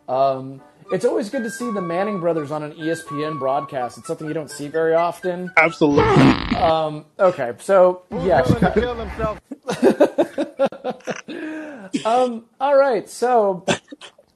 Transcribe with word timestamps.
Um, 0.09 0.61
it's 0.93 1.05
always 1.05 1.31
good 1.31 1.43
to 1.45 1.51
see 1.51 1.71
the 1.73 1.81
Manning 1.81 2.21
brothers 2.21 2.51
on 2.51 2.63
an 2.63 2.73
ESPN 2.73 3.39
broadcast. 3.39 3.99
It's 3.99 4.07
something 4.07 4.27
you 4.29 4.35
don't 4.35 4.51
see 4.51 4.69
very 4.69 4.95
often. 4.95 5.51
Absolutely. 5.57 6.05
Um, 6.57 7.07
okay, 7.19 7.53
so 7.61 8.03
yeah. 8.11 8.43
Gonna 8.43 8.73
kill 8.73 8.95
himself. 8.95 9.39
Um, 12.07 12.47
all 12.59 12.77
right, 12.77 13.09
so 13.09 13.65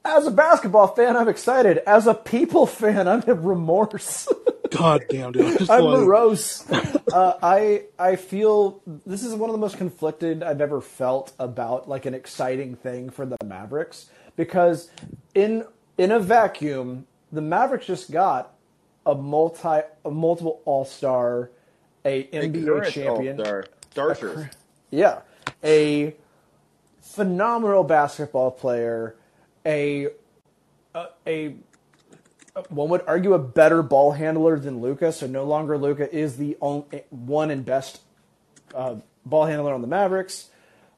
as 0.04 0.26
a 0.26 0.30
basketball 0.30 0.88
fan, 0.88 1.16
I'm 1.16 1.26
excited. 1.28 1.78
As 1.86 2.06
a 2.06 2.12
people 2.14 2.66
fan, 2.66 3.08
I'm 3.08 3.22
in 3.22 3.42
remorse. 3.42 4.28
God 4.70 5.04
damn, 5.08 5.32
dude. 5.32 5.46
I'm 5.46 5.58
just 5.58 5.70
I'm 5.70 5.84
like- 5.84 6.00
morose. 6.00 6.64
Uh, 6.70 7.38
I 7.42 7.84
I 7.98 8.16
feel 8.16 8.82
this 9.06 9.22
is 9.24 9.34
one 9.34 9.48
of 9.48 9.54
the 9.54 9.58
most 9.60 9.78
conflicted 9.78 10.42
I've 10.42 10.60
ever 10.60 10.80
felt 10.80 11.32
about 11.38 11.88
like 11.88 12.04
an 12.04 12.14
exciting 12.14 12.76
thing 12.76 13.08
for 13.10 13.24
the 13.24 13.36
Mavericks 13.44 14.10
because 14.36 14.90
in 15.34 15.64
in 15.98 16.10
a 16.10 16.20
vacuum, 16.20 17.06
the 17.32 17.40
Mavericks 17.40 17.86
just 17.86 18.10
got 18.10 18.54
a 19.04 19.14
multi 19.14 19.80
a 20.04 20.10
multiple 20.10 20.60
All 20.64 20.84
Star, 20.84 21.50
a 22.04 22.24
NBA 22.24 22.90
champion, 22.90 23.40
All-Star. 23.40 24.50
Yeah, 24.90 25.20
a 25.64 26.14
phenomenal 27.00 27.84
basketball 27.84 28.50
player, 28.50 29.16
a 29.64 30.08
a, 30.94 31.08
a 31.26 31.54
one 32.68 32.88
would 32.88 33.02
argue 33.06 33.34
a 33.34 33.38
better 33.38 33.82
ball 33.82 34.12
handler 34.12 34.58
than 34.58 34.80
Luka. 34.80 35.12
So 35.12 35.26
no 35.26 35.44
longer 35.44 35.76
Luka 35.76 36.14
is 36.14 36.36
the 36.36 36.56
only, 36.60 37.02
one 37.10 37.50
and 37.50 37.64
best 37.64 38.00
uh, 38.74 38.96
ball 39.24 39.46
handler 39.46 39.74
on 39.74 39.82
the 39.82 39.86
Mavericks. 39.86 40.48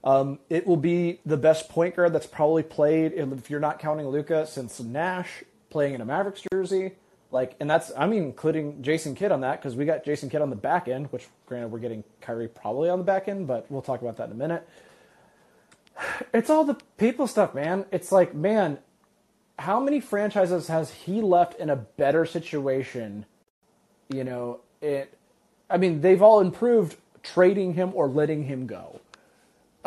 Um, 0.05 0.39
it 0.49 0.67
will 0.67 0.77
be 0.77 1.21
the 1.27 1.37
best 1.37 1.69
point 1.69 1.97
guard 1.97 2.13
that's 2.13 2.27
probably 2.27 2.63
played 2.63 3.13
if 3.13 3.51
you're 3.51 3.61
not 3.61 3.79
counting 3.79 4.07
Luka 4.07 4.47
since 4.47 4.79
Nash 4.81 5.43
playing 5.71 5.95
in 5.95 6.01
a 6.01 6.05
Mavericks 6.05 6.43
jersey. 6.53 6.93
Like, 7.31 7.57
and 7.61 7.69
that's 7.69 7.93
I 7.97 8.07
mean 8.07 8.23
including 8.23 8.83
Jason 8.83 9.15
Kidd 9.15 9.33
on 9.33 9.43
that 9.43 9.61
because 9.61 9.77
we 9.77 9.85
got 9.85 10.05
Jason 10.05 10.31
Kidd 10.31 10.41
on 10.41 10.51
the 10.51 10.57
back 10.57 10.89
end, 10.89 11.09
which 11.13 11.27
granted 11.47 11.71
we're 11.71 11.79
getting 11.79 12.05
Kyrie 12.21 12.49
probably 12.49 12.89
on 12.89 12.99
the 12.99 13.05
back 13.05 13.29
end, 13.29 13.47
but 13.47 13.67
we'll 13.69 13.83
talk 13.83 14.01
about 14.01 14.17
that 14.17 14.27
in 14.27 14.33
a 14.33 14.37
minute. 14.37 14.67
It's 16.33 16.49
all 16.49 16.65
the 16.65 16.77
people 16.97 17.27
stuff, 17.27 17.55
man. 17.55 17.85
It's 17.91 18.13
like, 18.13 18.33
man, 18.35 18.79
how 19.59 19.81
many 19.81 20.01
franchises 20.01 20.69
has 20.69 20.93
he 20.93 21.21
left 21.21 21.59
in 21.59 21.69
a 21.69 21.77
better 21.77 22.25
situation? 22.25 23.27
You 24.09 24.25
know, 24.25 24.61
it. 24.81 25.13
I 25.69 25.77
mean, 25.77 26.01
they've 26.01 26.23
all 26.23 26.41
improved 26.41 26.97
trading 27.23 27.75
him 27.75 27.91
or 27.95 28.09
letting 28.09 28.45
him 28.45 28.67
go. 28.67 29.01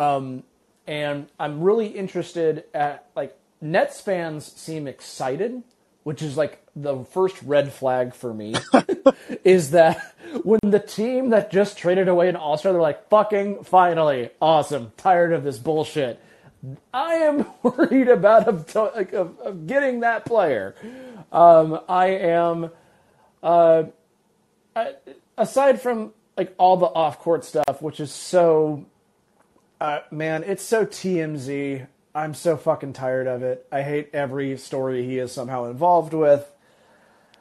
Um, 0.01 0.43
and 0.87 1.27
I'm 1.39 1.61
really 1.61 1.87
interested 1.87 2.63
at 2.73 3.05
like 3.15 3.37
Nets 3.61 4.01
fans 4.01 4.45
seem 4.45 4.87
excited, 4.87 5.61
which 6.03 6.21
is 6.21 6.35
like 6.35 6.63
the 6.75 7.03
first 7.05 7.41
red 7.43 7.71
flag 7.71 8.15
for 8.15 8.33
me. 8.33 8.55
is 9.43 9.71
that 9.71 10.15
when 10.43 10.59
the 10.63 10.79
team 10.79 11.29
that 11.29 11.51
just 11.51 11.77
traded 11.77 12.07
away 12.07 12.29
an 12.29 12.35
All 12.35 12.57
Star, 12.57 12.71
they're 12.71 12.81
like, 12.81 13.09
"Fucking 13.09 13.63
finally, 13.63 14.31
awesome! 14.41 14.91
Tired 14.97 15.33
of 15.33 15.43
this 15.43 15.59
bullshit." 15.59 16.19
I 16.93 17.15
am 17.15 17.45
worried 17.63 18.07
about 18.07 18.47
of, 18.47 18.75
like, 18.95 19.13
of, 19.13 19.39
of 19.39 19.67
getting 19.67 20.01
that 20.01 20.25
player. 20.25 20.75
Um, 21.31 21.79
I 21.89 22.07
am, 22.07 22.69
uh, 23.41 23.83
I, 24.75 24.93
aside 25.37 25.81
from 25.81 26.13
like 26.37 26.53
all 26.57 26.77
the 26.77 26.85
off 26.85 27.19
court 27.19 27.45
stuff, 27.45 27.81
which 27.81 27.99
is 27.99 28.11
so, 28.11 28.85
uh, 29.81 30.03
man, 30.11 30.43
it's 30.43 30.61
so 30.61 30.85
TMZ. 30.85 31.87
I'm 32.13 32.35
so 32.35 32.55
fucking 32.55 32.93
tired 32.93 33.25
of 33.25 33.41
it. 33.41 33.65
I 33.71 33.81
hate 33.81 34.11
every 34.13 34.55
story 34.57 35.03
he 35.07 35.17
is 35.17 35.31
somehow 35.31 35.65
involved 35.65 36.13
with. 36.13 36.47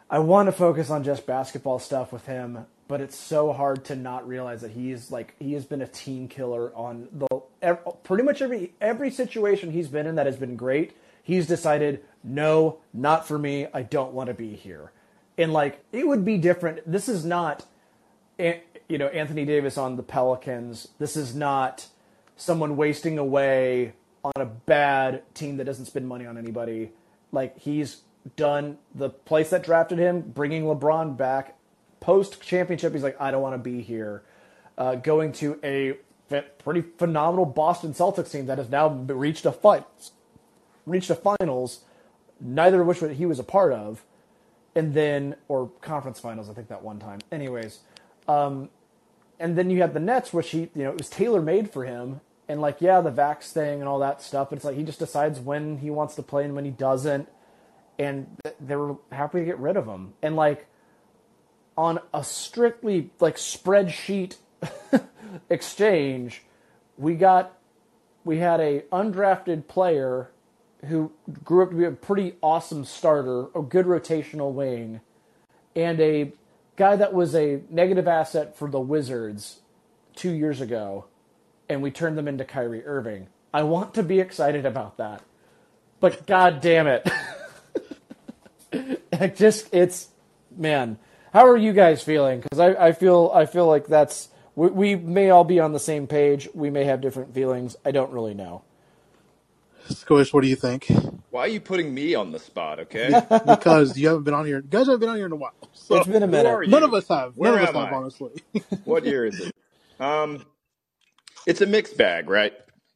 I 0.08 0.20
want 0.20 0.46
to 0.46 0.52
focus 0.52 0.88
on 0.88 1.04
just 1.04 1.26
basketball 1.26 1.78
stuff 1.78 2.14
with 2.14 2.24
him, 2.24 2.64
but 2.88 3.02
it's 3.02 3.16
so 3.16 3.52
hard 3.52 3.84
to 3.84 3.94
not 3.94 4.26
realize 4.26 4.62
that 4.62 4.70
he's 4.70 5.10
like 5.10 5.34
he 5.38 5.52
has 5.52 5.66
been 5.66 5.82
a 5.82 5.86
team 5.86 6.28
killer 6.28 6.74
on 6.74 7.08
the 7.12 7.42
pretty 8.04 8.24
much 8.24 8.40
every 8.40 8.72
every 8.80 9.10
situation 9.10 9.70
he's 9.70 9.88
been 9.88 10.06
in 10.06 10.14
that 10.14 10.24
has 10.24 10.38
been 10.38 10.56
great. 10.56 10.96
He's 11.22 11.46
decided, 11.46 12.02
no, 12.24 12.78
not 12.94 13.28
for 13.28 13.38
me. 13.38 13.66
I 13.74 13.82
don't 13.82 14.14
want 14.14 14.28
to 14.28 14.34
be 14.34 14.54
here. 14.54 14.92
And 15.36 15.52
like 15.52 15.84
it 15.92 16.08
would 16.08 16.24
be 16.24 16.38
different. 16.38 16.90
This 16.90 17.06
is 17.06 17.22
not, 17.22 17.66
you 18.38 18.96
know, 18.96 19.08
Anthony 19.08 19.44
Davis 19.44 19.76
on 19.76 19.96
the 19.96 20.02
Pelicans. 20.02 20.88
This 20.98 21.16
is 21.16 21.34
not 21.34 21.86
someone 22.40 22.76
wasting 22.76 23.18
away 23.18 23.92
on 24.24 24.32
a 24.36 24.46
bad 24.46 25.22
team 25.34 25.58
that 25.58 25.64
doesn't 25.64 25.86
spend 25.86 26.08
money 26.08 26.26
on 26.26 26.38
anybody. 26.38 26.90
Like 27.32 27.58
he's 27.58 28.02
done 28.36 28.78
the 28.94 29.10
place 29.10 29.50
that 29.50 29.62
drafted 29.62 29.98
him, 29.98 30.22
bringing 30.22 30.64
LeBron 30.64 31.16
back 31.16 31.56
post 32.00 32.40
championship. 32.40 32.92
He's 32.92 33.02
like, 33.02 33.20
I 33.20 33.30
don't 33.30 33.42
want 33.42 33.54
to 33.54 33.58
be 33.58 33.82
here. 33.82 34.22
Uh, 34.76 34.94
going 34.94 35.32
to 35.32 35.58
a 35.62 35.96
pretty 36.58 36.82
phenomenal 36.96 37.44
Boston 37.44 37.92
Celtics 37.92 38.30
team 38.30 38.46
that 38.46 38.56
has 38.56 38.70
now 38.70 38.88
reached 38.88 39.44
a 39.44 39.52
finals, 39.52 40.12
reached 40.86 41.10
a 41.10 41.14
finals, 41.14 41.80
neither 42.40 42.80
of 42.80 42.86
which 42.86 43.16
he 43.16 43.26
was 43.26 43.38
a 43.38 43.44
part 43.44 43.72
of, 43.72 44.04
and 44.74 44.94
then 44.94 45.36
or 45.48 45.70
conference 45.82 46.18
finals, 46.18 46.48
I 46.48 46.54
think 46.54 46.68
that 46.68 46.82
one 46.82 46.98
time. 46.98 47.18
Anyways, 47.30 47.80
um, 48.28 48.70
and 49.38 49.56
then 49.56 49.68
you 49.68 49.80
have 49.82 49.92
the 49.92 50.00
Nets, 50.00 50.32
which 50.32 50.50
he, 50.50 50.60
you 50.74 50.84
know, 50.84 50.90
it 50.90 50.98
was 50.98 51.10
tailor 51.10 51.42
made 51.42 51.70
for 51.70 51.84
him. 51.84 52.20
And 52.50 52.60
like, 52.60 52.80
yeah, 52.80 53.00
the 53.00 53.12
Vax 53.12 53.52
thing 53.52 53.78
and 53.78 53.88
all 53.88 54.00
that 54.00 54.20
stuff, 54.20 54.50
but 54.50 54.56
it's 54.56 54.64
like 54.64 54.76
he 54.76 54.82
just 54.82 54.98
decides 54.98 55.38
when 55.38 55.78
he 55.78 55.88
wants 55.88 56.16
to 56.16 56.22
play 56.22 56.44
and 56.44 56.56
when 56.56 56.64
he 56.64 56.72
doesn't. 56.72 57.28
And 57.96 58.26
they 58.58 58.74
were 58.74 58.96
happy 59.12 59.38
to 59.38 59.44
get 59.44 59.58
rid 59.60 59.76
of 59.76 59.86
him. 59.86 60.14
And 60.20 60.34
like, 60.34 60.66
on 61.76 62.00
a 62.12 62.24
strictly 62.24 63.10
like 63.20 63.36
spreadsheet 63.36 64.36
exchange, 65.50 66.42
we 66.98 67.14
got 67.14 67.56
we 68.24 68.38
had 68.38 68.58
a 68.58 68.80
undrafted 68.90 69.68
player 69.68 70.32
who 70.86 71.12
grew 71.44 71.62
up 71.62 71.70
to 71.70 71.76
be 71.76 71.84
a 71.84 71.92
pretty 71.92 72.34
awesome 72.42 72.84
starter, 72.84 73.46
a 73.54 73.62
good 73.62 73.86
rotational 73.86 74.52
wing, 74.52 75.00
and 75.76 76.00
a 76.00 76.32
guy 76.74 76.96
that 76.96 77.14
was 77.14 77.36
a 77.36 77.60
negative 77.70 78.08
asset 78.08 78.56
for 78.56 78.68
the 78.68 78.80
Wizards 78.80 79.60
two 80.16 80.32
years 80.32 80.60
ago, 80.60 81.04
and 81.70 81.80
we 81.82 81.90
turned 81.90 82.18
them 82.18 82.28
into 82.28 82.44
Kyrie 82.44 82.84
Irving. 82.84 83.28
I 83.54 83.62
want 83.62 83.94
to 83.94 84.02
be 84.02 84.20
excited 84.20 84.66
about 84.66 84.98
that, 84.98 85.22
but 86.00 86.26
god 86.26 86.60
damn 86.60 86.86
it. 86.86 87.08
it 88.72 89.36
just 89.36 89.68
it's 89.72 90.08
man 90.56 90.98
how 91.32 91.46
are 91.46 91.56
you 91.56 91.72
guys 91.72 92.02
feeling 92.02 92.40
because 92.40 92.58
I, 92.58 92.88
I 92.88 92.92
feel 92.92 93.30
i 93.34 93.46
feel 93.46 93.66
like 93.66 93.86
that's 93.86 94.28
we, 94.54 94.68
we 94.68 94.94
may 94.96 95.30
all 95.30 95.44
be 95.44 95.60
on 95.60 95.72
the 95.72 95.80
same 95.80 96.06
page 96.06 96.48
we 96.54 96.70
may 96.70 96.84
have 96.84 97.00
different 97.00 97.34
feelings 97.34 97.76
i 97.84 97.90
don't 97.90 98.12
really 98.12 98.34
know 98.34 98.62
Squish, 99.88 100.32
what 100.32 100.42
do 100.42 100.46
you 100.46 100.54
think? 100.54 100.86
Why 101.30 101.40
are 101.40 101.48
you 101.48 101.60
putting 101.60 101.92
me 101.92 102.14
on 102.14 102.30
the 102.30 102.38
spot? 102.38 102.78
Okay. 102.78 103.10
Because 103.28 103.98
you 103.98 104.06
haven't 104.06 104.22
been 104.22 104.34
on 104.34 104.46
here. 104.46 104.58
You 104.58 104.68
guys 104.68 104.86
haven't 104.86 105.00
been 105.00 105.08
on 105.08 105.16
here 105.16 105.26
in 105.26 105.32
a 105.32 105.36
while. 105.36 105.54
So 105.72 105.96
it's 105.96 106.06
been 106.06 106.22
a 106.22 106.28
minute 106.28 106.68
none 106.68 106.84
of 106.84 106.94
us 106.94 107.08
have. 107.08 107.36
Where 107.36 107.52
none 107.52 107.62
of 107.62 107.68
us 107.70 107.74
am 107.74 107.84
have, 107.86 107.92
I? 107.92 107.96
honestly. 107.96 108.30
what 108.84 109.04
year 109.04 109.26
is 109.26 109.40
it? 109.40 109.54
Um, 109.98 110.46
it's 111.50 111.60
a 111.60 111.66
mixed 111.66 111.96
bag, 111.96 112.30
right? 112.30 112.52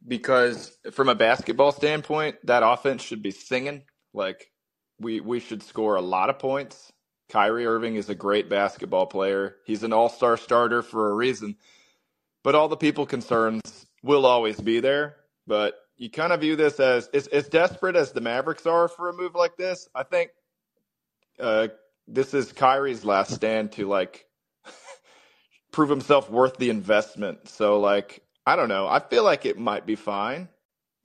Because 0.06 0.79
from 0.93 1.09
a 1.09 1.15
basketball 1.17 1.73
standpoint, 1.73 2.37
that 2.45 2.62
offense 2.65 3.03
should 3.03 3.21
be 3.21 3.33
singing. 3.33 3.83
Like 4.12 4.53
we 5.01 5.19
we 5.19 5.41
should 5.41 5.62
score 5.65 5.97
a 5.97 6.01
lot 6.01 6.31
of 6.31 6.39
points. 6.39 6.93
Kyrie 7.29 7.67
Irving 7.67 7.97
is 7.97 8.09
a 8.11 8.15
great 8.15 8.49
basketball 8.49 9.06
player. 9.06 9.56
He's 9.67 9.83
an 9.83 9.93
all-star 9.93 10.37
starter 10.37 10.83
for 10.83 11.11
a 11.11 11.15
reason. 11.15 11.56
But 12.45 12.55
all 12.55 12.69
the 12.69 12.77
people 12.77 13.06
concerns 13.06 13.87
will 14.05 14.25
always 14.25 14.61
be 14.61 14.79
there. 14.79 15.17
But 15.49 15.75
you 15.97 16.09
kind 16.09 16.33
of 16.33 16.41
view 16.41 16.55
this 16.55 16.79
as 16.79 17.09
as, 17.09 17.49
desperate 17.49 17.97
as 17.97 18.12
the 18.12 18.21
Mavericks 18.21 18.67
are 18.67 18.87
for 18.87 19.09
a 19.09 19.12
move 19.12 19.35
like 19.35 19.56
this. 19.56 19.89
I 19.97 20.05
think 20.05 20.31
uh, 21.41 21.69
this 22.06 22.35
is 22.35 22.53
Kyrie's 22.53 23.05
last 23.05 23.33
stand 23.35 23.73
to 23.73 23.89
like 23.89 24.27
prove 25.73 25.91
himself 25.91 26.31
worth 26.31 26.56
the 26.56 26.71
investment. 26.71 27.49
So 27.49 27.81
like 27.81 28.24
I 28.46 28.56
don't 28.56 28.69
know. 28.69 28.87
I 28.87 29.00
feel 29.00 29.25
like 29.25 29.46
it 29.46 29.58
might 29.58 29.87
be 29.87 29.96
fine, 29.96 30.49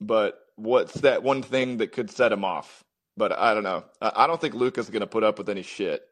but 0.00 0.38
what's 0.56 0.94
that 1.00 1.22
one 1.22 1.42
thing 1.42 1.78
that 1.78 1.92
could 1.92 2.10
set 2.10 2.32
him 2.32 2.44
off? 2.44 2.84
But 3.16 3.32
I 3.32 3.54
don't 3.54 3.64
know. 3.64 3.84
I 4.00 4.26
don't 4.26 4.40
think 4.40 4.54
Luka's 4.54 4.90
going 4.90 5.00
to 5.00 5.06
put 5.06 5.24
up 5.24 5.38
with 5.38 5.48
any 5.48 5.62
shit. 5.62 6.02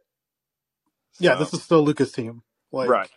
Yeah, 1.18 1.34
this 1.34 1.52
is 1.52 1.62
still 1.62 1.82
Luka's 1.82 2.12
team. 2.12 2.42
Like, 2.72 2.88
right. 2.88 3.10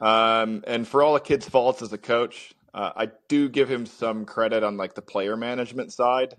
Um, 0.00 0.64
and 0.66 0.86
for 0.86 1.02
all 1.02 1.14
the 1.14 1.20
Kidd's 1.20 1.48
faults 1.48 1.82
as 1.82 1.92
a 1.92 1.98
coach, 1.98 2.52
uh, 2.74 2.92
I 2.96 3.10
do 3.28 3.48
give 3.48 3.68
him 3.68 3.86
some 3.86 4.24
credit 4.24 4.62
on 4.62 4.76
like 4.76 4.94
the 4.94 5.02
player 5.02 5.36
management 5.36 5.92
side. 5.92 6.34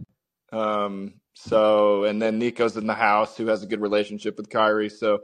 Um, 0.51 1.15
so, 1.33 2.03
and 2.03 2.21
then 2.21 2.39
Nico's 2.39 2.77
in 2.77 2.87
the 2.87 2.93
house 2.93 3.37
who 3.37 3.47
has 3.47 3.63
a 3.63 3.67
good 3.67 3.81
relationship 3.81 4.37
with 4.37 4.49
Kyrie. 4.49 4.89
So, 4.89 5.23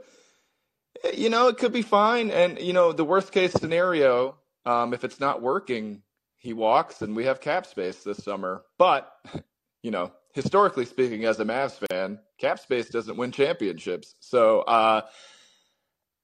eh, 1.04 1.12
you 1.14 1.30
know, 1.30 1.48
it 1.48 1.58
could 1.58 1.72
be 1.72 1.82
fine. 1.82 2.30
And, 2.30 2.58
you 2.58 2.72
know, 2.72 2.92
the 2.92 3.04
worst 3.04 3.32
case 3.32 3.52
scenario, 3.52 4.36
um, 4.66 4.92
if 4.92 5.04
it's 5.04 5.20
not 5.20 5.40
working, 5.40 6.02
he 6.36 6.52
walks 6.52 7.02
and 7.02 7.16
we 7.16 7.24
have 7.24 7.40
cap 7.40 7.66
space 7.66 8.02
this 8.04 8.18
summer. 8.18 8.62
But, 8.78 9.10
you 9.82 9.90
know, 9.90 10.12
historically 10.34 10.84
speaking, 10.84 11.24
as 11.24 11.40
a 11.40 11.44
Mavs 11.44 11.80
fan, 11.90 12.18
cap 12.38 12.58
space 12.58 12.90
doesn't 12.90 13.16
win 13.16 13.32
championships. 13.32 14.14
So, 14.20 14.60
uh, 14.60 15.02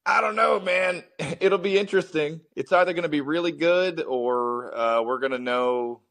I 0.04 0.20
don't 0.20 0.36
know, 0.36 0.58
man. 0.58 1.04
It'll 1.40 1.58
be 1.58 1.78
interesting. 1.78 2.40
It's 2.56 2.72
either 2.72 2.92
going 2.92 3.04
to 3.04 3.08
be 3.08 3.20
really 3.20 3.52
good 3.52 4.02
or 4.02 4.76
uh, 4.76 5.02
we're 5.02 5.20
going 5.20 5.32
to 5.32 5.38
know 5.38 6.02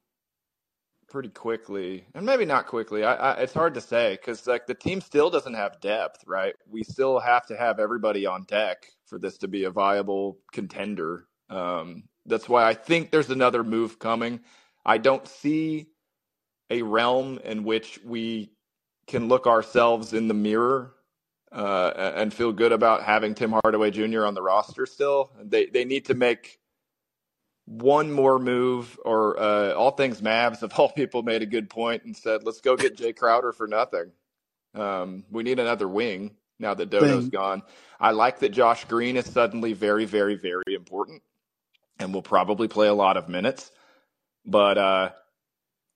pretty 1.10 1.30
quickly, 1.30 2.06
and 2.16 2.26
maybe 2.26 2.46
not 2.46 2.68
quickly. 2.68 3.04
I, 3.04 3.16
I, 3.16 3.34
it's 3.42 3.54
hard 3.54 3.74
to 3.74 3.82
say 3.82 4.14
because 4.14 4.48
like 4.48 4.66
the 4.66 4.74
team 4.74 5.02
still 5.02 5.30
doesn't 5.30 5.56
have 5.56 5.82
depth, 5.82 6.24
right? 6.26 6.56
We 6.70 6.84
still 6.84 7.20
have 7.20 7.46
to 7.48 7.58
have 7.58 7.80
everybody 7.80 8.26
on 8.26 8.46
deck 8.46 8.88
for 9.06 9.20
this 9.20 9.38
to 9.40 9.50
be 9.50 9.66
a 9.66 9.72
viable 9.72 10.40
contender. 10.54 11.28
Um, 11.50 12.04
that's 12.26 12.48
why 12.48 12.68
I 12.68 12.74
think 12.74 13.12
there's 13.12 13.30
another 13.30 13.64
move 13.64 14.00
coming. 14.00 14.42
I 14.86 14.98
don't 14.98 15.28
see 15.28 15.88
a 16.70 16.82
realm 16.82 17.40
in 17.44 17.64
which 17.64 18.00
we 18.04 18.52
can 19.08 19.28
look 19.28 19.48
ourselves 19.48 20.14
in 20.14 20.28
the 20.28 20.34
mirror 20.34 20.94
uh, 21.52 22.14
and 22.16 22.34
feel 22.34 22.54
good 22.54 22.72
about 22.72 23.04
having 23.04 23.36
Tim 23.36 23.52
Hardaway 23.52 23.92
Jr. 23.92 24.26
on 24.26 24.34
the 24.34 24.42
roster 24.42 24.86
still. 24.86 25.32
They 25.42 25.66
they 25.66 25.84
need 25.84 26.06
to 26.06 26.14
make 26.14 26.60
one 27.66 28.12
more 28.12 28.40
move, 28.40 29.00
or 29.06 29.40
uh, 29.40 29.74
all 29.74 29.92
things 29.92 30.22
Mavs 30.22 30.62
of 30.62 30.74
all 30.80 30.90
people 30.90 31.24
made 31.24 31.42
a 31.42 31.46
good 31.46 31.70
point 31.70 32.04
and 32.04 32.16
said, 32.16 32.44
let's 32.44 32.62
go 32.62 32.76
get 32.76 32.98
Jae 32.98 33.16
Crowder 33.16 33.52
for 33.52 33.68
nothing. 33.68 34.12
Um, 34.74 35.26
we 35.30 35.44
need 35.44 35.60
another 35.60 35.88
wing 35.88 36.36
now 36.60 36.74
that 36.74 36.90
Dodo's 36.90 37.24
Thing. 37.24 37.30
gone. 37.30 37.64
I 38.00 38.12
like 38.12 38.40
that 38.40 38.50
Josh 38.50 38.86
Green 38.86 39.18
is 39.18 39.26
suddenly 39.26 39.74
very, 39.74 40.06
very, 40.06 40.36
very 40.36 40.74
important 40.74 41.22
and 42.02 42.14
will 42.14 42.24
probably 42.24 42.70
play 42.70 42.90
a 42.90 42.96
lot 42.96 43.18
of 43.18 43.30
minutes. 43.30 43.72
But 44.46 44.78
uh, 44.78 45.12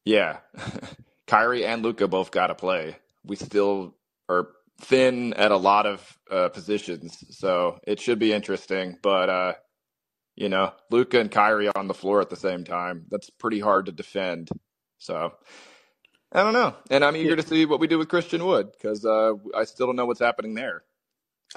yeah, 0.06 0.40
Kyrie 1.28 1.66
and 1.66 1.84
Luka 1.84 2.08
both 2.08 2.32
got 2.32 2.48
to 2.48 2.56
play. 2.56 2.98
We 3.26 3.36
still 3.36 3.96
are 4.30 4.50
thin 4.82 5.34
at 5.36 5.52
a 5.52 5.58
lot 5.58 5.86
of 5.86 6.20
uh, 6.32 6.50
positions, 6.50 7.24
so 7.38 7.80
it 7.88 8.00
should 8.00 8.20
be 8.20 8.34
interesting. 8.34 8.98
But 9.02 9.30
uh, 9.30 9.54
you 10.36 10.50
know, 10.50 10.74
Luka 10.92 11.20
and 11.20 11.32
Kyrie 11.32 11.70
on 11.76 11.88
the 11.88 11.96
floor 11.96 12.22
at 12.22 12.30
the 12.30 12.38
same 12.38 12.64
time, 12.66 13.06
that's 13.12 13.30
pretty 13.30 13.60
hard 13.60 13.88
to 13.88 13.94
defend. 13.94 14.50
So 15.00 15.34
I 16.34 16.44
don't 16.44 16.54
know, 16.54 16.76
and 16.92 17.06
I'm 17.06 17.16
eager 17.18 17.36
to 17.38 17.44
see 17.48 17.66
what 17.66 17.80
we 17.82 17.88
do 17.88 17.98
with 18.00 18.10
Christian 18.10 18.46
Wood 18.46 18.72
because 18.74 19.06
uh, 19.06 19.34
I 19.56 19.66
still 19.66 19.88
don't 19.88 19.98
know 19.98 20.06
what's 20.08 20.22
happening 20.22 20.56
there. 20.56 20.84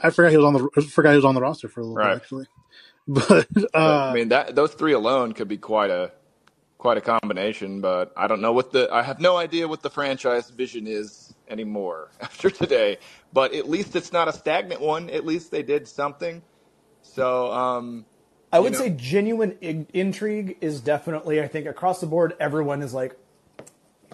I 0.03 0.11
forgot 0.11 0.31
he 0.33 0.39
was 0.39 0.47
on 0.47 0.55
the 0.55 0.69
I 0.77 0.81
forgot 0.83 1.11
he 1.13 1.17
was 1.17 1.25
on 1.27 1.35
the 1.37 1.43
roster 1.43 1.69
for 1.69 1.81
a 1.81 1.85
little 1.85 1.99
Right. 1.99 2.11
bit 2.11 2.13
actually. 2.17 2.47
But 3.15 3.49
But, 3.53 3.75
uh, 3.75 4.11
I 4.11 4.15
mean, 4.15 4.29
that 4.31 4.55
those 4.55 4.75
three 4.75 4.93
alone 4.93 5.33
could 5.33 5.49
be 5.49 5.57
quite 5.59 5.91
a 5.91 6.13
quite 6.79 6.99
a 6.99 7.01
combination. 7.01 7.81
But 7.81 8.13
I 8.17 8.27
don't 8.29 8.43
know 8.43 8.53
what 8.53 8.73
the 8.73 8.93
I 8.93 9.03
have 9.03 9.21
no 9.21 9.39
idea 9.39 9.67
what 9.67 9.83
the 9.83 9.91
franchise 9.91 10.51
vision 10.51 10.87
is 10.87 11.35
anymore 11.49 12.11
after 12.21 12.51
today. 12.51 12.99
But 13.33 13.55
at 13.55 13.69
least 13.69 13.97
it's 13.97 14.13
not 14.13 14.29
a 14.29 14.33
stagnant 14.35 14.83
one. 14.83 15.11
At 15.11 15.27
least 15.27 15.51
they 15.51 15.63
did 15.63 15.89
something. 15.89 16.43
So 17.03 17.51
um, 17.53 18.05
I 18.53 18.61
would 18.61 18.75
know- 18.75 18.79
say 18.79 18.91
genuine 18.91 19.57
in- 19.63 19.87
intrigue 19.95 20.59
is 20.61 20.81
definitely. 20.83 21.41
I 21.41 21.49
think 21.49 21.67
across 21.67 22.01
the 22.01 22.07
board, 22.07 22.35
everyone 22.39 22.83
is 22.83 22.93
like, 22.93 23.17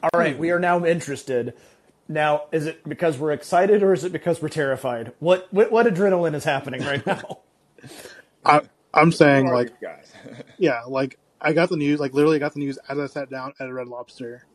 "All 0.02 0.10
right, 0.14 0.38
we 0.38 0.52
are 0.52 0.60
now 0.60 0.84
interested." 0.86 1.54
Now, 2.08 2.44
is 2.52 2.66
it 2.66 2.88
because 2.88 3.18
we're 3.18 3.32
excited 3.32 3.82
or 3.82 3.92
is 3.94 4.04
it 4.04 4.12
because 4.12 4.40
we're 4.42 4.50
terrified? 4.50 5.12
What 5.18 5.48
what, 5.52 5.72
what 5.72 5.86
adrenaline 5.86 6.34
is 6.34 6.44
happening 6.44 6.82
right 6.82 7.04
now? 7.08 7.40
I, 8.44 8.60
I'm 8.94 9.12
saying 9.12 9.46
who 9.46 9.52
are 9.52 9.56
like 9.56 9.70
these 9.70 9.72
guys? 9.82 10.12
yeah, 10.58 10.82
like 10.88 11.18
I 11.40 11.52
got 11.54 11.70
the 11.70 11.76
news, 11.78 12.00
like 12.00 12.14
literally 12.14 12.36
I 12.36 12.40
got 12.40 12.54
the 12.54 12.60
news 12.60 12.78
as 12.88 12.98
I 12.98 13.06
sat 13.06 13.30
down 13.30 13.54
at 13.60 13.68
a 13.68 13.74
Red 13.74 13.88
Lobster, 13.88 14.46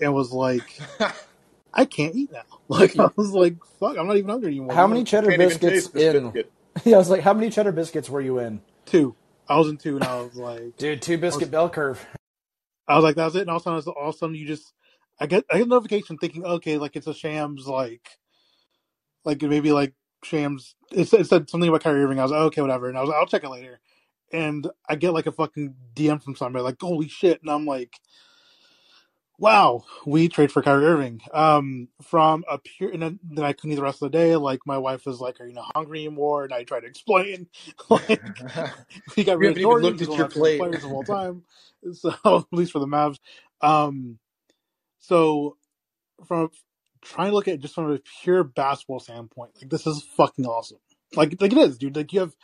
and 0.00 0.14
was 0.14 0.32
like, 0.32 0.80
I 1.74 1.84
can't 1.86 2.14
eat 2.16 2.32
now. 2.32 2.42
Like 2.68 2.98
I 2.98 3.10
was 3.16 3.32
like, 3.32 3.56
fuck, 3.80 3.98
I'm 3.98 4.06
not 4.06 4.16
even 4.16 4.30
hungry 4.30 4.48
anymore. 4.48 4.74
How 4.74 4.86
many 4.86 5.04
cheddar 5.04 5.30
Can't 5.30 5.42
even 5.42 5.58
biscuits 5.58 5.60
taste 5.60 5.92
this 5.92 6.08
in? 6.14 6.34
biscuit. 6.34 6.52
Yeah, 6.84 6.96
I 6.96 6.98
was 6.98 7.10
like, 7.10 7.22
how 7.22 7.34
many 7.34 7.50
cheddar 7.50 7.72
biscuits 7.72 8.10
were 8.10 8.20
you 8.22 8.38
in? 8.38 8.62
Two. 8.86 9.16
I 9.48 9.58
was 9.58 9.68
in 9.68 9.78
two, 9.78 9.96
and 9.96 10.04
I 10.04 10.20
was 10.22 10.36
like, 10.36 10.74
Dude, 10.78 11.02
two 11.02 11.18
biscuit 11.18 11.50
bell 11.50 11.70
curve. 11.70 12.04
I 12.88 12.96
was 12.96 13.04
like, 13.04 13.16
that 13.16 13.26
was 13.26 13.36
it. 13.36 13.42
And 13.42 13.50
all 13.50 13.56
of 13.56 13.62
a 13.62 13.64
sudden, 13.64 13.94
all 13.96 14.08
of 14.10 14.14
a 14.14 14.18
sudden, 14.18 14.34
you 14.36 14.46
just, 14.46 14.72
I 15.20 15.26
get, 15.26 15.44
I 15.50 15.58
get 15.58 15.66
a 15.66 15.70
notification 15.70 16.18
thinking, 16.18 16.44
okay, 16.44 16.78
like 16.78 16.96
it's 16.96 17.06
a 17.06 17.14
Shams, 17.14 17.66
like, 17.66 18.08
like 19.24 19.42
maybe 19.42 19.72
like 19.72 19.94
Shams. 20.24 20.74
It 20.90 21.08
said, 21.08 21.20
it 21.20 21.26
said 21.26 21.50
something 21.50 21.68
about 21.68 21.82
Kyrie 21.82 22.02
Irving. 22.04 22.18
I 22.18 22.22
was 22.22 22.32
like, 22.32 22.40
okay, 22.42 22.60
whatever. 22.62 22.88
And 22.88 22.98
I 22.98 23.00
was 23.00 23.08
like, 23.08 23.18
I'll 23.18 23.26
check 23.26 23.44
it 23.44 23.50
later. 23.50 23.80
And 24.32 24.68
I 24.88 24.96
get 24.96 25.12
like 25.12 25.26
a 25.26 25.32
fucking 25.32 25.74
DM 25.94 26.22
from 26.22 26.36
somebody, 26.36 26.62
like, 26.62 26.80
holy 26.80 27.08
shit. 27.08 27.40
And 27.42 27.50
I'm 27.50 27.66
like, 27.66 27.94
wow, 29.38 29.84
we 30.06 30.28
trade 30.28 30.52
for 30.52 30.62
Kyrie 30.62 30.86
Irving. 30.86 31.20
Um, 31.32 31.88
from 32.00 32.44
a 32.48 32.58
pure, 32.58 32.90
and 32.90 33.02
then, 33.02 33.18
then 33.22 33.44
I 33.44 33.52
couldn't 33.52 33.72
eat 33.72 33.76
the 33.76 33.82
rest 33.82 34.02
of 34.02 34.10
the 34.10 34.16
day. 34.16 34.36
Like 34.36 34.60
my 34.66 34.78
wife 34.78 35.04
was 35.04 35.20
like, 35.20 35.40
"Are 35.40 35.46
you 35.46 35.52
not 35.52 35.72
hungry 35.74 36.06
anymore?" 36.06 36.44
And 36.44 36.54
I 36.54 36.64
tried 36.64 36.80
to 36.80 36.86
explain, 36.86 37.48
like, 37.90 38.22
we 39.16 39.24
got 39.24 39.34
of 39.34 39.56
haven't 39.56 39.82
looked 39.82 40.00
at 40.02 40.16
your 40.16 40.26
of 40.26 40.28
my 40.28 40.28
favorite 40.28 40.32
plate. 40.32 40.58
players 40.58 40.84
of 40.84 40.92
all 40.92 41.04
time. 41.04 41.42
So 41.92 42.14
at 42.24 42.44
least 42.52 42.72
for 42.72 42.78
the 42.78 42.86
Mavs. 42.86 43.18
Um, 43.60 44.18
so 45.00 45.56
from 46.26 46.50
trying 47.02 47.30
to 47.30 47.34
look 47.34 47.48
at 47.48 47.54
it 47.54 47.60
just 47.60 47.74
from 47.74 47.92
a 47.92 47.98
pure 48.22 48.44
basketball 48.44 49.00
standpoint, 49.00 49.52
like 49.60 49.70
this 49.70 49.86
is 49.86 50.02
fucking 50.16 50.46
awesome. 50.46 50.78
Like 51.14 51.40
like 51.40 51.52
it 51.52 51.58
is, 51.58 51.78
dude. 51.78 51.96
Like 51.96 52.12
you 52.12 52.20
have 52.20 52.34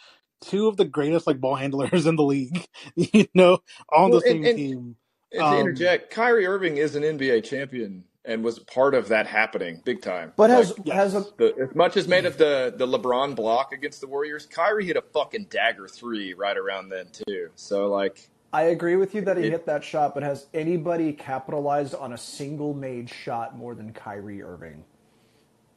two 0.43 0.69
of 0.69 0.77
the 0.77 0.85
greatest 0.85 1.27
like 1.27 1.41
ball 1.41 1.55
handlers 1.57 2.07
in 2.07 2.17
the 2.17 2.23
league, 2.25 2.67
you 2.95 3.27
know, 3.35 3.59
on 3.93 4.11
Well, 4.11 4.21
the 4.21 4.27
same 4.27 4.37
and- 4.39 4.47
and- 4.47 4.57
team. 4.59 4.97
And 5.31 5.41
to 5.41 5.45
Um, 5.47 5.55
interject, 5.59 6.11
Kyrie 6.11 6.47
Irving 6.47 6.79
is 6.79 6.95
an 6.97 7.03
NBA 7.03 7.45
champion 7.45 8.05
and 8.25 8.43
was 8.43 8.59
part 8.61 8.95
of 8.95 9.09
that 9.09 9.27
happening 9.27 9.83
big 9.85 10.01
time. 10.01 10.33
But 10.37 10.49
has 10.49 10.73
Yes. 10.85 10.97
has 10.97 11.15
a 11.17 11.27
the, 11.37 11.55
as 11.69 11.75
much 11.75 11.99
as 11.99 12.09
made 12.09 12.25
of 12.25 12.39
the 12.39 12.73
the 12.75 12.87
LeBron 12.87 13.37
block 13.37 13.73
against 13.75 14.01
the 14.01 14.07
Warriors, 14.07 14.47
Kyrie 14.47 14.87
hit 14.87 14.97
a 14.97 15.03
fucking 15.03 15.49
dagger 15.51 15.87
three 15.87 16.33
right 16.33 16.57
around 16.57 16.89
then 16.89 17.09
too. 17.27 17.51
So 17.57 17.89
like, 17.89 18.31
I 18.53 18.63
agree 18.63 18.97
with 18.97 19.15
you 19.15 19.21
that 19.23 19.37
he 19.37 19.45
It- 19.45 19.53
hit 19.53 19.67
that 19.67 19.85
shot, 19.85 20.15
but 20.15 20.23
has 20.23 20.47
anybody 20.55 21.13
capitalized 21.13 21.95
on 21.95 22.13
a 22.13 22.19
single 22.19 22.73
made 22.75 23.11
shot 23.11 23.57
more 23.57 23.75
than 23.75 23.93
Kyrie 23.93 24.43
Irving? 24.43 24.85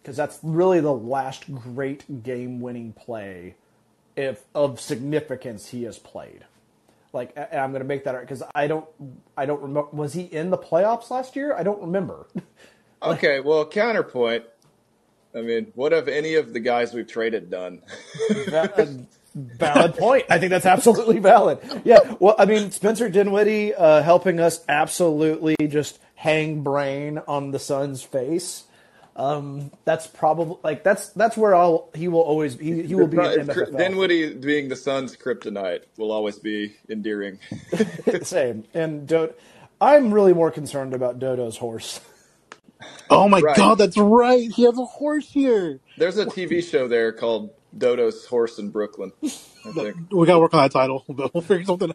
Because 0.01 0.15
that's 0.17 0.39
really 0.41 0.79
the 0.79 0.93
last 0.93 1.53
great 1.53 2.23
game 2.23 2.59
winning 2.61 2.93
play 2.93 3.55
if 4.15 4.45
of 4.55 4.79
significance 4.79 5.69
he 5.69 5.83
has 5.83 5.99
played. 5.99 6.45
Like, 7.13 7.33
and 7.35 7.59
I'm 7.59 7.71
going 7.71 7.81
to 7.81 7.87
make 7.87 8.05
that 8.05 8.19
because 8.21 8.41
I 8.55 8.67
don't, 8.67 8.87
I 9.35 9.45
don't 9.45 9.61
remember. 9.61 9.89
Was 9.91 10.13
he 10.13 10.21
in 10.23 10.49
the 10.49 10.57
playoffs 10.57 11.09
last 11.11 11.35
year? 11.35 11.53
I 11.53 11.61
don't 11.63 11.81
remember. 11.81 12.25
okay, 13.03 13.41
well, 13.41 13.65
counterpoint. 13.65 14.45
I 15.35 15.41
mean, 15.41 15.71
what 15.75 15.91
have 15.91 16.07
any 16.07 16.35
of 16.35 16.53
the 16.53 16.59
guys 16.61 16.93
we've 16.93 17.07
traded 17.07 17.49
done? 17.49 17.81
Va- 18.29 18.73
uh, 18.77 18.85
valid 19.35 19.95
point. 19.97 20.25
I 20.29 20.39
think 20.39 20.49
that's 20.51 20.65
absolutely 20.65 21.19
valid. 21.19 21.59
Yeah. 21.83 21.99
Well, 22.19 22.35
I 22.37 22.45
mean, 22.45 22.71
Spencer 22.71 23.09
Dinwiddie 23.09 23.73
uh, 23.75 24.01
helping 24.01 24.39
us 24.39 24.63
absolutely 24.67 25.55
just 25.67 25.99
hang 26.15 26.61
brain 26.63 27.19
on 27.27 27.51
the 27.51 27.59
Suns' 27.59 28.03
face. 28.03 28.65
Um, 29.15 29.71
that's 29.83 30.07
probably 30.07 30.57
like 30.63 30.83
that's 30.83 31.09
that's 31.09 31.35
where 31.35 31.53
I'll 31.53 31.89
he 31.93 32.07
will 32.07 32.21
always 32.21 32.57
he, 32.57 32.81
he 32.83 32.95
will 32.95 33.07
be 33.07 33.17
in 33.17 33.45
Dinwiddie 33.77 34.35
being 34.35 34.69
the 34.69 34.75
Suns' 34.77 35.17
kryptonite 35.17 35.81
will 35.97 36.11
always 36.13 36.39
be 36.39 36.75
endearing. 36.89 37.37
Same. 38.23 38.63
And 38.73 39.07
Do- 39.07 39.33
I'm 39.81 40.13
really 40.13 40.33
more 40.33 40.49
concerned 40.49 40.93
about 40.93 41.19
Dodo's 41.19 41.57
horse. 41.57 41.99
Oh 43.09 43.27
my 43.27 43.41
Right. 43.41 43.57
god, 43.57 43.75
that's 43.75 43.97
right. 43.97 44.49
He 44.49 44.63
has 44.63 44.77
a 44.79 44.85
horse 44.85 45.29
here. 45.29 45.79
There's 45.97 46.17
a 46.17 46.25
TV 46.25 46.63
show 46.63 46.87
there 46.87 47.11
called 47.11 47.51
Dodo's 47.77 48.25
Horse 48.25 48.59
in 48.59 48.69
Brooklyn. 48.69 49.11
I 49.23 49.71
think. 49.73 49.95
We 50.11 50.27
gotta 50.27 50.39
work 50.39 50.53
on 50.53 50.63
that 50.63 50.71
title, 50.71 51.05
but 51.07 51.33
we'll 51.33 51.41
figure 51.41 51.65
something. 51.65 51.93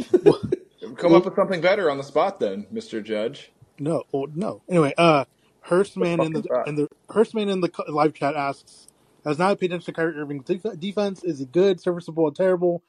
Come 0.96 1.14
up 1.14 1.24
with 1.24 1.34
something 1.34 1.60
better 1.60 1.90
on 1.90 1.98
the 1.98 2.04
spot, 2.04 2.40
then, 2.40 2.66
Mister 2.70 3.00
Judge. 3.00 3.50
No, 3.78 4.04
well, 4.12 4.26
no. 4.34 4.62
Anyway, 4.68 4.94
uh, 4.98 5.24
Hurstman 5.66 6.24
in 6.24 6.32
the 6.32 6.42
thought. 6.42 6.68
in 6.68 6.74
the 6.76 6.88
Hurstman 7.08 7.50
in 7.50 7.60
the 7.60 7.70
live 7.88 8.14
chat 8.14 8.36
asks, 8.36 8.86
"Has 9.24 9.38
not 9.38 9.58
paid 9.58 9.66
attention 9.66 9.86
to 9.86 9.92
Kyrie 9.92 10.16
Irving's 10.16 10.44
def- 10.44 10.78
defense? 10.78 11.24
Is 11.24 11.38
he 11.38 11.46
good, 11.46 11.80
serviceable, 11.80 12.24
or 12.24 12.32
terrible? 12.32 12.82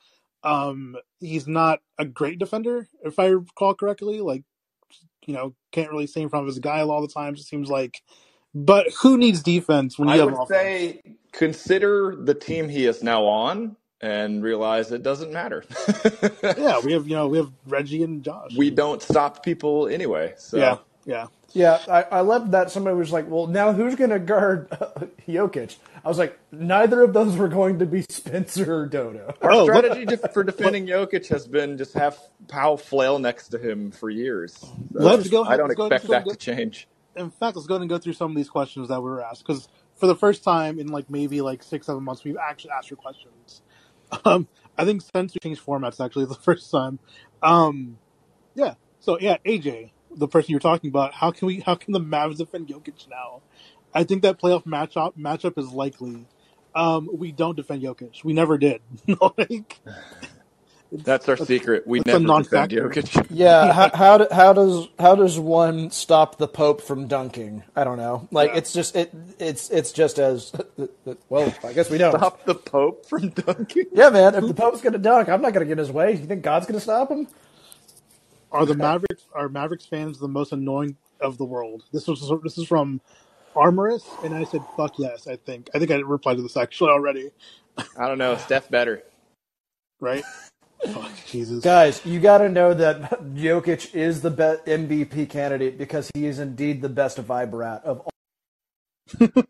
Um, 0.44 0.96
he's 1.20 1.48
not 1.48 1.80
a 1.98 2.06
great 2.06 2.38
defender, 2.38 2.88
if 3.04 3.18
I 3.18 3.28
recall 3.28 3.74
correctly. 3.74 4.22
Like, 4.22 4.44
you 5.26 5.34
know, 5.34 5.56
can't 5.72 5.90
really 5.90 6.06
see 6.08 6.22
in 6.22 6.30
front 6.30 6.44
of 6.44 6.48
his 6.48 6.60
guy 6.60 6.82
all 6.82 7.02
the 7.02 7.08
times. 7.08 7.40
It 7.40 7.46
seems 7.46 7.70
like, 7.70 8.04
but 8.56 8.88
who 9.04 9.18
needs 9.18 9.44
defense 9.44 10.00
when 10.00 10.10
you 10.10 10.20
have 10.20 10.32
Robbie? 10.32 10.38
I 10.38 10.40
have 10.40 10.40
would 10.40 10.52
offense? 10.52 10.96
say 10.96 11.02
consider 11.34 12.16
the 12.18 12.36
team 12.36 12.70
he 12.70 12.86
is 12.88 13.04
now 13.04 13.26
on 13.26 13.78
and 14.02 14.44
realize 14.44 14.92
it 14.92 15.04
doesn't 15.04 15.34
matter. 15.34 15.66
yeah, 16.58 16.80
we 16.80 16.94
have 16.94 17.08
you 17.08 17.16
know 17.16 17.28
we 17.30 17.38
have 17.40 17.52
Reggie 17.68 18.04
and 18.04 18.24
Josh. 18.24 18.56
we 18.58 18.72
don't 18.72 19.02
stop 19.02 19.44
people 19.44 19.88
anyway. 19.88 20.34
So 20.38 20.58
yeah, 20.60 20.78
yeah. 21.06 21.28
Yeah, 21.54 21.80
I, 21.90 22.04
I 22.04 22.22
loved 22.22 22.52
that 22.54 22.72
somebody 22.72 22.98
was 22.98 23.12
like, 23.12 23.30
well, 23.30 23.48
now 23.48 23.74
who's 23.74 23.96
going 23.96 24.12
to 24.12 24.20
guard 24.20 24.70
Jokic? 25.28 25.78
I 26.06 26.10
was 26.10 26.18
like, 26.18 26.40
neither 26.52 27.04
of 27.04 27.14
those 27.14 27.38
were 27.38 27.50
going 27.50 27.80
to 27.80 27.88
be 27.88 28.04
Spencer 28.10 28.74
or 28.76 28.88
Dodo. 28.88 29.36
Our 29.42 29.52
Oh, 29.52 29.56
strategy 29.56 30.06
def- 30.06 30.34
for 30.34 30.44
defending 30.44 30.88
Jokic 30.88 31.28
has 31.30 31.48
been 31.48 31.78
just 31.78 31.96
have 31.96 32.20
Powell 32.48 32.78
flail 32.78 33.20
next 33.20 33.50
to 33.50 33.60
him 33.60 33.92
for 33.92 34.10
years. 34.10 34.74
So 34.98 35.06
Let's 35.06 35.28
go 35.30 35.46
I 35.46 35.58
don't 35.58 35.68
let's 35.68 35.76
go- 35.76 35.88
expect 35.88 36.08
let's 36.08 36.08
go- 36.08 36.24
that 36.26 36.30
to 36.30 36.38
change. 36.38 36.88
In 37.16 37.32
fact, 37.32 37.56
let's 37.56 37.68
go 37.68 37.76
and 37.76 37.90
go 37.90 37.98
through 37.98 38.14
some 38.14 38.32
of 38.32 38.38
these 38.38 38.50
questions 38.50 38.90
that 38.90 39.02
we 39.02 39.10
were 39.10 39.24
asked 39.24 39.46
because 39.46 39.68
for 39.96 40.08
the 40.08 40.16
first 40.16 40.44
time 40.44 40.80
in 40.80 40.88
like 40.88 41.10
maybe 41.10 41.42
like 41.42 41.64
six, 41.64 41.88
seven 41.88 42.04
months, 42.04 42.24
we've 42.24 42.38
actually 42.38 42.72
asked 42.72 42.90
your 42.90 42.98
questions. 42.98 43.62
Um, 44.24 44.48
I 44.78 44.86
think 44.86 45.02
since 45.02 45.34
we 45.34 45.40
changed 45.42 45.66
formats, 45.66 46.04
actually, 46.04 46.26
the 46.28 46.36
first 46.36 46.70
time. 46.70 47.00
Um, 47.42 47.98
yeah. 48.54 48.76
So 49.00 49.20
yeah, 49.20 49.38
AJ, 49.46 49.92
the 50.16 50.28
person 50.28 50.52
you're 50.52 50.60
talking 50.60 50.90
about, 50.90 51.14
how 51.14 51.32
can 51.32 51.48
we? 51.48 51.60
How 51.60 51.76
can 51.76 51.92
the 51.92 52.00
Mavs 52.00 52.38
defend 52.38 52.68
Jokic 52.68 53.10
now? 53.10 53.42
I 53.96 54.04
think 54.04 54.22
that 54.22 54.40
playoff 54.40 54.64
matchup 54.66 55.18
matchup 55.18 55.58
is 55.58 55.72
likely. 55.72 56.28
Um, 56.76 57.10
we 57.12 57.32
don't 57.32 57.56
defend 57.56 57.82
Jokic. 57.82 58.24
We 58.24 58.34
never 58.34 58.58
did. 58.58 58.82
like, 59.38 59.80
That's 61.04 61.28
our 61.30 61.38
secret. 61.38 61.86
We 61.88 62.00
that's 62.00 62.16
a 62.16 62.20
never 62.20 62.42
defend 62.44 62.52
non-factor. 62.52 62.90
Jokic. 62.90 63.28
Yeah, 63.32 63.72
how, 63.74 63.90
how 63.94 64.18
do- 64.20 64.28
how 64.32 64.54
does 64.54 64.88
how 65.00 65.16
does 65.16 65.38
one 65.40 65.90
stop 65.92 66.38
the 66.38 66.48
Pope 66.48 66.82
from 66.82 67.08
dunking? 67.08 67.64
I 67.76 67.84
don't 67.84 67.98
know. 67.98 68.28
Like 68.32 68.52
Yeah. 68.52 68.58
it's 68.58 68.74
just 68.74 68.96
it 68.96 69.12
it's 69.40 69.70
it's 69.70 69.92
just 69.92 70.20
as 70.20 70.52
well. 71.30 71.54
I 71.64 71.74
guess 71.74 71.90
we 71.90 71.98
don't. 71.98 72.16
Stop 72.18 72.46
the 72.46 72.56
Pope 72.56 73.06
from 73.06 73.30
dunking. 73.46 73.86
Yeah, 73.92 74.10
man. 74.10 74.36
If 74.36 74.48
the 74.48 74.54
Pope's 74.54 74.82
gonna 74.82 74.98
dunk, 74.98 75.30
I'm 75.30 75.42
not 75.42 75.54
gonna 75.54 75.66
get 75.66 75.74
in 75.74 75.78
his 75.80 75.92
way. 75.92 76.12
You 76.12 76.26
think 76.26 76.42
God's 76.44 76.66
gonna 76.68 76.80
stop 76.80 77.10
him? 77.12 77.28
Are 78.52 78.66
the 78.66 78.76
Mavericks 78.76 79.24
are 79.34 79.50
Mavericks 79.50 79.86
fans 79.86 80.18
the 80.20 80.28
most 80.30 80.52
annoying 80.54 80.96
of 81.20 81.38
the 81.38 81.46
world? 81.46 81.84
This 81.92 82.08
was 82.08 82.32
this 82.44 82.58
is 82.58 82.68
from 82.68 83.02
Armorous, 83.56 84.06
and 84.24 84.34
I 84.34 84.44
said 84.46 84.62
fuck 84.78 84.98
yes. 85.00 85.28
I 85.28 85.36
think 85.36 85.70
I 85.74 85.80
think 85.80 85.92
I 85.92 85.96
replied 85.96 86.38
to 86.38 86.42
this 86.44 86.56
actually 86.56 86.92
already. 86.92 87.32
I 87.98 88.08
don't 88.08 88.18
know. 88.18 88.38
Steph 88.38 88.70
better. 88.70 89.04
Right? 90.00 90.24
Fuck 90.94 91.12
Jesus. 91.28 91.64
Guys, 91.64 92.06
you 92.06 92.20
got 92.20 92.40
to 92.40 92.50
know 92.50 92.74
that 92.74 93.02
Jokic 93.36 93.96
is 93.96 94.22
the 94.22 94.30
best 94.30 94.66
MVP 94.66 95.30
candidate 95.30 95.78
because 95.78 96.12
he 96.14 96.26
is 96.28 96.40
indeed 96.40 96.82
the 96.82 96.90
best 96.90 97.18
vibrat 97.18 97.84
of 97.84 98.02
all. 98.02 98.12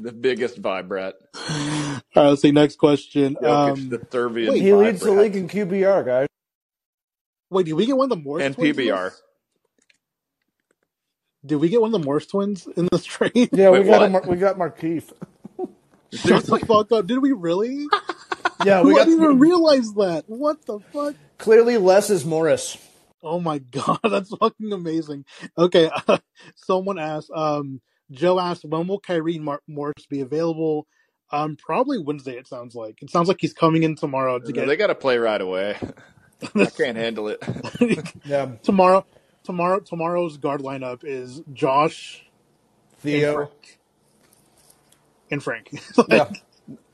The 0.00 0.12
biggest 0.12 0.62
vibrat. 0.62 1.14
All 1.34 2.00
right, 2.14 2.28
let's 2.28 2.40
see. 2.42 2.52
Next 2.52 2.76
question. 2.76 3.34
Jokic, 3.42 3.72
Um, 3.72 3.88
the 3.88 4.06
Serbian 4.12 4.54
He 4.54 4.72
leads 4.72 5.00
the 5.00 5.10
league 5.10 5.34
in 5.34 5.48
QBR, 5.48 6.06
guys. 6.06 6.28
wait, 7.50 7.66
did 7.66 7.72
we 7.72 7.84
get 7.84 7.96
one 7.96 8.04
of 8.04 8.10
the 8.16 8.22
Morris 8.22 8.44
And 8.46 8.54
twins? 8.54 8.78
in 8.78 8.84
PBR. 8.86 9.12
Did 11.44 11.56
we 11.56 11.68
get 11.68 11.80
one 11.80 11.92
of 11.92 12.00
the 12.00 12.04
Morris 12.06 12.26
twins 12.26 12.68
in 12.76 12.88
this 12.92 13.04
trade? 13.04 13.48
Yeah, 13.50 13.70
we 13.70 13.82
got 13.82 14.00
what? 14.00 14.02
a, 14.02 14.08
Mar- 14.08 14.24
we 14.28 14.36
got 14.36 14.56
Markieff. 14.56 15.12
Shut 16.12 16.44
the 16.44 16.58
fuck 16.60 16.92
up. 16.92 17.06
Did 17.08 17.18
we 17.18 17.32
really? 17.32 17.86
Yeah, 18.58 18.82
We 18.82 18.94
we 18.94 19.00
I 19.00 19.04
didn't 19.04 19.14
even 19.14 19.38
realize 19.38 19.92
that. 19.94 20.24
What 20.26 20.58
the 20.66 20.80
fuck? 20.92 21.16
clearly 21.38 21.78
less 21.78 22.10
is 22.10 22.24
Morris. 22.24 22.78
Oh 23.22 23.40
my 23.40 23.58
god, 23.72 24.00
that's 24.04 24.30
fucking 24.36 24.72
amazing. 24.72 25.24
Okay, 25.58 25.90
uh, 26.08 26.18
someone 26.56 26.98
asked, 26.98 27.30
um, 27.34 27.80
Joe 28.10 28.38
asked, 28.40 28.64
when 28.64 28.86
will 28.88 29.00
Kyrie 29.00 29.38
Mar- 29.38 29.62
Morris 29.68 30.06
be 30.08 30.20
available? 30.20 30.86
Um, 31.30 31.56
probably 31.56 31.98
Wednesday. 31.98 32.36
It 32.38 32.46
sounds 32.48 32.74
like. 32.74 33.02
It 33.02 33.10
sounds 33.10 33.28
like 33.28 33.38
he's 33.40 33.52
coming 33.54 33.82
in 33.84 33.96
tomorrow 33.96 34.38
to 34.38 34.52
get. 34.52 34.66
They 34.66 34.76
got 34.76 34.88
to 34.88 34.94
play 34.94 35.18
right 35.18 35.40
away. 35.40 35.76
I 36.54 36.66
can't 36.66 36.96
handle 36.96 37.28
it. 37.28 37.42
Yeah, 38.24 38.52
tomorrow. 38.62 39.06
Tomorrow, 39.44 39.80
tomorrow's 39.80 40.36
guard 40.38 40.60
lineup 40.62 41.00
is 41.04 41.40
Josh 41.52 42.24
Theo. 43.00 43.50
and 45.30 45.42
Frank. 45.42 45.70
Yeah, 46.06 46.28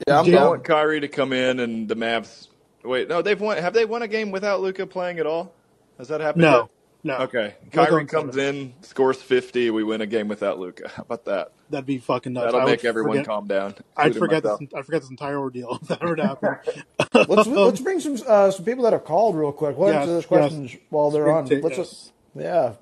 yeah, 0.06 0.18
I'm 0.18 0.24
Jim- 0.24 0.34
I 0.34 0.38
going. 0.38 0.50
want 0.50 0.64
Kyrie 0.64 1.00
to 1.00 1.08
come 1.08 1.32
in 1.32 1.60
and 1.60 1.88
the 1.88 1.96
Mavs. 1.96 2.48
Wait, 2.82 3.08
no, 3.08 3.22
they've 3.22 3.40
won. 3.40 3.56
Have 3.58 3.72
they 3.74 3.84
won 3.84 4.02
a 4.02 4.08
game 4.08 4.30
without 4.30 4.60
Luka 4.60 4.86
playing 4.86 5.18
at 5.18 5.26
all? 5.26 5.54
Has 5.98 6.08
that 6.08 6.20
happened? 6.20 6.42
no, 6.42 6.58
yet? 6.60 6.68
no. 7.04 7.16
Okay, 7.24 7.54
We're 7.64 7.86
Kyrie 7.86 8.04
comes 8.06 8.34
seven. 8.34 8.56
in, 8.56 8.74
scores 8.82 9.20
fifty. 9.22 9.70
We 9.70 9.84
win 9.84 10.00
a 10.02 10.06
game 10.06 10.28
without 10.28 10.58
Luka. 10.58 10.88
How 10.88 11.02
about 11.02 11.24
that? 11.26 11.52
That'd 11.70 11.86
be 11.86 11.98
fucking 11.98 12.32
nuts. 12.34 12.46
That'll 12.46 12.60
I 12.60 12.64
would 12.64 12.70
make 12.70 12.84
everyone 12.84 13.12
forget, 13.12 13.26
calm 13.26 13.46
down. 13.46 13.74
I'd 13.96 14.14
forget 14.16 14.44
myself. 14.44 14.60
this. 14.60 14.68
I 14.74 14.82
forget 14.82 15.00
this 15.00 15.10
entire 15.10 15.38
ordeal 15.38 15.78
if 15.82 15.88
that 15.88 16.02
ever 16.02 16.16
happened. 16.16 16.84
Let's 17.28 17.46
let's 17.48 17.80
bring 17.80 18.00
some 18.00 18.18
uh, 18.26 18.50
some 18.50 18.64
people 18.66 18.84
that 18.84 18.92
have 18.92 19.04
called 19.04 19.36
real 19.36 19.52
quick. 19.52 19.78
We'll 19.78 19.88
Yes, 19.88 20.06
answer 20.08 20.38
those 20.38 20.70
yes. 20.72 20.76
while 20.90 21.10
they're 21.10 21.32
on. 21.32 21.46
Take- 21.46 21.62
Let's 21.64 21.78
yes. 21.78 21.88
just 21.88 22.12
yeah, 22.34 22.74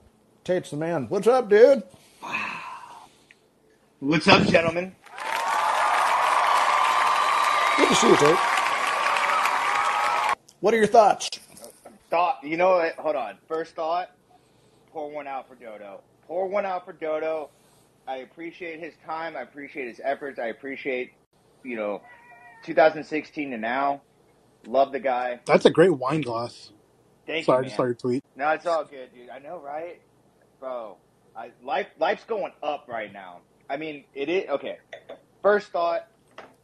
Tate's 0.42 0.70
the 0.70 0.76
man. 0.78 1.06
What's 1.08 1.26
up, 1.28 1.48
dude? 1.48 1.82
What's 4.00 4.26
up, 4.26 4.42
gentlemen? 4.48 4.96
Good 7.82 7.88
to 7.88 7.94
see 7.96 8.06
you. 8.26 8.36
What 10.60 10.72
are 10.72 10.76
your 10.76 10.86
thoughts? 10.86 11.28
Thought, 12.10 12.38
you 12.44 12.56
know 12.56 12.76
what? 12.76 12.94
Hold 12.94 13.16
on. 13.16 13.38
First 13.48 13.74
thought, 13.74 14.12
pour 14.92 15.10
one 15.10 15.26
out 15.26 15.48
for 15.48 15.56
Dodo. 15.56 16.00
Pour 16.28 16.46
one 16.46 16.64
out 16.64 16.84
for 16.84 16.92
Dodo. 16.92 17.50
I 18.06 18.18
appreciate 18.18 18.78
his 18.78 18.94
time. 19.04 19.36
I 19.36 19.40
appreciate 19.40 19.88
his 19.88 20.00
efforts. 20.04 20.38
I 20.38 20.46
appreciate, 20.46 21.14
you 21.64 21.74
know, 21.74 22.02
2016 22.66 23.50
to 23.50 23.58
now. 23.58 24.02
Love 24.64 24.92
the 24.92 25.00
guy. 25.00 25.40
That's 25.44 25.64
a 25.64 25.70
great 25.70 25.90
wine 25.90 26.20
glass. 26.20 26.70
Thank 27.26 27.46
Sorry, 27.46 27.64
you, 27.64 27.64
just 27.64 27.72
man. 27.72 27.76
saw 27.78 27.84
your 27.86 27.94
tweet. 27.94 28.24
No, 28.36 28.48
it's 28.50 28.64
all 28.64 28.84
good, 28.84 29.12
dude. 29.12 29.28
I 29.28 29.40
know, 29.40 29.58
right, 29.58 30.00
bro? 30.60 30.98
I, 31.34 31.50
life, 31.64 31.88
life's 31.98 32.22
going 32.22 32.52
up 32.62 32.84
right 32.88 33.12
now. 33.12 33.40
I 33.68 33.76
mean, 33.76 34.04
it 34.14 34.28
is 34.28 34.48
okay. 34.50 34.78
First 35.42 35.72
thought 35.72 36.06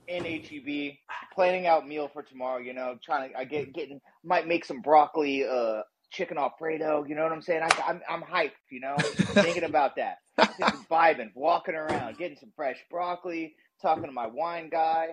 in 0.09 0.25
HEB, 0.25 0.97
planning 1.35 1.67
out 1.67 1.87
meal 1.87 2.09
for 2.13 2.23
tomorrow. 2.23 2.59
You 2.59 2.73
know, 2.73 2.99
trying 3.05 3.31
to 3.31 3.39
I 3.39 3.45
get 3.45 3.73
getting 3.73 4.01
might 4.25 4.49
make 4.49 4.65
some 4.65 4.81
broccoli, 4.81 5.45
uh, 5.47 5.83
chicken 6.11 6.39
alfredo. 6.39 7.05
You 7.05 7.15
know 7.15 7.23
what 7.23 7.33
I'm 7.33 7.43
saying? 7.43 7.63
I, 7.63 7.69
I'm 7.87 8.01
I'm 8.09 8.23
hyped. 8.23 8.53
You 8.71 8.81
know, 8.81 8.97
thinking 8.99 9.65
about 9.65 9.97
that, 9.97 10.19
just 10.59 10.89
vibing, 10.89 11.31
walking 11.35 11.75
around, 11.75 12.19
getting 12.19 12.39
some 12.39 12.53
fresh 12.57 12.79
broccoli, 12.91 13.55
talking 13.81 14.05
to 14.05 14.13
my 14.13 14.27
wine 14.27 14.69
guy. 14.71 15.09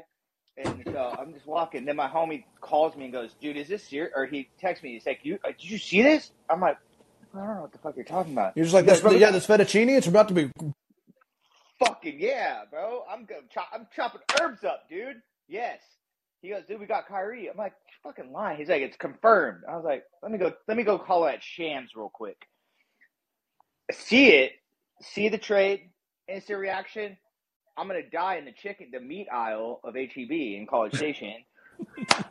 And 0.57 0.83
so 0.85 1.13
I'm 1.19 1.33
just 1.33 1.45
walking. 1.45 1.83
Then 1.83 1.97
my 1.97 2.07
homie 2.07 2.45
calls 2.61 2.95
me 2.95 3.05
and 3.05 3.13
goes, 3.13 3.31
"Dude, 3.41 3.57
is 3.57 3.67
this 3.67 3.83
serious?" 3.83 4.13
Or 4.15 4.25
he 4.25 4.49
texts 4.59 4.83
me. 4.83 4.93
He's 4.93 5.05
like, 5.05 5.19
"You 5.23 5.37
uh, 5.43 5.49
did 5.49 5.69
you 5.69 5.77
see 5.77 6.01
this?" 6.01 6.31
I'm 6.49 6.61
like, 6.61 6.77
"I 7.33 7.39
don't 7.39 7.55
know 7.55 7.61
what 7.63 7.73
the 7.73 7.77
fuck 7.79 7.97
you're 7.97 8.05
talking 8.05 8.31
about." 8.31 8.53
You're 8.55 8.63
just 8.63 8.73
like 8.73 8.85
goes, 8.85 9.01
this. 9.01 9.01
"Bro, 9.01 9.19
Yeah, 9.19 9.31
this 9.31 9.45
fettuccine. 9.45 9.89
It's 9.97 10.07
about 10.07 10.29
to 10.29 10.33
be. 10.33 10.49
Fucking 11.79 12.17
yeah, 12.19 12.61
bro. 12.69 13.03
I'm 13.11 13.25
go- 13.25 13.41
chop, 13.53 13.67
I'm 13.73 13.87
chopping 13.95 14.21
herbs 14.41 14.63
up, 14.63 14.87
dude. 14.89 15.17
Yes. 15.47 15.79
He 16.41 16.49
goes, 16.49 16.63
dude, 16.67 16.79
we 16.79 16.85
got 16.85 17.07
Kyrie. 17.07 17.49
I'm 17.49 17.57
like, 17.57 17.73
fucking 18.03 18.31
lying. 18.31 18.57
He's 18.57 18.69
like, 18.69 18.81
it's 18.81 18.97
confirmed. 18.97 19.63
I 19.69 19.75
was 19.75 19.85
like, 19.85 20.03
let 20.23 20.31
me 20.31 20.37
go, 20.37 20.53
let 20.67 20.77
me 20.77 20.83
go 20.83 20.99
call 20.99 21.23
that 21.25 21.43
Shams 21.43 21.91
real 21.95 22.11
quick. 22.13 22.37
See 23.91 24.29
it, 24.29 24.53
see 25.01 25.29
the 25.29 25.37
trade, 25.37 25.91
instant 26.27 26.59
reaction. 26.59 27.17
I'm 27.77 27.87
gonna 27.87 28.01
die 28.09 28.37
in 28.37 28.45
the 28.45 28.51
chicken, 28.53 28.89
the 28.91 28.99
meat 29.01 29.27
aisle 29.31 29.81
of 29.83 29.95
HEB 29.95 30.31
in 30.31 30.67
College 30.69 30.93
Station, 30.97 31.35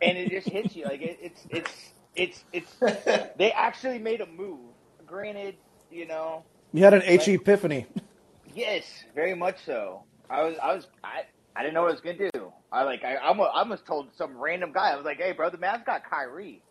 and 0.02 0.18
it 0.18 0.30
just 0.30 0.48
hits 0.48 0.74
you 0.76 0.84
like 0.86 1.02
it, 1.02 1.18
it's 1.20 1.46
it's 1.50 1.94
it's 2.16 2.44
it's. 2.52 2.76
They 3.38 3.52
actually 3.52 3.98
made 3.98 4.20
a 4.20 4.26
move. 4.26 4.74
Granted, 5.06 5.56
you 5.90 6.06
know, 6.06 6.46
You 6.72 6.84
had 6.84 6.94
an 6.94 7.02
H 7.04 7.28
epiphany. 7.28 7.86
Yes, 8.54 8.84
very 9.14 9.34
much 9.34 9.56
so. 9.64 10.04
I 10.30 10.42
was, 10.42 10.56
I 10.62 10.74
was, 10.74 10.86
I, 11.02 11.22
I 11.56 11.62
didn't 11.62 11.74
know 11.74 11.82
what 11.82 11.90
I 11.90 11.92
was 11.92 12.00
gonna 12.00 12.30
do. 12.32 12.52
I 12.72 12.82
like, 12.84 13.04
I, 13.04 13.14
I 13.14 13.28
almost, 13.28 13.50
I 13.54 13.58
almost 13.60 13.86
told 13.86 14.08
some 14.16 14.36
random 14.36 14.72
guy. 14.72 14.90
I 14.90 14.96
was 14.96 15.04
like, 15.04 15.18
"Hey, 15.18 15.32
bro, 15.32 15.50
the 15.50 15.58
Mavs 15.58 15.84
got 15.84 16.08
Kyrie." 16.08 16.62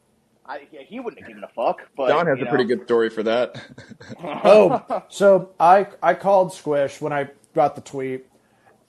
I, 0.46 0.68
yeah, 0.72 0.82
he 0.82 1.00
wouldn't 1.00 1.22
have 1.22 1.28
given 1.28 1.44
a 1.44 1.48
fuck. 1.48 1.82
But 1.96 2.10
Don 2.10 2.28
has 2.28 2.38
you 2.38 2.46
a 2.46 2.50
pretty 2.50 2.66
good 2.66 2.84
story 2.84 3.10
for 3.10 3.24
that. 3.24 3.64
oh, 4.24 5.04
so 5.10 5.52
I 5.60 5.88
I 6.02 6.14
called 6.14 6.54
Squish 6.54 7.00
when 7.00 7.14
I 7.14 7.30
got 7.54 7.76
the 7.76 7.82
tweet 7.82 8.26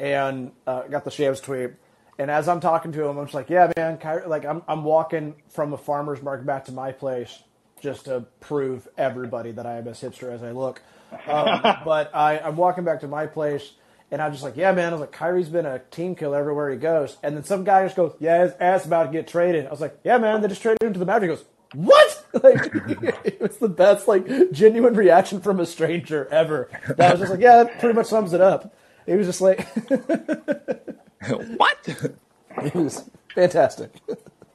and 0.00 0.52
uh, 0.66 0.82
got 0.82 1.04
the 1.04 1.10
Shams 1.10 1.40
tweet, 1.40 1.70
and 2.18 2.30
as 2.30 2.48
I'm 2.48 2.60
talking 2.60 2.92
to 2.92 3.04
him, 3.04 3.18
I'm 3.18 3.26
just 3.26 3.34
like, 3.34 3.50
yeah, 3.50 3.72
man, 3.76 3.98
Kyrie, 3.98 4.26
like 4.26 4.44
I'm 4.44 4.62
I'm 4.66 4.82
walking 4.82 5.34
from 5.48 5.72
a 5.72 5.78
farmer's 5.78 6.22
market 6.22 6.46
back 6.46 6.64
to 6.66 6.72
my 6.72 6.90
place 6.90 7.42
just 7.80 8.06
to 8.06 8.24
prove 8.40 8.88
everybody 8.96 9.52
that 9.52 9.66
I 9.66 9.76
am 9.76 9.86
as 9.86 10.00
hipster 10.00 10.32
as 10.32 10.42
I 10.42 10.50
look. 10.52 10.82
Um, 11.26 11.60
but 11.84 12.14
I 12.14 12.38
I'm 12.38 12.56
walking 12.56 12.84
back 12.84 13.00
to 13.00 13.08
my 13.08 13.26
place. 13.26 13.72
And 14.10 14.22
I'm 14.22 14.30
just 14.30 14.44
like, 14.44 14.56
yeah, 14.56 14.70
man. 14.70 14.90
I 14.90 14.92
was 14.92 15.00
like, 15.00 15.12
Kyrie's 15.12 15.48
been 15.48 15.66
a 15.66 15.80
team 15.90 16.14
killer 16.14 16.38
everywhere 16.38 16.70
he 16.70 16.76
goes. 16.76 17.16
And 17.22 17.36
then 17.36 17.42
some 17.42 17.64
guy 17.64 17.84
just 17.84 17.96
goes, 17.96 18.14
yeah, 18.20 18.44
his 18.44 18.52
ass 18.60 18.84
about 18.84 19.04
to 19.04 19.12
get 19.12 19.26
traded. 19.26 19.66
I 19.66 19.70
was 19.70 19.80
like, 19.80 19.98
yeah, 20.04 20.18
man. 20.18 20.40
They 20.40 20.46
just 20.46 20.62
traded 20.62 20.82
him 20.82 20.92
to 20.92 20.98
the 20.98 21.06
Mavericks. 21.06 21.40
He 21.72 21.80
goes, 21.80 21.86
what? 21.86 22.20
Like, 22.42 22.72
it 23.24 23.40
was 23.40 23.58
the 23.58 23.68
best, 23.68 24.08
like, 24.08 24.26
genuine 24.50 24.94
reaction 24.94 25.40
from 25.40 25.60
a 25.60 25.66
stranger 25.66 26.26
ever. 26.32 26.68
That 26.96 27.12
was 27.12 27.20
just 27.20 27.30
like, 27.30 27.40
yeah, 27.40 27.62
that 27.62 27.78
pretty 27.78 27.94
much 27.94 28.06
sums 28.06 28.32
it 28.32 28.40
up. 28.40 28.74
He 29.06 29.14
was 29.14 29.28
just 29.28 29.40
like, 29.40 29.68
what? 31.56 31.78
it 31.86 32.74
was 32.74 33.08
fantastic. 33.34 33.92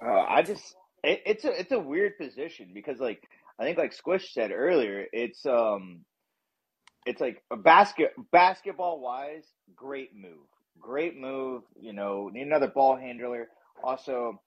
Uh, 0.01 0.25
I 0.27 0.41
just 0.41 0.75
it, 1.03 1.21
it's 1.25 1.45
a 1.45 1.59
it's 1.59 1.71
a 1.71 1.79
weird 1.79 2.17
position 2.17 2.71
because 2.73 2.99
like 2.99 3.27
I 3.59 3.63
think 3.63 3.77
like 3.77 3.93
Squish 3.93 4.33
said 4.33 4.51
earlier, 4.51 5.05
it's 5.11 5.45
um 5.45 6.01
it's 7.05 7.21
like 7.21 7.41
a 7.51 7.57
basket 7.57 8.13
basketball 8.31 8.99
wise, 8.99 9.45
great 9.75 10.15
move. 10.15 10.47
Great 10.79 11.17
move, 11.17 11.63
you 11.79 11.93
know, 11.93 12.29
need 12.31 12.43
another 12.43 12.67
ball 12.67 12.95
handler. 12.95 13.47
Also 13.83 14.39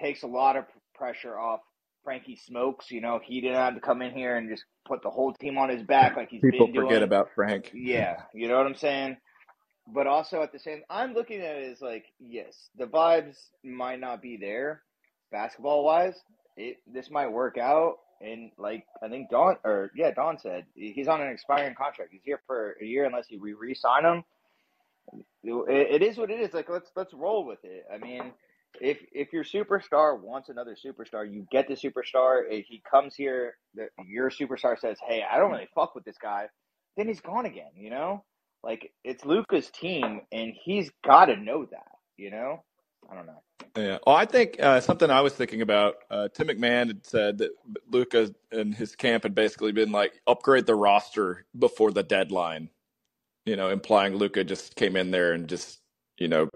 takes 0.00 0.22
a 0.22 0.26
lot 0.26 0.56
of 0.56 0.64
pressure 0.94 1.38
off 1.38 1.60
Frankie 2.04 2.36
Smokes, 2.36 2.90
you 2.90 3.00
know, 3.00 3.20
he 3.22 3.40
didn't 3.40 3.56
have 3.56 3.74
to 3.74 3.80
come 3.80 4.02
in 4.02 4.12
here 4.12 4.36
and 4.36 4.48
just 4.48 4.64
put 4.86 5.02
the 5.02 5.10
whole 5.10 5.32
team 5.34 5.58
on 5.58 5.70
his 5.70 5.82
back 5.82 6.16
like 6.16 6.28
he's 6.30 6.42
People 6.42 6.66
been 6.66 6.74
doing. 6.74 6.86
forget 6.86 7.02
about 7.02 7.30
Frank. 7.34 7.70
Yeah, 7.74 8.16
you 8.34 8.46
know 8.48 8.58
what 8.58 8.66
I'm 8.66 8.74
saying? 8.74 9.16
But 9.92 10.06
also 10.06 10.42
at 10.42 10.52
the 10.52 10.58
same 10.58 10.82
I'm 10.88 11.14
looking 11.14 11.40
at 11.40 11.56
it 11.56 11.72
as 11.72 11.80
like, 11.80 12.04
yes, 12.20 12.68
the 12.76 12.84
vibes 12.86 13.36
might 13.64 14.00
not 14.00 14.22
be 14.22 14.36
there 14.36 14.82
basketball 15.32 15.84
wise. 15.84 16.14
It 16.56 16.76
this 16.86 17.10
might 17.10 17.28
work 17.28 17.58
out 17.58 17.96
and 18.24 18.50
like 18.58 18.84
I 19.02 19.08
think 19.08 19.30
Don 19.30 19.56
or 19.64 19.90
yeah, 19.94 20.10
Don 20.12 20.38
said 20.38 20.64
he's 20.74 21.08
on 21.08 21.20
an 21.20 21.28
expiring 21.28 21.74
contract. 21.74 22.10
He's 22.12 22.24
here 22.24 22.40
for 22.46 22.76
a 22.80 22.84
year 22.84 23.04
unless 23.04 23.30
you 23.30 23.40
re 23.40 23.54
re-sign 23.54 24.04
him. 24.04 24.24
It, 25.42 26.02
it 26.02 26.02
is 26.02 26.16
what 26.16 26.30
it 26.30 26.40
is. 26.40 26.54
Like 26.54 26.68
let's 26.70 26.90
let's 26.96 27.12
roll 27.12 27.44
with 27.46 27.58
it. 27.64 27.84
I 27.92 27.98
mean, 27.98 28.32
if 28.80 28.98
if 29.12 29.32
your 29.32 29.44
superstar 29.44 30.20
wants 30.20 30.48
another 30.48 30.74
superstar, 30.74 31.30
you 31.30 31.46
get 31.50 31.68
the 31.68 31.74
superstar. 31.74 32.42
If 32.48 32.66
he 32.66 32.82
comes 32.90 33.14
here, 33.14 33.56
the, 33.74 33.88
your 34.06 34.30
superstar 34.30 34.78
says, 34.78 34.96
"Hey, 35.06 35.22
I 35.30 35.38
don't 35.38 35.50
really 35.52 35.68
fuck 35.74 35.94
with 35.94 36.04
this 36.04 36.16
guy," 36.20 36.46
then 36.96 37.08
he's 37.08 37.20
gone 37.20 37.46
again. 37.46 37.72
You 37.76 37.90
know, 37.90 38.24
like 38.62 38.92
it's 39.04 39.24
Luka's 39.24 39.70
team, 39.70 40.22
and 40.32 40.52
he's 40.64 40.90
got 41.04 41.26
to 41.26 41.36
know 41.36 41.66
that. 41.70 41.92
You 42.16 42.30
know, 42.30 42.64
I 43.10 43.14
don't 43.14 43.26
know. 43.26 43.42
Yeah. 43.76 43.98
Well, 44.06 44.16
I 44.16 44.24
think 44.24 44.56
uh, 44.62 44.80
something 44.80 45.10
I 45.10 45.20
was 45.20 45.32
thinking 45.32 45.60
about. 45.62 45.96
Uh, 46.10 46.28
Tim 46.28 46.48
McMahon 46.48 46.88
had 46.88 47.06
said 47.06 47.38
that 47.38 47.50
Luka 47.90 48.32
and 48.52 48.74
his 48.74 48.94
camp 48.94 49.24
had 49.24 49.34
basically 49.34 49.72
been 49.72 49.90
like 49.92 50.20
upgrade 50.26 50.66
the 50.66 50.74
roster 50.74 51.44
before 51.58 51.90
the 51.92 52.02
deadline. 52.02 52.70
You 53.46 53.56
know, 53.56 53.70
implying 53.70 54.16
Luka 54.16 54.44
just 54.44 54.76
came 54.76 54.96
in 54.96 55.10
there 55.10 55.32
and 55.32 55.48
just 55.48 55.80
you 56.18 56.28
know 56.28 56.48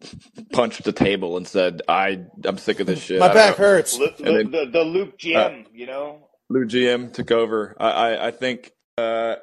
punched 0.52 0.84
the 0.84 0.92
table 0.92 1.36
and 1.36 1.46
said, 1.46 1.82
"I 1.88 2.24
I'm 2.44 2.58
sick 2.58 2.80
of 2.80 2.86
this 2.86 3.00
shit." 3.02 3.20
My 3.20 3.28
I 3.30 3.34
back 3.34 3.58
know." 3.58 3.64
hurts. 3.64 3.98
Lu- 3.98 4.08
And 4.24 4.36
then- 4.36 4.50
the 4.50 4.70
the 4.70 4.84
Luke 4.84 5.18
GM, 5.18 5.66
you 5.72 5.86
know. 5.86 6.28
Lou 6.48 6.66
GM 6.66 7.12
took 7.12 7.30
over. 7.30 7.74
I, 7.80 7.90
I, 7.90 8.26
I 8.26 8.30
think 8.30 8.72
uh, 8.98 9.36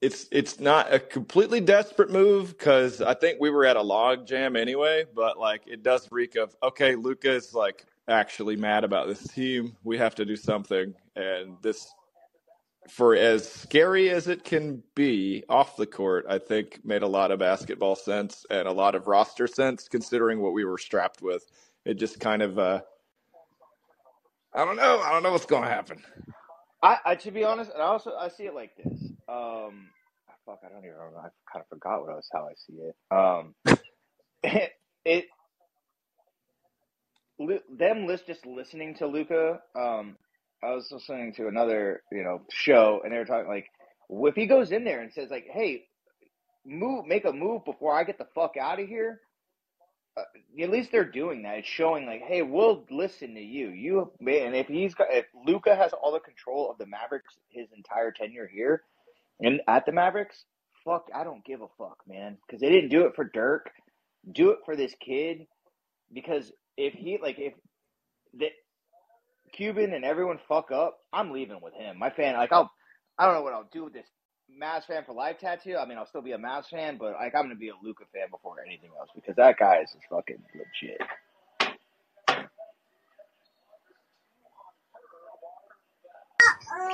it's 0.00 0.26
it's 0.32 0.60
not 0.60 0.92
a 0.92 0.98
completely 0.98 1.60
desperate 1.60 2.10
move 2.10 2.56
because 2.56 3.00
I 3.02 3.14
think 3.14 3.38
we 3.40 3.50
were 3.50 3.66
at 3.66 3.76
a 3.76 3.82
log 3.82 4.26
jam 4.26 4.56
anyway. 4.56 5.04
But 5.14 5.38
like, 5.38 5.62
it 5.66 5.82
does 5.82 6.08
reek 6.10 6.36
of 6.36 6.56
okay. 6.62 6.94
Luka 6.94 7.32
is 7.32 7.54
like 7.54 7.84
actually 8.08 8.56
mad 8.56 8.84
about 8.84 9.08
this 9.08 9.22
team. 9.28 9.76
We 9.84 9.98
have 9.98 10.14
to 10.16 10.24
do 10.24 10.36
something, 10.36 10.94
and 11.16 11.56
this. 11.62 11.92
For 12.88 13.14
as 13.14 13.48
scary 13.48 14.10
as 14.10 14.26
it 14.26 14.42
can 14.42 14.82
be 14.96 15.44
off 15.48 15.76
the 15.76 15.86
court, 15.86 16.26
I 16.28 16.38
think 16.38 16.80
made 16.84 17.02
a 17.02 17.06
lot 17.06 17.30
of 17.30 17.38
basketball 17.38 17.94
sense 17.94 18.44
and 18.50 18.66
a 18.66 18.72
lot 18.72 18.96
of 18.96 19.06
roster 19.06 19.46
sense 19.46 19.86
considering 19.88 20.40
what 20.40 20.54
we 20.54 20.64
were 20.64 20.78
strapped 20.78 21.22
with. 21.22 21.46
It 21.84 21.94
just 21.94 22.18
kind 22.20 22.42
of, 22.42 22.58
uh, 22.58 22.80
I 24.54 24.64
don't 24.64 24.76
know. 24.76 25.00
I 25.00 25.12
don't 25.12 25.22
know 25.22 25.32
what's 25.32 25.46
going 25.46 25.62
to 25.64 25.68
happen. 25.68 26.02
I, 26.82 26.98
I 27.04 27.14
to 27.16 27.30
be 27.30 27.44
honest, 27.44 27.70
and 27.72 27.82
I 27.82 27.86
also 27.86 28.14
I 28.18 28.28
see 28.28 28.44
it 28.44 28.54
like 28.54 28.72
this. 28.76 29.09
Um, 29.30 29.88
fuck, 30.44 30.60
I 30.64 30.68
don't 30.68 30.84
even 30.84 30.96
remember. 30.96 31.18
I 31.18 31.28
kind 31.52 31.62
of 31.62 31.68
forgot 31.68 32.00
what 32.00 32.10
I 32.10 32.14
was 32.14 32.28
how 32.32 32.48
I 32.48 32.54
see 32.56 32.80
it. 32.80 32.96
Um, 33.10 33.54
it, 34.42 34.72
it 35.04 35.26
them 37.70 38.06
list 38.06 38.26
just 38.26 38.44
listening 38.46 38.94
to 38.96 39.06
Luka. 39.06 39.60
Um, 39.74 40.16
I 40.62 40.72
was 40.74 40.88
listening 40.90 41.32
to 41.34 41.48
another 41.48 42.02
you 42.12 42.22
know 42.22 42.42
show, 42.50 43.00
and 43.04 43.12
they 43.12 43.18
were 43.18 43.24
talking 43.24 43.48
like, 43.48 43.66
if 44.10 44.34
he 44.34 44.46
goes 44.46 44.72
in 44.72 44.84
there 44.84 45.00
and 45.00 45.12
says 45.12 45.30
like, 45.30 45.46
hey, 45.50 45.84
move, 46.66 47.06
make 47.06 47.24
a 47.24 47.32
move 47.32 47.64
before 47.64 47.94
I 47.94 48.04
get 48.04 48.18
the 48.18 48.26
fuck 48.34 48.56
out 48.60 48.80
of 48.80 48.88
here. 48.88 49.20
Uh, 50.16 50.22
at 50.60 50.70
least 50.70 50.90
they're 50.90 51.04
doing 51.04 51.42
that. 51.42 51.58
It's 51.58 51.68
showing 51.68 52.04
like, 52.04 52.22
hey, 52.22 52.42
we'll 52.42 52.84
listen 52.90 53.34
to 53.34 53.40
you. 53.40 53.68
You 53.68 54.10
and 54.20 54.56
if 54.56 54.66
he's 54.66 54.92
got, 54.94 55.06
if 55.10 55.26
Luka 55.46 55.76
has 55.76 55.92
all 55.92 56.12
the 56.12 56.20
control 56.20 56.70
of 56.70 56.78
the 56.78 56.86
Mavericks 56.86 57.38
his 57.48 57.68
entire 57.74 58.10
tenure 58.10 58.50
here, 58.52 58.82
and 59.40 59.60
at 59.68 59.86
the 59.86 59.92
Mavericks, 59.92 60.44
fuck, 60.84 61.06
I 61.14 61.24
don't 61.24 61.44
give 61.44 61.62
a 61.62 61.68
fuck, 61.78 61.98
man, 62.06 62.38
because 62.46 62.60
they 62.60 62.70
didn't 62.70 62.90
do 62.90 63.06
it 63.06 63.14
for 63.14 63.24
Dirk. 63.24 63.70
Do 64.32 64.50
it 64.50 64.58
for 64.66 64.76
this 64.76 64.94
kid, 65.04 65.46
because 66.12 66.52
if 66.76 66.92
he 66.92 67.18
like 67.22 67.38
if 67.38 67.54
the 68.34 68.48
Cuban 69.52 69.94
and 69.94 70.04
everyone 70.04 70.38
fuck 70.48 70.70
up, 70.70 70.98
I'm 71.12 71.30
leaving 71.32 71.60
with 71.62 71.74
him. 71.74 71.98
My 71.98 72.10
fan, 72.10 72.34
like 72.34 72.52
I'll, 72.52 72.70
I 73.18 73.24
don't 73.24 73.34
know 73.34 73.42
what 73.42 73.54
I'll 73.54 73.68
do 73.72 73.84
with 73.84 73.94
this 73.94 74.06
Mavs 74.62 74.84
fan 74.86 75.04
for 75.06 75.14
life 75.14 75.38
tattoo. 75.38 75.76
I 75.76 75.86
mean, 75.86 75.98
I'll 75.98 76.06
still 76.06 76.22
be 76.22 76.32
a 76.32 76.38
Mavs 76.38 76.68
fan, 76.68 76.98
but 76.98 77.12
like 77.14 77.34
I'm 77.34 77.44
gonna 77.44 77.54
be 77.54 77.70
a 77.70 77.74
Luka 77.82 78.04
fan 78.12 78.26
before 78.30 78.56
anything 78.64 78.90
else 78.98 79.08
because 79.14 79.36
that 79.36 79.58
guy 79.58 79.80
is 79.82 79.94
fucking 80.10 80.42
legit. 80.54 81.00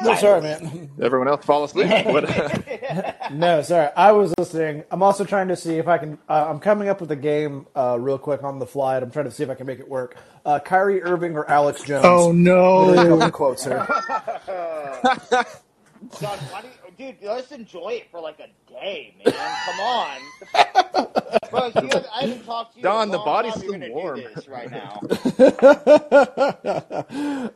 No, 0.03 0.15
sorry, 0.15 0.41
man. 0.43 0.91
Everyone 1.01 1.29
else 1.29 1.45
fall 1.45 1.65
asleep. 1.65 1.91
No, 3.33 3.61
sorry. 3.63 3.89
I 3.97 4.13
was 4.13 4.33
listening. 4.39 4.85
I'm 4.91 5.03
also 5.03 5.25
trying 5.25 5.49
to 5.49 5.57
see 5.57 5.79
if 5.79 5.89
I 5.89 5.99
can. 5.99 6.17
Uh, 6.29 6.47
I'm 6.49 6.61
coming 6.61 6.89
up 6.89 7.01
with 7.01 7.11
a 7.11 7.17
game 7.17 7.67
uh, 7.75 7.99
real 7.99 8.19
quick 8.19 8.45
on 8.45 8.59
the 8.61 8.67
fly. 8.67 8.97
And 8.97 9.05
I'm 9.05 9.11
trying 9.11 9.25
to 9.25 9.33
see 9.33 9.43
if 9.43 9.51
I 9.51 9.55
can 9.55 9.67
make 9.67 9.81
it 9.81 9.89
work. 9.89 10.17
Uh, 10.45 10.61
Kyrie 10.61 11.03
Irving 11.03 11.37
or 11.37 11.49
Alex 11.51 11.83
Jones? 11.83 12.05
Oh 12.07 12.29
Literally 12.29 12.99
a 12.99 13.05
no! 13.05 13.19
couple 13.19 13.31
quotes 13.33 13.65
here. 13.65 13.85
John, 16.21 16.39
why 16.51 16.63
do 16.63 16.69
you, 17.05 17.13
dude? 17.13 17.29
Let's 17.29 17.51
enjoy 17.53 17.95
it 17.95 18.11
for 18.11 18.21
like 18.21 18.39
a 18.39 18.49
day, 18.71 19.15
man. 19.25 19.35
Come 19.35 19.81
on, 19.81 20.19
Bro, 21.51 21.67
you 21.83 21.89
have, 21.93 22.07
I 22.15 22.21
haven't 22.23 22.45
talked 22.45 22.75
to 22.75 22.81
you. 22.81 22.87
in 22.87 22.93
a 22.93 22.97
Don, 22.97 23.09
the 23.11 23.19
body's 23.19 23.55
time. 23.55 23.63
Still 23.63 23.91
warm. 23.93 24.21
Do 24.21 24.29
this 24.35 24.47
right 24.47 24.71
now. 24.71 25.01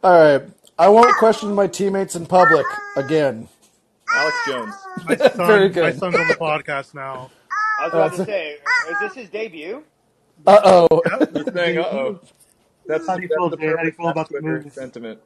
All 0.03 0.21
right. 0.39 0.43
I 0.81 0.89
won't 0.89 1.15
question 1.19 1.53
my 1.55 1.67
teammates 1.67 2.17
in 2.17 2.25
public 2.27 2.65
again. 2.97 3.49
Alex 4.15 4.37
Jones. 4.49 4.75
My 5.07 5.17
son, 5.17 5.37
Very 5.47 5.69
good. 5.69 5.83
my 5.83 5.93
son's 5.93 6.17
on 6.17 6.27
the 6.27 6.35
podcast 6.35 6.95
now. 6.95 7.31
I 7.81 7.85
was 7.85 7.93
about 7.95 8.17
to 8.17 8.25
say, 8.25 8.53
is 8.91 8.99
this 9.01 9.15
his 9.15 9.29
debut? 9.29 9.85
Uh 10.47 10.61
oh. 10.65 11.03
He's 11.35 11.53
saying, 11.53 11.79
"Uh 11.79 11.83
oh." 11.83 12.21
That's, 12.87 13.07
How 13.07 13.17
do 13.17 13.23
you 13.23 13.29
that's 13.29 13.39
feel, 13.39 13.51
the 13.51 13.57
Jay? 13.59 13.67
How 13.69 13.77
do 13.77 13.85
you 13.87 13.93
feel 13.93 14.09
about 14.09 14.29
the 14.31 14.41
Twitter 14.41 14.63
move? 14.65 14.73
sentiment. 14.73 15.21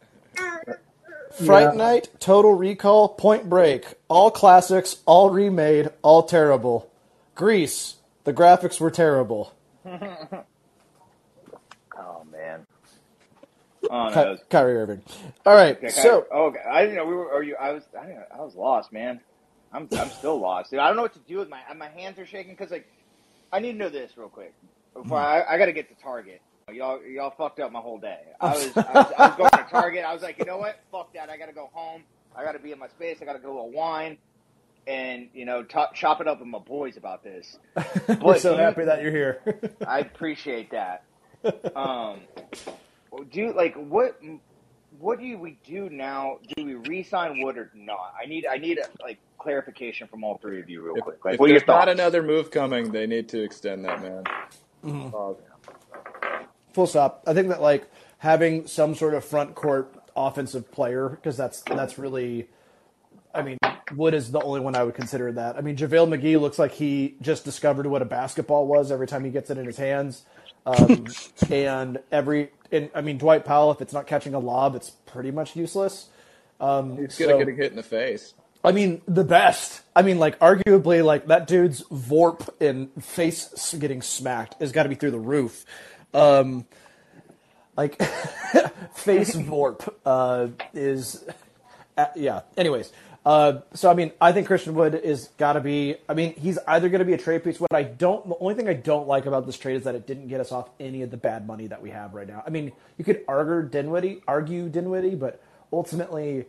Fright 1.45 1.71
Yeah. 1.73 1.79
Night, 1.79 2.09
Total 2.19 2.53
Recall, 2.53 3.11
Point 3.11 3.49
Break. 3.49 3.95
All 4.09 4.31
classics, 4.33 4.97
all 5.07 5.31
remade, 5.31 5.91
all 6.03 6.25
terrible. 6.25 6.91
Grease. 7.37 7.97
The 8.25 8.33
graphics 8.33 8.81
were 8.81 8.91
terrible. 8.91 9.55
Oh 11.97 12.25
man. 12.33 12.67
Oh 13.91 14.09
no. 14.09 14.37
Kyrie 14.51 14.77
Irving. 14.77 15.03
All 15.47 15.55
right. 15.55 15.77
Okay, 15.77 15.89
So 15.89 16.27
oh, 16.33 16.47
okay. 16.47 16.61
I 16.69 16.83
didn't 16.83 16.97
know 16.97 17.07
we 17.07 17.15
were. 17.15 17.33
Are 17.33 17.43
you? 17.43 17.57
I 17.57 17.73
was. 17.73 17.83
I, 17.99 18.07
didn't, 18.07 18.25
I 18.33 18.41
was 18.41 18.55
lost, 18.55 18.93
man. 18.93 19.21
I'm. 19.73 19.89
I'm 19.99 20.11
still 20.11 20.39
lost, 20.39 20.71
dude. 20.71 20.81
I 20.81 20.87
don't 20.87 20.97
know 20.97 21.03
what 21.03 21.15
to 21.15 21.21
do 21.21 21.39
with 21.39 21.49
my. 21.49 21.61
My 21.77 21.89
hands 21.89 22.19
are 22.19 22.27
shaking 22.27 22.53
because 22.53 22.71
like, 22.71 22.87
I 23.53 23.61
need 23.61 23.73
to 23.73 23.79
know 23.79 23.89
this 23.89 24.13
real 24.17 24.29
quick. 24.29 24.55
Before 24.95 25.19
I, 25.19 25.43
I 25.43 25.59
got 25.59 25.67
to 25.67 25.73
get 25.73 25.89
to 25.89 26.03
Target. 26.03 26.41
Y'all, 26.73 27.05
y'all 27.05 27.35
fucked 27.37 27.61
up 27.61 27.71
my 27.73 27.81
whole 27.81 27.99
day. 27.99 28.21
I 28.41 28.55
was, 28.55 28.77
I 28.77 28.81
was, 28.81 29.13
I 29.19 29.27
was 29.29 29.37
going 29.37 29.51
to 29.51 29.65
Target. 29.71 30.05
I 30.05 30.15
was 30.15 30.23
like, 30.23 30.39
you 30.39 30.47
know 30.47 30.57
what? 30.57 30.81
Fuck 30.91 31.13
that. 31.13 31.29
I 31.29 31.37
got 31.37 31.47
to 31.47 31.53
go 31.53 31.69
home. 31.73 32.05
I 32.35 32.43
got 32.43 32.53
to 32.53 32.59
be 32.59 32.73
in 32.73 32.79
my 32.79 32.89
space. 32.89 33.19
I 33.21 33.25
got 33.25 33.35
to 33.35 33.39
go 33.39 33.53
to 33.53 33.59
a 33.59 33.67
wine, 33.67 34.17
and 34.87 35.29
you 35.35 35.45
know, 35.45 35.63
top, 35.63 35.95
chop 35.95 36.21
it 36.21 36.29
up 36.29 36.41
with 36.41 36.49
my 36.49 36.59
boys 36.59 36.97
about 36.97 37.23
this. 37.23 37.59
we're 38.23 38.39
so 38.39 38.57
happy 38.57 38.85
that 38.85 39.03
you're 39.03 39.11
here. 39.11 39.61
I 39.87 40.01
appreciate 40.01 40.71
that. 40.71 41.05
Um, 41.77 42.21
do 43.31 43.53
like 43.55 43.75
what 43.75 44.21
what 44.99 45.19
do 45.21 45.39
we 45.39 45.59
do 45.65 45.89
now? 45.91 46.39
Do 46.57 46.65
we 46.65 46.75
re-sign 46.75 47.43
Wood 47.43 47.59
or 47.59 47.71
not? 47.75 48.15
I 48.21 48.27
need 48.27 48.47
I 48.47 48.57
need 48.57 48.79
a, 48.79 48.87
like 49.03 49.19
clarification 49.39 50.09
from 50.09 50.25
all 50.25 50.39
three 50.39 50.61
of 50.61 50.69
you 50.69 50.83
real 50.83 50.95
If, 50.97 51.05
quick. 51.05 51.25
Like, 51.25 51.35
if 51.35 51.41
what 51.41 51.51
are 51.51 51.53
your 51.53 51.61
there's 51.61 51.69
not 51.69 51.89
another 51.89 52.23
move 52.23 52.51
coming, 52.51 52.93
they 52.93 53.07
need 53.07 53.29
to 53.31 53.43
extend 53.43 53.85
that 53.85 54.03
man. 54.03 54.25
Mm-hmm. 54.85 55.15
Uh, 55.15 56.39
Full 56.73 56.87
stop. 56.87 57.23
I 57.27 57.35
think 57.35 57.49
that 57.49 57.63
like 57.63 57.89
having 58.19 58.67
some 58.67 58.95
sort 58.95 59.15
of 59.15 59.25
front 59.25 59.55
court 59.55 59.95
offensive 60.17 60.71
player 60.71 61.09
because 61.09 61.37
that's 61.37 61.63
that's 61.63 61.99
really. 61.99 62.49
I 63.35 63.43
mean, 63.43 63.59
Wood 63.97 64.15
is 64.15 64.31
the 64.31 64.41
only 64.41 64.61
one 64.61 64.77
I 64.77 64.85
would 64.85 64.95
consider 64.95 65.33
that. 65.33 65.57
I 65.57 65.61
mean, 65.61 65.77
JaVale 65.77 66.09
McGee 66.09 66.41
looks 66.41 66.57
like 66.57 66.71
he 66.71 67.17
just 67.21 67.45
discovered 67.45 67.87
what 67.87 68.01
a 68.01 68.05
basketball 68.05 68.69
was 68.69 68.93
every 68.93 69.09
time 69.09 69.25
he 69.25 69.31
gets 69.31 69.51
it 69.51 69.59
in 69.59 69.67
his 69.67 69.77
hands. 69.77 70.23
Um, 70.67 71.07
and 71.51 71.99
every, 72.11 72.51
and 72.73 72.91
I 72.95 73.01
mean, 73.01 73.19
Dwight 73.19 73.45
Powell, 73.45 73.71
if 73.71 73.81
it's 73.81 73.93
not 73.93 74.07
catching 74.07 74.35
a 74.35 74.39
lob, 74.39 74.75
it's 74.75 74.91
pretty 75.07 75.31
much 75.31 75.57
useless. 75.57 76.09
Um, 76.61 76.97
he's 76.97 77.15
so- 77.15 77.29
gonna 77.29 77.45
get 77.45 77.53
a 77.53 77.57
hit 77.57 77.71
in 77.71 77.77
the 77.77 77.83
face. 77.83 78.35
I 78.65 78.73
mean, 78.73 79.03
the 79.07 79.25
best. 79.25 79.83
I 79.95 80.01
mean, 80.01 80.19
like, 80.19 80.39
arguably, 80.39 81.05
like, 81.05 81.27
that 81.27 81.47
dude's 81.47 81.83
Vorp 81.93 82.49
and 82.63 82.91
face 83.05 83.75
getting 83.79 84.01
smacked 84.01 84.59
has 84.59 84.73
got 84.73 84.85
to 84.85 84.89
be 84.89 84.95
through 84.95 85.11
the 85.11 85.19
roof. 85.19 85.67
Um, 86.15 86.65
like, 87.77 88.03
face 88.95 89.37
Vorp 89.37 89.93
uh, 90.07 90.49
is, 90.73 91.23
uh, 91.99 92.07
yeah. 92.17 92.41
Anyways, 92.57 92.91
uh, 93.25 93.61
so, 93.73 93.91
I 93.91 93.95
mean, 93.95 94.13
I 94.21 94.33
think 94.33 94.47
Christian 94.47 94.75
Wood 94.75 94.95
is 94.95 95.29
got 95.39 95.55
to 95.55 95.61
be, 95.61 95.97
I 96.09 96.15
mean, 96.15 96.35
he's 96.35 96.59
either 96.67 96.89
going 96.89 96.99
to 96.99 97.05
be 97.07 97.15
a 97.15 97.19
trade 97.19 97.43
piece. 97.43 97.59
What 97.59 97.73
I 97.73 97.83
don't, 97.83 98.29
the 98.29 98.37
only 98.39 98.55
thing 98.55 98.69
I 98.69 98.75
don't 98.75 99.09
like 99.09 99.25
about 99.27 99.47
this 99.47 99.57
trade 99.57 99.77
is 99.77 99.85
that 99.85 99.95
it 99.95 100.07
didn't 100.07 100.29
get 100.29 100.41
us 100.41 100.53
off 100.53 100.69
any 100.79 101.03
of 101.03 101.11
the 101.11 101.17
bad 101.17 101.47
money 101.47 101.67
that 101.69 101.81
we 101.81 101.91
have 101.91 102.13
right 102.15 102.29
now. 102.29 102.43
I 102.47 102.51
mean, 102.51 102.73
you 102.99 103.05
could 103.05 103.23
argue 103.27 103.69
Dinwiddie, 103.69 104.23
argue 104.29 104.69
Dinwiddie, 104.69 105.15
but 105.15 105.41
ultimately, 105.73 106.45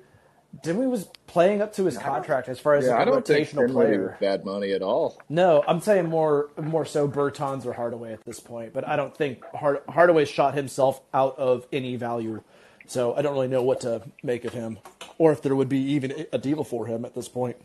Dinwiddie 0.63 0.89
was 0.89 1.05
playing 1.27 1.61
up 1.61 1.73
to 1.73 1.85
his 1.85 1.97
contract 1.97 2.47
as 2.49 2.59
far 2.59 2.75
as 2.75 2.85
Yeah, 2.85 2.95
I 2.95 3.01
a 3.03 3.05
don't 3.05 3.25
think 3.25 3.47
rotational 3.49 3.67
Dinwiddie 3.67 3.89
player. 3.97 4.17
bad 4.19 4.45
money 4.45 4.71
at 4.71 4.81
all. 4.81 5.17
No, 5.29 5.63
I'm 5.67 5.81
saying 5.81 6.09
more 6.09 6.49
more 6.61 6.85
so 6.85 7.07
Bertans 7.07 7.65
or 7.65 7.73
Hardaway 7.73 8.13
at 8.13 8.23
this 8.25 8.39
point, 8.39 8.73
but 8.73 8.87
I 8.87 8.95
don't 8.95 9.15
think 9.15 9.43
Hard, 9.53 9.79
Hardaway 9.89 10.25
shot 10.25 10.53
himself 10.53 11.01
out 11.13 11.37
of 11.37 11.67
any 11.73 11.95
value. 11.97 12.41
So 12.87 13.15
I 13.15 13.21
don't 13.21 13.33
really 13.33 13.47
know 13.47 13.63
what 13.63 13.81
to 13.81 14.01
make 14.23 14.45
of 14.45 14.53
him, 14.53 14.79
or 15.17 15.31
if 15.31 15.41
there 15.41 15.55
would 15.55 15.69
be 15.69 15.79
even 15.79 16.25
a 16.33 16.37
deal 16.37 16.63
for 16.63 16.87
him 16.87 17.05
at 17.05 17.15
this 17.15 17.27
point. 17.27 17.57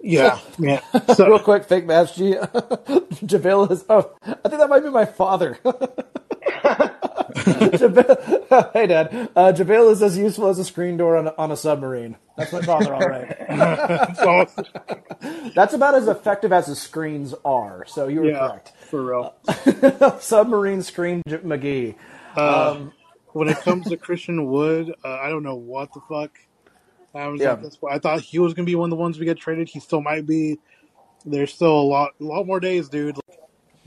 Yeah, 0.00 0.38
yeah. 0.58 0.80
Real 1.18 1.38
quick, 1.40 1.64
fake 1.64 1.86
match 1.86 2.16
G. 2.16 2.34
JaVale 2.34 3.70
is. 3.72 3.84
Oh, 3.88 4.12
I 4.22 4.48
think 4.48 4.58
that 4.60 4.68
might 4.68 4.84
be 4.84 4.90
my 4.90 5.06
father. 5.06 5.58
JaVale, 7.34 8.70
hey, 8.72 8.86
Dad. 8.86 9.30
Uh, 9.36 9.52
JaVale 9.52 9.90
is 9.92 10.02
as 10.02 10.16
useful 10.16 10.48
as 10.48 10.58
a 10.58 10.64
screen 10.64 10.96
door 10.96 11.16
on 11.16 11.26
a, 11.28 11.34
on 11.38 11.50
a 11.50 11.56
submarine. 11.56 12.16
That's 12.36 12.52
my 12.52 12.62
father, 12.62 12.94
all 12.94 13.00
right. 13.00 13.36
that's 13.48 14.20
awesome. 14.20 14.64
That's 15.54 15.74
about 15.74 15.94
as 15.94 16.08
effective 16.08 16.52
as 16.52 16.66
the 16.66 16.76
screens 16.76 17.34
are. 17.44 17.84
So 17.86 18.08
you 18.08 18.20
were 18.20 18.30
Yeah, 18.30 18.48
correct. 18.48 18.72
for 18.88 19.02
real. 19.04 19.34
Submarine 20.20 20.82
screen 20.82 21.22
J- 21.28 21.38
McGee. 21.38 21.94
Uh, 22.36 22.86
when 23.32 23.48
it 23.48 23.58
comes 23.58 23.88
to 23.88 23.96
Christian 23.96 24.46
Wood, 24.46 24.94
uh, 25.04 25.08
I 25.14 25.28
don't 25.30 25.42
know 25.42 25.56
what 25.56 25.92
the 25.92 26.00
fuck. 26.08 26.30
I 27.14 27.26
was 27.28 27.40
Yeah. 27.40 27.52
at 27.52 27.62
this 27.62 27.76
point. 27.76 27.94
I 27.94 27.98
thought 27.98 28.20
he 28.20 28.38
was 28.38 28.54
gonna 28.54 28.66
be 28.66 28.74
one 28.74 28.86
of 28.86 28.96
the 28.96 29.00
ones 29.00 29.18
we 29.18 29.24
get 29.26 29.38
traded. 29.38 29.68
He 29.68 29.80
still 29.80 30.00
might 30.00 30.26
be. 30.26 30.58
There's 31.26 31.52
still 31.52 31.72
a 31.78 31.82
lot, 31.82 32.12
a 32.20 32.24
lot 32.24 32.46
more 32.46 32.60
days, 32.60 32.88
dude. 32.88 33.16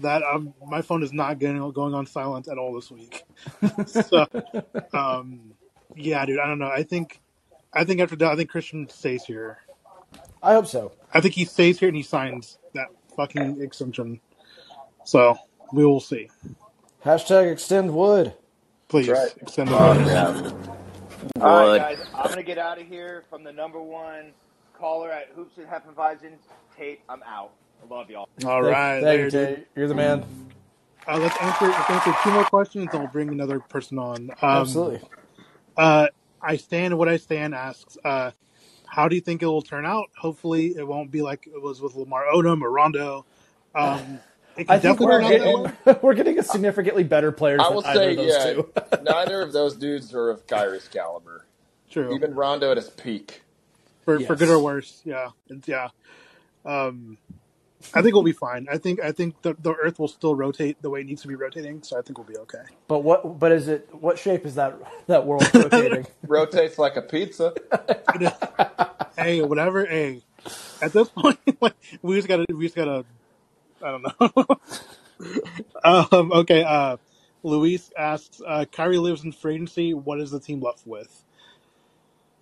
That 0.02 0.24
um, 0.24 0.54
my 0.68 0.82
phone 0.82 1.04
is 1.04 1.14
not 1.14 1.40
getting 1.40 1.58
going 1.72 1.94
on 1.94 2.06
silent 2.06 2.48
at 2.48 2.58
all 2.58 2.74
this 2.74 2.92
week. 2.92 3.24
so, 3.86 4.26
um, 4.94 5.54
yeah, 5.96 6.26
dude. 6.26 6.40
I 6.40 6.48
don't 6.48 6.60
know. 6.60 6.70
I 6.70 6.84
think, 6.84 7.22
I 7.74 7.84
think 7.84 8.02
after 8.02 8.16
that, 8.18 8.32
I 8.32 8.36
think 8.36 8.50
Christian 8.50 8.90
stays 8.90 9.24
here. 9.24 9.60
I 10.44 10.54
hope 10.54 10.68
so. 10.68 10.92
I 11.14 11.22
think 11.22 11.36
he 11.36 11.46
stays 11.46 11.80
here 11.80 11.88
and 11.88 11.96
he 11.96 12.04
signs 12.04 12.58
that 12.74 12.88
fucking 13.16 13.62
extension. 13.62 14.20
So 15.04 15.38
we 15.72 15.86
will 15.86 16.00
see. 16.00 16.30
Hashtag 17.06 17.52
extend 17.52 17.94
wood. 17.94 18.34
Please 18.88 19.08
right. 19.08 19.34
extend 19.42 19.70
it. 19.70 19.76
All 19.76 21.68
right, 21.68 21.78
guys. 21.78 22.06
I'm 22.14 22.30
gonna 22.30 22.44
get 22.44 22.58
out 22.58 22.80
of 22.80 22.88
here 22.88 23.24
from 23.30 23.44
the 23.44 23.52
number 23.52 23.82
one 23.82 24.34
caller 24.78 25.12
at 25.12 25.30
Hoops 25.36 25.58
and 25.58 25.68
Heffenweisen. 25.68 26.34
Tate, 26.78 27.02
I'm 27.08 27.24
out. 27.24 27.52
I 27.84 27.94
love 27.94 28.10
y'all. 28.10 28.30
All 28.46 28.62
right, 28.62 29.02
Thank 29.02 29.02
you, 29.02 29.08
later, 29.08 29.30
dude. 29.30 29.56
Tate. 29.58 29.68
You're 29.76 29.88
the 29.88 29.96
man. 29.96 30.24
Uh, 31.08 31.18
let's 31.18 31.36
answer. 31.42 31.68
Let's 31.68 31.90
answer 31.90 32.16
two 32.24 32.32
more 32.32 32.44
questions, 32.46 32.90
and 32.92 33.02
we'll 33.02 33.12
bring 33.12 33.30
another 33.30 33.60
person 33.60 33.98
on. 33.98 34.30
Um, 34.30 34.38
Absolutely. 34.42 35.02
Uh, 35.76 36.08
I 36.42 36.58
stand 36.58 36.98
what 36.98 37.10
I 37.10 37.18
stand 37.18 37.56
asks. 37.56 37.98
Uh, 38.04 38.32
how 38.86 39.08
do 39.08 39.16
you 39.16 39.22
think 39.22 39.42
it 39.42 39.48
will 39.48 39.62
turn 39.62 39.86
out? 39.86 40.10
Hopefully, 40.18 40.76
it 40.76 40.86
won't 40.88 41.12
be 41.12 41.22
like 41.22 41.48
it 41.48 41.62
was 41.62 41.82
with 41.82 41.96
Lamar 41.96 42.26
Odom 42.34 42.62
or 42.62 42.72
Rondo. 42.72 43.26
Um, 43.74 44.20
I 44.68 44.80
think 44.80 45.00
we're 45.00 45.22
turn 45.22 45.24
out 45.24 45.30
that 45.30 45.86
getting, 45.86 46.00
we're 46.02 46.14
getting 46.14 46.40
a 46.40 46.44
significantly 46.44 47.04
better 47.04 47.32
players 47.32 47.62
I 47.62 47.66
than 47.66 47.76
will 47.76 47.86
either 47.86 48.00
say, 48.00 48.12
of 48.12 48.18
those 48.18 48.28
yeah, 48.28 48.54
two. 48.54 49.04
neither 49.04 49.42
of 49.42 49.54
those 49.54 49.76
dudes 49.76 50.14
are 50.14 50.30
of 50.30 50.46
Kyrie's 50.46 50.88
caliber. 50.88 51.46
True, 51.90 52.14
Even 52.14 52.36
Rondo 52.36 52.72
at 52.72 52.78
his 52.78 52.90
peak. 52.90 53.42
for 54.04 54.20
for 54.20 54.36
good 54.36 54.50
or 54.50 54.60
worse. 54.60 55.02
Yeah, 55.04 55.30
it's, 55.50 55.68
yeah. 55.68 55.90
Um, 56.66 57.18
I 57.94 58.02
think 58.02 58.14
we'll 58.14 58.24
be 58.24 58.32
fine. 58.32 58.68
I 58.72 58.78
think 58.78 59.02
I 59.02 59.12
think 59.12 59.42
the, 59.42 59.56
the 59.62 59.74
Earth 59.74 60.00
will 60.00 60.08
still 60.08 60.36
rotate 60.36 60.82
the 60.82 60.90
way 60.90 61.02
it 61.02 61.06
needs 61.06 61.22
to 61.24 61.28
be 61.28 61.36
rotating, 61.36 61.84
so 61.84 61.98
I 61.98 62.02
think 62.02 62.18
we'll 62.18 62.28
be 62.28 62.38
okay. 62.38 62.64
But 62.88 63.00
what? 63.00 63.40
But 63.40 63.52
is 63.52 63.68
it? 63.68 63.90
What 63.94 64.18
shape 64.18 64.46
is 64.46 64.56
that? 64.56 64.76
That 65.08 65.26
world 65.26 65.50
rotating? 65.54 66.08
Rotates 66.28 66.78
like 66.78 66.96
a 66.96 67.02
pizza. 67.02 67.54
hey, 69.18 69.42
whatever. 69.42 69.86
Hey, 69.86 70.22
at 70.82 70.94
this 70.94 71.10
point, 71.10 71.40
like, 71.62 71.76
we 72.02 72.16
just 72.16 72.28
gotta, 72.28 72.46
we 72.50 72.66
just 72.66 72.76
gotta, 72.76 73.06
I 73.84 73.92
don't 73.92 74.04
know. 74.04 74.46
um, 76.12 76.32
okay. 76.32 76.64
Uh, 76.64 76.98
Luis 77.44 77.92
asks, 77.98 78.42
uh, 78.46 78.66
Kyrie 78.72 78.98
lives 78.98 79.24
in 79.24 79.32
free 79.32 79.56
agency. 79.56 79.94
What 79.94 80.20
is 80.20 80.32
the 80.32 80.40
team 80.40 80.62
left 80.62 80.86
with? 80.86 81.24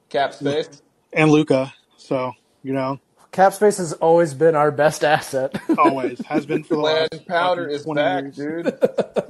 Cap 0.09 0.33
space. 0.33 0.81
And 1.13 1.31
Luka. 1.31 1.73
So 1.97 2.33
you 2.63 2.73
know, 2.73 2.99
Cap 3.31 3.53
space 3.53 3.77
has 3.77 3.93
always 3.93 4.33
been 4.33 4.55
our 4.55 4.71
best 4.71 5.03
asset. 5.03 5.59
always 5.77 6.19
has 6.25 6.45
been 6.45 6.63
for 6.63 6.75
the 6.75 6.81
Land 6.81 7.09
last 7.11 7.27
powder 7.27 7.67
is 7.67 7.83
20 7.83 8.01
back, 8.01 8.23
years. 8.37 8.63
dude. 8.65 8.79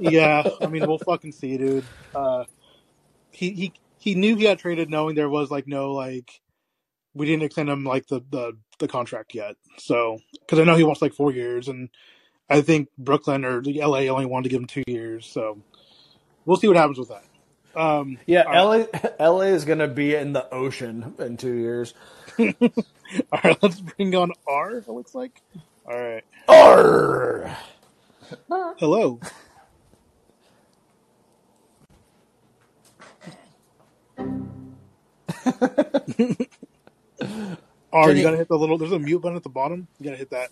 Yeah, 0.00 0.42
I 0.62 0.66
mean, 0.66 0.86
we'll 0.86 0.98
fucking 0.98 1.32
see, 1.32 1.58
dude. 1.58 1.84
Uh, 2.14 2.44
he 3.30 3.50
he 3.50 3.72
he 3.98 4.14
knew 4.14 4.34
he 4.36 4.44
got 4.44 4.58
traded, 4.58 4.88
knowing 4.88 5.14
there 5.14 5.28
was 5.28 5.50
like 5.50 5.66
no 5.68 5.92
like 5.92 6.40
we 7.12 7.26
didn't 7.26 7.42
extend 7.42 7.68
him 7.68 7.84
like 7.84 8.06
the 8.06 8.20
the, 8.30 8.56
the 8.78 8.88
contract 8.88 9.34
yet. 9.34 9.56
So 9.76 10.18
because 10.40 10.58
I 10.58 10.64
know 10.64 10.74
he 10.76 10.84
wants 10.84 11.02
like 11.02 11.12
four 11.12 11.32
years, 11.32 11.68
and 11.68 11.90
I 12.48 12.62
think 12.62 12.88
Brooklyn 12.96 13.44
or 13.44 13.60
the 13.60 13.80
LA 13.84 14.06
only 14.08 14.24
wanted 14.24 14.44
to 14.44 14.48
give 14.48 14.60
him 14.62 14.66
two 14.66 14.84
years. 14.86 15.26
So 15.26 15.58
we'll 16.46 16.56
see 16.56 16.66
what 16.68 16.78
happens 16.78 16.98
with 16.98 17.10
that. 17.10 17.24
Um, 17.74 18.18
yeah, 18.26 18.44
right, 18.46 18.60
LA, 18.60 18.86
LA 19.20 19.42
is 19.54 19.64
gonna 19.64 19.88
be 19.88 20.14
in 20.14 20.32
the 20.34 20.48
ocean 20.52 21.14
in 21.18 21.36
two 21.38 21.54
years. 21.54 21.94
all 22.38 22.46
right, 23.44 23.58
let's 23.62 23.80
bring 23.80 24.14
on 24.14 24.32
R. 24.48 24.78
It 24.78 24.88
looks 24.88 25.14
like. 25.14 25.42
All 25.86 25.98
right, 25.98 26.24
R! 26.48 27.56
hello. 28.78 29.20
R, 37.92 38.12
you- 38.12 38.22
gotta 38.22 38.36
hit 38.38 38.48
the 38.48 38.58
little. 38.58 38.78
There's 38.78 38.92
a 38.92 38.98
mute 38.98 39.20
button 39.20 39.36
at 39.36 39.42
the 39.44 39.48
bottom. 39.50 39.88
You 39.98 40.04
gotta 40.04 40.16
hit 40.18 40.30
that. 40.30 40.50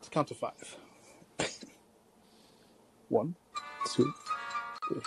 Let's 0.00 0.08
count 0.10 0.28
to 0.28 0.34
five. 0.34 0.76
One, 3.08 3.36
two, 3.94 4.12
three, 4.88 5.00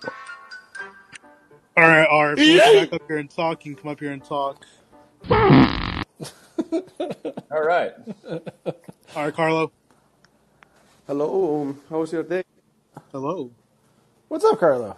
four. 0.00 0.14
All 1.76 1.84
right, 1.84 2.06
R. 2.10 2.32
If 2.34 2.44
you 2.44 2.52
want 2.52 2.64
to 2.64 2.70
back 2.70 2.92
up 2.92 3.02
here 3.08 3.18
and 3.18 3.30
talk, 3.30 3.64
you 3.66 3.74
can 3.74 3.82
come 3.82 3.90
up 3.92 4.00
here 4.00 4.12
and 4.12 4.24
talk. 4.24 4.64
All 7.52 7.62
right. 7.62 7.92
All 9.14 9.24
right, 9.24 9.34
Carlo. 9.34 9.72
Hello, 11.06 11.76
how's 11.90 12.12
your 12.12 12.22
day? 12.24 12.42
Hello. 13.12 13.52
What's 14.28 14.44
up, 14.44 14.58
Carlo? 14.58 14.96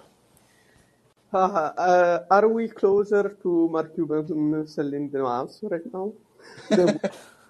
Haha, 1.32 1.72
uh, 1.76 2.24
are 2.30 2.48
we 2.48 2.68
closer 2.68 3.36
to 3.42 3.68
Mark 3.68 3.94
Cuban 3.94 4.66
selling 4.66 5.10
the 5.10 5.18
mouse 5.20 5.60
right 5.62 5.82
now? 5.92 6.14
The- 6.70 7.00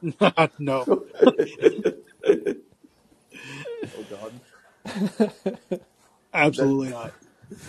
no. 0.58 0.88
oh 3.96 4.04
god. 4.10 4.40
Absolutely 6.34 6.90
not. 6.90 7.12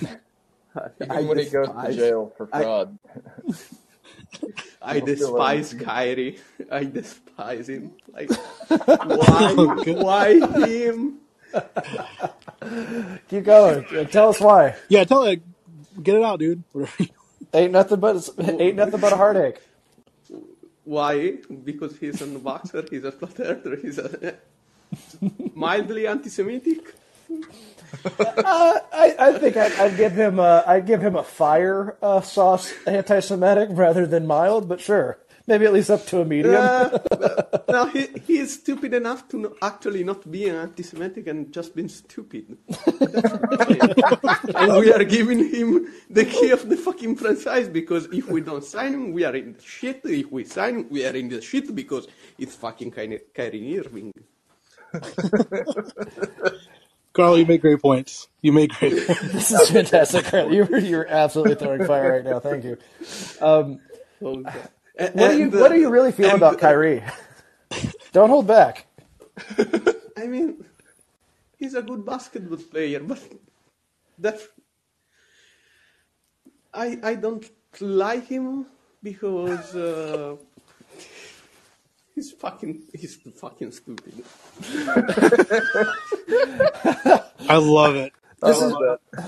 Even 0.01 0.19
I 1.11 1.21
when 1.21 1.37
he 1.39 1.45
goes 1.45 1.67
to 1.67 1.93
jail 1.93 2.33
for 2.37 2.47
fraud. 2.47 2.97
I 4.81 4.95
He'll 4.95 5.05
despise 5.05 5.73
everything. 5.73 5.87
Kyrie. 5.87 6.39
I 6.71 6.83
despise 6.85 7.69
him. 7.69 7.91
Like, 8.13 8.31
why? 8.69 9.55
Oh. 9.57 9.93
Why 10.03 10.39
him? 10.67 11.19
Keep 13.29 13.43
going. 13.43 13.85
Tell 14.07 14.29
us 14.29 14.39
why. 14.39 14.75
Yeah, 14.87 15.03
tell 15.03 15.23
it. 15.23 15.41
Get 16.01 16.15
it 16.15 16.23
out, 16.23 16.39
dude. 16.39 16.63
Ain't 17.53 17.71
nothing 17.71 17.99
but 17.99 18.29
ain't 18.39 18.75
nothing 18.75 18.99
but 18.99 19.13
a 19.13 19.17
heartache. 19.17 19.59
Why? 20.85 21.37
Because 21.63 21.97
he's 21.97 22.21
a 22.21 22.27
boxer, 22.27 22.85
he's 22.89 23.03
a 23.03 23.11
flat 23.11 23.39
earther, 23.39 23.75
he's 23.75 23.97
a 23.97 24.35
mildly 25.53 26.07
anti-Semitic. 26.07 26.95
Uh, 28.05 28.79
I, 28.93 29.15
I 29.19 29.33
think 29.39 29.57
I'd, 29.57 29.73
I'd 29.73 29.97
give 29.97 30.13
him 30.13 30.39
a, 30.39 30.63
I'd 30.65 30.85
give 30.85 31.01
him 31.01 31.15
a 31.15 31.23
fire 31.23 31.97
uh, 32.01 32.21
sauce 32.21 32.71
anti-Semitic 32.85 33.69
rather 33.71 34.05
than 34.05 34.27
mild, 34.27 34.69
but 34.69 34.79
sure, 34.79 35.17
maybe 35.47 35.65
at 35.65 35.73
least 35.73 35.89
up 35.89 36.05
to 36.07 36.21
a 36.21 36.25
medium. 36.25 36.55
Uh, 36.55 36.97
no, 37.67 37.85
he, 37.93 38.07
he 38.27 38.37
is 38.37 38.53
stupid 38.53 38.93
enough 38.93 39.27
to 39.29 39.37
no, 39.39 39.55
actually 39.61 40.03
not 40.03 40.29
be 40.29 40.47
an 40.47 40.55
anti-Semitic 40.55 41.27
and 41.27 41.51
just 41.51 41.75
been 41.75 41.89
stupid. 41.89 42.57
and 44.55 44.77
we 44.77 44.93
are 44.93 45.03
giving 45.03 45.49
him 45.49 45.87
the 46.09 46.25
key 46.25 46.51
of 46.51 46.69
the 46.69 46.77
fucking 46.77 47.15
franchise 47.15 47.67
because 47.67 48.05
if 48.13 48.29
we 48.29 48.41
don't 48.41 48.63
sign 48.63 48.93
him, 48.93 49.11
we 49.13 49.23
are 49.25 49.35
in 49.35 49.53
the 49.53 49.61
shit. 49.61 50.01
If 50.03 50.31
we 50.31 50.43
sign 50.45 50.75
him, 50.75 50.87
we 50.89 51.05
are 51.05 51.15
in 51.15 51.29
the 51.29 51.41
shit 51.41 51.75
because 51.75 52.07
it's 52.37 52.55
fucking 52.55 52.91
Ky- 52.91 53.19
Kyrie 53.33 53.79
Irving. 53.79 54.13
Carl, 57.19 57.37
you 57.37 57.45
make 57.45 57.61
great 57.61 57.81
points. 57.81 58.29
You 58.41 58.53
make 58.53 58.71
great 58.79 59.05
points. 59.07 59.31
this 59.33 59.51
is 59.51 59.69
fantastic, 59.69 60.25
Carl. 60.25 60.53
You're 60.53 60.77
you're 60.79 61.07
absolutely 61.07 61.55
throwing 61.55 61.85
fire 61.85 62.13
right 62.13 62.23
now. 62.23 62.39
Thank 62.39 62.63
you. 62.63 62.77
Um, 63.41 63.79
So, 64.19 64.43
what 64.95 65.31
do 65.31 65.37
you 65.39 65.49
what 65.49 65.71
do 65.71 65.79
you 65.79 65.89
really 65.89 66.11
feel 66.11 66.35
about 66.35 66.59
Kyrie? 66.59 67.03
Don't 68.11 68.29
hold 68.29 68.47
back. 68.47 68.87
I 70.17 70.27
mean, 70.27 70.63
he's 71.57 71.75
a 71.75 71.81
good 71.81 72.05
basketball 72.05 72.57
player, 72.57 72.99
but 72.99 73.19
that 74.19 74.39
I 76.73 76.99
I 77.03 77.15
don't 77.15 77.45
like 77.79 78.27
him 78.27 78.65
because 79.03 79.75
uh, 79.75 80.35
he's 82.19 82.31
fucking 82.33 82.81
he's 82.93 83.15
fucking 83.15 83.71
stupid. 83.71 84.13
I 87.47 87.57
love 87.57 87.95
it. 87.95 88.11
This 88.41 88.61
is 88.61 88.73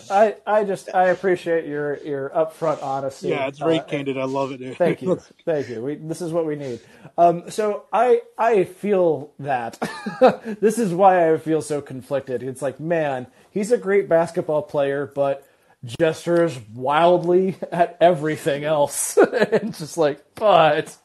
I 0.09 0.35
I 0.45 0.63
just 0.65 0.93
I 0.93 1.07
appreciate 1.07 1.65
your 1.65 1.97
your 2.03 2.29
upfront 2.31 2.83
honesty. 2.83 3.29
Yeah, 3.29 3.47
it's 3.47 3.59
very 3.59 3.79
Uh, 3.79 3.83
candid. 3.83 4.17
I 4.17 4.25
love 4.25 4.51
it, 4.51 4.57
dude. 4.57 4.77
Thank 4.77 5.01
you, 5.01 5.15
thank 5.45 5.69
you. 5.69 5.81
We, 5.81 5.95
this 5.95 6.21
is 6.21 6.33
what 6.33 6.45
we 6.45 6.55
need. 6.57 6.81
Um, 7.17 7.49
so 7.49 7.85
I 7.93 8.21
I 8.37 8.65
feel 8.65 9.31
that 9.39 9.79
this 10.61 10.77
is 10.77 10.93
why 10.93 11.31
I 11.31 11.37
feel 11.37 11.61
so 11.61 11.81
conflicted. 11.81 12.43
It's 12.43 12.61
like, 12.61 12.79
man, 12.79 13.27
he's 13.51 13.71
a 13.71 13.77
great 13.77 14.07
basketball 14.09 14.63
player, 14.63 15.09
but 15.13 15.47
gestures 15.85 16.57
wildly 16.73 17.55
at 17.71 17.97
everything 18.01 18.63
else, 18.65 19.17
and 19.17 19.73
just 19.75 19.97
like, 19.97 20.23
but 20.35 20.95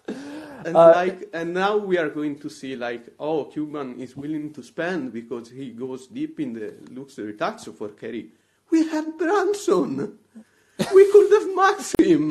And 0.66 0.76
Uh, 0.76 0.92
like, 1.00 1.18
and 1.32 1.54
now 1.54 1.76
we 1.90 1.96
are 2.02 2.10
going 2.10 2.36
to 2.44 2.48
see 2.50 2.74
like, 2.76 3.04
oh, 3.20 3.44
Cuban 3.44 3.88
is 4.00 4.16
willing 4.16 4.52
to 4.56 4.62
spend 4.72 5.12
because 5.12 5.46
he 5.48 5.66
goes 5.70 6.08
deep 6.08 6.40
in 6.40 6.50
the 6.58 6.74
luxury 6.98 7.34
tax 7.34 7.56
for 7.78 7.88
Kyrie. 8.00 8.30
We 8.72 8.78
had 8.94 9.06
Brunson. 9.16 10.18
We 10.98 11.02
could 11.12 11.30
have 11.38 11.48
maxed 11.62 11.94
him. 12.10 12.22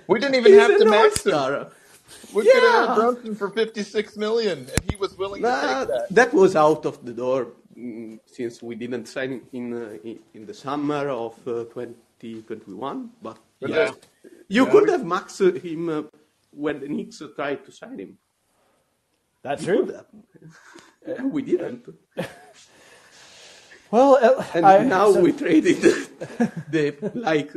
We 0.10 0.14
didn't 0.20 0.36
even 0.40 0.52
He's 0.52 0.60
have 0.62 0.76
to 0.78 0.84
an 0.84 0.90
max 0.90 1.26
him. 1.26 1.34
all-star. 1.34 1.52
We 2.34 2.40
could 2.44 2.62
have 2.62 2.72
Yeah. 2.72 2.86
had 2.86 2.94
Brunson 2.98 3.34
for 3.40 3.48
56 3.50 4.16
million, 4.16 4.58
and 4.74 4.80
he 4.90 4.96
was 4.96 5.12
willing 5.18 5.42
to 5.42 5.48
take 5.48 5.88
that. 5.92 6.06
that 6.18 6.30
was 6.42 6.56
out 6.56 6.82
of 6.90 7.04
the 7.04 7.12
door 7.12 7.40
mm, 7.78 8.18
since 8.36 8.54
we 8.68 8.74
didn't 8.74 9.06
sign 9.06 9.32
in 9.52 9.64
uh, 9.74 9.98
in- 10.10 10.20
in 10.36 10.42
the 10.50 10.54
summer 10.54 11.04
of 11.10 11.34
uh, 11.46 11.52
2021. 11.74 13.10
But 13.22 13.36
But 13.60 13.70
yeah, 13.70 13.76
that- 13.76 14.06
you 14.48 14.64
could 14.72 14.88
have 14.94 15.02
maxed 15.16 15.40
him 15.62 15.82
uh, 15.88 16.02
when 16.56 16.80
the 16.80 16.88
Knicks 16.88 17.22
tried 17.36 17.64
to 17.66 17.70
sign 17.72 17.98
him. 17.98 18.18
that's 19.42 19.62
You 19.66 19.84
could 19.84 20.00
true. 21.06 21.28
we 21.34 21.42
didn't. 21.42 21.84
Well, 23.90 24.18
uh, 24.20 24.44
And 24.54 24.66
I, 24.66 24.82
now 24.84 25.12
so- 25.12 25.20
we 25.20 25.32
traded 25.32 25.76
the 26.74 26.84
like 27.14 27.52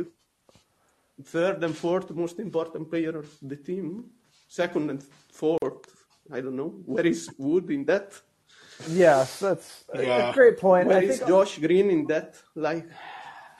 third 1.24 1.64
and 1.64 1.76
fourth 1.76 2.10
most 2.12 2.38
important 2.38 2.88
player 2.88 3.14
of 3.18 3.28
the 3.42 3.56
team, 3.56 4.04
second 4.48 4.90
and 4.90 5.02
fourth. 5.32 5.82
I 6.32 6.40
don't 6.40 6.54
know 6.56 6.72
where 6.86 7.04
is 7.06 7.28
Wood 7.36 7.68
in 7.70 7.84
that. 7.86 8.12
yes, 8.88 9.40
that's 9.40 9.84
a- 9.92 9.98
a 9.98 10.02
Yeah. 10.02 10.32
great 10.32 10.58
point. 10.58 10.86
Where 10.86 10.98
I 10.98 11.02
is 11.10 11.18
think 11.18 11.28
Josh 11.28 11.58
Green 11.58 11.90
in 11.90 12.06
that? 12.06 12.36
Like, 12.54 12.86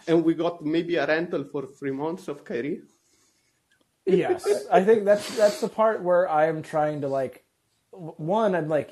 and 0.06 0.24
we 0.24 0.34
got 0.34 0.64
maybe 0.64 0.94
a 0.96 1.06
rental 1.06 1.42
for 1.52 1.66
three 1.66 1.90
months 2.04 2.28
of 2.28 2.44
Kyrie. 2.44 2.82
Yes. 4.06 4.46
I 4.72 4.82
think 4.84 5.04
that's 5.04 5.36
that's 5.36 5.60
the 5.60 5.68
part 5.68 6.02
where 6.02 6.28
i 6.28 6.46
am 6.46 6.62
trying 6.62 7.00
to 7.02 7.08
like 7.08 7.44
one 7.92 8.54
i'm 8.54 8.68
like 8.68 8.90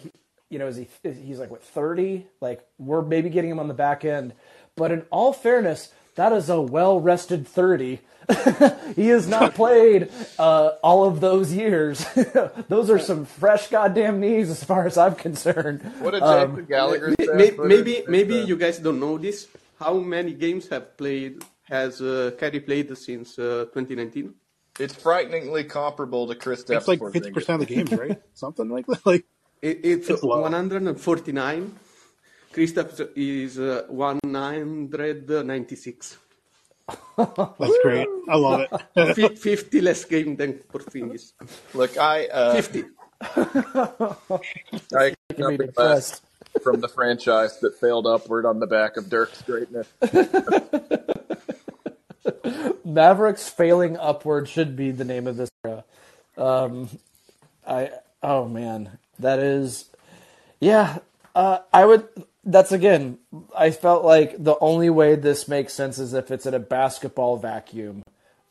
you 0.50 0.58
know 0.58 0.66
is 0.66 0.76
he 0.76 0.88
is 1.04 1.16
he's 1.18 1.38
like 1.38 1.50
what 1.50 1.62
30 1.62 2.26
like 2.40 2.66
we're 2.78 3.02
maybe 3.02 3.28
getting 3.30 3.50
him 3.50 3.58
on 3.60 3.68
the 3.68 3.74
back 3.74 4.04
end. 4.04 4.32
But 4.76 4.92
in 4.92 5.02
all 5.10 5.32
fairness 5.32 5.92
that 6.16 6.32
is 6.32 6.48
a 6.48 6.60
well 6.60 7.00
rested 7.00 7.46
30 7.46 8.00
he 8.94 9.08
has 9.08 9.26
not 9.26 9.54
played 9.54 10.10
uh, 10.38 10.72
all 10.82 11.04
of 11.08 11.20
those 11.20 11.50
years. 11.50 12.04
Those 12.68 12.90
are 12.90 12.98
some 12.98 13.24
fresh 13.24 13.68
goddamn 13.68 14.20
knees 14.20 14.50
as 14.50 14.62
far 14.62 14.84
as 14.86 14.98
i'm 14.98 15.14
concerned. 15.14 15.80
What 16.00 16.14
a 16.14 16.22
Um, 16.22 16.50
Jason 16.50 16.64
Gallagher 16.66 17.14
May- 17.18 17.32
may- 17.32 17.56
maybe 17.56 17.94
maybe 18.06 18.40
uh, 18.40 18.44
you 18.44 18.56
guys 18.56 18.78
don't 18.78 19.00
know 19.00 19.16
this. 19.16 19.48
How 19.80 19.94
many 19.94 20.34
games 20.34 20.68
have 20.68 20.96
played 20.98 21.42
has 21.64 22.02
uh, 22.02 22.32
Kyrie 22.38 22.60
played 22.60 22.92
since 22.98 23.38
uh, 23.38 23.64
2019? 23.72 24.34
It's 24.78 24.94
frighteningly 24.94 25.64
comparable 25.64 26.26
to 26.28 26.34
Chris 26.34 26.64
It's 26.68 26.88
like 26.88 27.00
fifty 27.12 27.30
percent 27.30 27.62
of 27.62 27.68
the 27.68 27.74
games, 27.74 27.92
right? 27.92 28.20
Something 28.34 28.68
like 28.68 28.86
that. 28.86 29.04
Like 29.04 29.24
It, 29.60 29.80
it's, 29.84 30.10
It's 30.10 30.22
low. 30.22 30.40
149. 30.42 31.74
Kristaps 32.52 33.08
is 33.16 33.58
uh, 33.58 33.84
196. 33.88 36.18
that's 37.18 37.78
great. 37.82 38.06
I 38.28 38.36
love 38.36 38.66
it. 38.96 39.36
50 39.38 39.80
less 39.80 40.04
game 40.04 40.36
than 40.36 40.54
Porzingis. 40.54 41.32
Look, 41.74 41.98
I 41.98 42.26
uh, 42.26 42.54
50. 42.54 42.84
I 43.20 44.14
Can 45.34 45.36
be 45.36 45.38
nothing 45.38 45.70
less 45.76 46.22
from 46.62 46.80
the 46.80 46.88
franchise 46.88 47.58
that 47.60 47.78
failed 47.78 48.06
upward 48.06 48.46
on 48.46 48.60
the 48.60 48.66
back 48.66 48.96
of 48.96 49.10
Dirk's 49.10 49.42
greatness. 49.42 49.88
Mavericks 52.88 53.48
failing 53.48 53.96
upward 53.96 54.48
should 54.48 54.74
be 54.76 54.90
the 54.90 55.04
name 55.04 55.26
of 55.26 55.36
this 55.36 55.50
era. 55.64 55.84
Um, 56.36 56.88
I 57.66 57.90
oh 58.22 58.48
man, 58.48 58.98
that 59.18 59.38
is 59.38 59.86
yeah. 60.60 60.98
Uh, 61.34 61.58
I 61.72 61.84
would. 61.84 62.08
That's 62.44 62.72
again. 62.72 63.18
I 63.56 63.70
felt 63.70 64.04
like 64.04 64.42
the 64.42 64.56
only 64.60 64.88
way 64.90 65.14
this 65.16 65.46
makes 65.48 65.74
sense 65.74 65.98
is 65.98 66.14
if 66.14 66.30
it's 66.30 66.46
in 66.46 66.54
a 66.54 66.58
basketball 66.58 67.36
vacuum. 67.36 68.02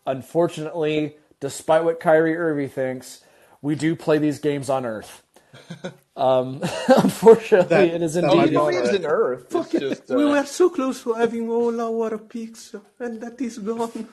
Unfortunately, 0.06 1.16
despite 1.40 1.84
what 1.84 2.00
Kyrie 2.00 2.38
Irving 2.38 2.70
thinks, 2.70 3.22
we 3.62 3.76
do 3.76 3.96
play 3.96 4.18
these 4.20 4.40
games 4.40 4.70
on 4.70 4.86
Earth. 4.86 5.24
Um, 6.18 6.62
unfortunately, 6.88 7.68
That- 7.70 7.94
it 7.94 8.02
is 8.02 8.16
indeed. 8.16 8.56
on 8.56 8.74
He 8.74 8.80
Earth. 8.80 8.94
in 8.96 9.06
Earth. 9.06 9.44
It's 9.46 9.54
Fuck 9.54 9.76
it. 9.76 9.80
just, 9.82 10.10
we 10.10 10.24
uh, 10.24 10.30
were 10.30 10.46
so 10.46 10.72
close 10.72 11.04
to 11.04 11.14
having 11.14 11.48
all 11.48 11.80
our 11.80 12.18
picks, 12.18 12.74
and 13.00 13.22
that 13.22 13.40
is 13.40 13.60
gone. 13.60 14.08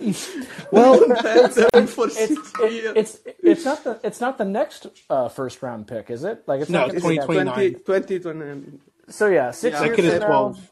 Well, 0.72 0.94
Had 1.22 1.52
them 1.52 1.84
it's 1.84 1.94
six 2.16 2.52
it, 2.60 2.72
years. 2.72 2.92
it's 2.96 3.12
it's 3.42 3.64
not 3.64 3.84
the 3.84 4.00
it's 4.02 4.20
not 4.20 4.38
the 4.38 4.44
next 4.44 4.86
uh, 5.10 5.28
first 5.28 5.62
round 5.62 5.86
pick, 5.86 6.10
is 6.10 6.24
it? 6.24 6.44
Like 6.46 6.60
it's 6.62 6.70
No, 6.70 6.80
not 6.86 6.94
it's 6.94 7.02
gonna 7.02 7.14
be 7.26 7.44
that- 7.44 7.84
2029. 7.84 7.84
20, 7.84 8.18
20, 8.20 8.78
So 9.08 9.26
yeah, 9.28 9.50
six 9.50 9.74
Yeah. 9.74 9.84
years 9.84 9.96
Second 9.96 10.04
is 10.12 10.20
now- 10.20 10.26
twelve. 10.26 10.70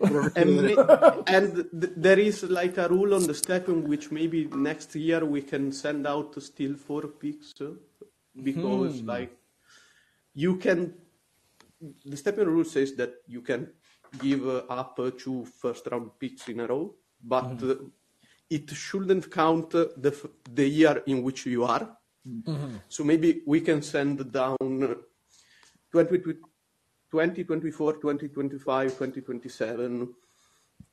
And, 0.00 0.60
kid 0.60 0.64
it 0.64 0.70
is. 0.70 0.76
ma- 0.76 1.22
and 1.26 1.68
there 1.72 2.20
is 2.20 2.44
like 2.44 2.78
a 2.78 2.86
rule 2.88 3.14
on 3.14 3.24
the 3.26 3.32
Stepien 3.32 3.82
which 3.82 4.12
maybe 4.12 4.44
next 4.54 4.94
year 4.94 5.24
we 5.24 5.42
can 5.42 5.72
send 5.72 6.06
out 6.06 6.32
to 6.34 6.40
still 6.40 6.74
four 6.76 7.02
picks 7.08 7.60
uh, 7.60 7.72
because 8.48 9.02
like 9.02 9.32
you 10.34 10.54
can 10.56 10.94
the 12.04 12.16
Stepien 12.16 12.46
rule 12.46 12.64
says 12.64 12.94
that 12.94 13.12
you 13.26 13.40
can 13.40 13.68
give 14.20 14.46
uh, 14.46 14.62
up 14.70 14.98
uh, 15.00 15.10
two 15.18 15.44
first 15.44 15.88
round 15.90 16.10
picks 16.20 16.46
in 16.48 16.60
a 16.60 16.66
row 16.68 16.94
but 17.24 17.60
uh, 17.64 17.74
it 18.50 18.70
shouldn't 18.70 19.30
count 19.30 19.74
uh, 19.74 19.86
the 19.96 20.10
f- 20.10 20.26
the 20.54 20.66
year 20.66 21.02
in 21.06 21.22
which 21.22 21.46
you 21.46 21.64
are 21.64 21.98
so 22.88 23.04
maybe 23.04 23.42
we 23.46 23.60
can 23.60 23.82
send 23.82 24.32
down 24.32 24.56
uh, 24.60 24.94
20, 25.92 26.18
2024, 27.10 27.92
2025, 27.94 28.88
2027, 28.90 30.14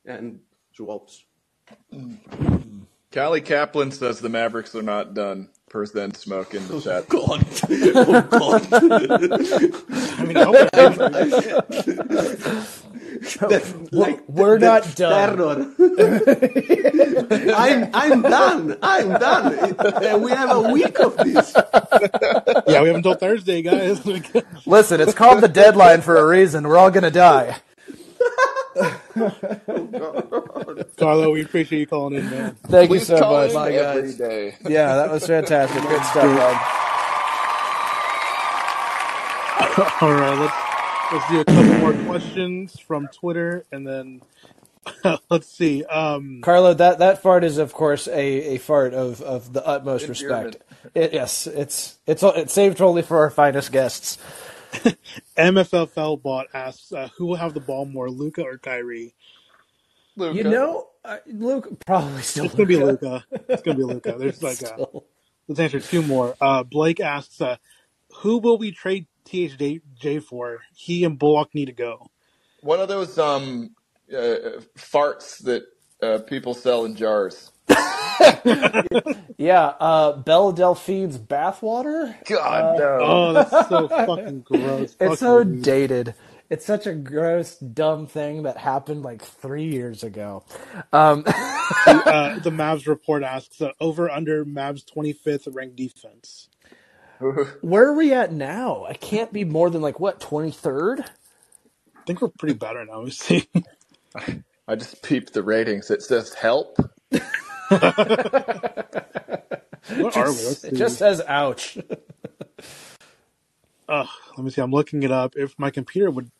and 0.06 0.40
swaps. 0.72 1.24
Can 1.90 2.86
Callie 3.12 3.40
Caplan 3.40 3.92
says 3.92 4.20
the 4.20 4.28
Mavericks 4.28 4.74
are 4.74 4.82
not 4.82 5.14
done. 5.14 5.48
Per 5.68 5.84
Zen 5.84 6.14
Smoke 6.14 6.54
in 6.54 6.66
the 6.68 6.80
chat. 6.80 7.08
God. 7.08 7.44
Oh 7.96 8.22
God. 8.30 8.66
I 10.18 10.24
mean, 10.24 10.36
I 10.36 10.44
hope 10.44 10.70
That- 13.40 13.88
like, 13.92 14.20
We're 14.28 14.58
that 14.58 14.84
not 14.86 14.96
done. 14.96 15.74
Terror. 15.76 17.52
I'm 17.54 17.90
I'm 17.94 18.22
done. 18.22 18.76
I'm 18.82 19.08
done. 19.10 19.54
It- 19.70 19.80
uh, 19.80 20.18
we 20.18 20.30
have 20.30 20.50
a 20.56 20.72
week 20.72 20.98
of 21.00 21.16
this. 21.18 21.52
yeah, 22.66 22.80
we 22.82 22.88
have 22.88 22.96
until 22.96 23.14
Thursday, 23.14 23.62
guys. 23.62 24.04
Listen, 24.66 25.00
it's 25.00 25.14
called 25.14 25.42
the 25.42 25.48
deadline 25.48 26.00
for 26.02 26.16
a 26.16 26.26
reason. 26.26 26.66
We're 26.66 26.76
all 26.78 26.90
gonna 26.90 27.10
die. 27.10 27.56
oh, 28.78 29.00
Carlo, 30.98 31.30
we 31.32 31.42
appreciate 31.42 31.80
you 31.80 31.86
calling 31.86 32.14
in, 32.18 32.28
man. 32.30 32.56
Thank 32.66 32.90
you 32.90 32.98
so 32.98 33.18
call 33.18 33.32
much. 33.34 33.50
in 33.50 33.54
My 33.54 33.70
every 33.70 34.02
guys. 34.02 34.16
day. 34.16 34.56
Yeah, 34.68 34.96
that 34.96 35.10
was 35.10 35.26
fantastic. 35.26 35.82
Good 35.82 36.04
stuff, 36.04 36.24
man. 36.24 36.60
All 40.00 40.12
right, 40.12 40.38
let's 40.38 40.54
let's 41.12 41.28
do 41.30 41.40
a 41.40 41.44
couple 41.44 41.78
more 41.78 41.92
questions 42.04 42.78
from 42.80 43.08
Twitter, 43.08 43.64
and 43.70 43.86
then 43.86 44.22
let's 45.30 45.48
see. 45.48 45.84
Um, 45.84 46.40
Carlo, 46.42 46.74
that, 46.74 46.98
that 46.98 47.22
fart 47.22 47.44
is 47.44 47.58
of 47.58 47.72
course 47.72 48.08
a, 48.08 48.54
a 48.54 48.58
fart 48.58 48.94
of, 48.94 49.20
of 49.22 49.52
the 49.52 49.66
utmost 49.66 50.08
respect. 50.08 50.56
It, 50.94 51.12
yes, 51.12 51.46
it's 51.46 51.98
it's 52.06 52.22
it's 52.22 52.52
saved 52.52 52.80
only 52.80 53.02
for 53.02 53.18
our 53.18 53.30
finest 53.30 53.72
guests. 53.72 54.18
MFFL 55.36 56.22
bot 56.22 56.46
asks, 56.52 56.92
uh, 56.92 57.08
"Who 57.16 57.26
will 57.26 57.36
have 57.36 57.54
the 57.54 57.60
ball 57.60 57.86
more, 57.86 58.10
Luka 58.10 58.42
or 58.42 58.58
Kyrie?" 58.58 59.14
Luka. 60.16 60.36
You 60.36 60.44
know, 60.44 60.88
uh, 61.04 61.18
Luke 61.26 61.84
probably 61.86 62.22
still. 62.22 62.46
It's 62.46 62.54
gonna 62.54 62.66
be 62.66 62.76
Luka. 62.76 63.24
It's 63.48 63.62
gonna 63.62 63.76
be 63.76 63.84
Luka. 63.84 64.16
There's 64.18 64.42
like, 64.42 64.62
uh, 64.62 64.66
Still. 64.66 65.04
let's 65.48 65.60
answer 65.60 65.80
two 65.80 66.02
more. 66.02 66.34
Uh, 66.40 66.62
Blake 66.62 67.00
asks, 67.00 67.40
uh, 67.40 67.56
"Who 68.18 68.38
will 68.38 68.58
we 68.58 68.72
trade 68.72 69.06
THJ 69.26 70.22
for? 70.24 70.60
He 70.74 71.04
and 71.04 71.18
Bullock 71.18 71.54
need 71.54 71.66
to 71.66 71.72
go." 71.72 72.10
one 72.62 72.80
of 72.80 72.88
those 72.88 73.18
um 73.18 73.74
uh, 74.12 74.60
farts 74.78 75.42
that 75.44 75.64
uh, 76.02 76.18
people 76.20 76.54
sell 76.54 76.84
in 76.86 76.96
jars. 76.96 77.52
Yeah, 79.38 79.66
uh, 79.80 80.12
Belle 80.18 80.52
Delphine's 80.52 81.18
bathwater. 81.18 82.16
God 82.28 82.70
no. 82.70 83.04
Oh, 83.04 83.32
that's 83.34 83.56
so 83.68 83.88
fucking 83.88 84.42
gross. 84.42 84.94
Fuck 84.94 85.00
It's 85.00 85.18
so 85.20 85.44
you. 85.44 85.44
dated. 85.44 86.14
It's 86.50 86.66
such 86.66 86.86
a 86.86 86.94
gross, 86.94 87.56
dumb 87.58 88.06
thing 88.06 88.44
that 88.44 88.58
happened 88.58 89.02
like 89.02 89.22
three 89.22 89.66
years 89.66 90.04
ago. 90.04 90.44
Um, 90.92 91.24
uh, 91.26 92.30
the 92.36 92.50
Mavs 92.52 92.86
report 92.86 93.22
asks, 93.24 93.60
uh, 93.60 93.72
"Over 93.80 94.10
under 94.10 94.44
Mavs 94.46 94.84
25th 94.84 95.54
ranked 95.54 95.76
defense." 95.76 96.48
Where 97.62 97.86
are 97.86 97.94
we 97.94 98.12
at 98.12 98.32
now? 98.32 98.84
I 98.88 98.94
can't 98.94 99.32
be 99.32 99.44
more 99.44 99.70
than 99.70 99.82
like 99.82 100.00
what 100.00 100.20
twenty 100.20 100.50
third. 100.52 101.00
I 101.00 101.24
think 102.06 102.22
we're 102.22 102.28
pretty 102.28 102.54
better 102.54 102.84
now. 102.84 102.98
Let 102.98 103.04
me 103.06 103.10
see. 103.10 103.48
I 104.68 104.76
just 104.76 105.02
peeped 105.02 105.32
the 105.32 105.42
ratings. 105.42 105.90
It 105.90 106.02
says 106.02 106.34
help. 106.34 106.78
What 109.88 110.16
are 110.16 110.30
we? 110.32 110.38
It 110.38 110.74
just 110.74 110.98
says 110.98 111.22
ouch. 111.26 111.78
Uh, 113.88 114.06
let 114.36 114.44
me 114.44 114.50
see. 114.50 114.60
I'm 114.60 114.72
looking 114.72 115.02
it 115.04 115.12
up. 115.12 115.34
If 115.36 115.58
my 115.58 115.70
computer 115.70 116.10
would 116.10 116.30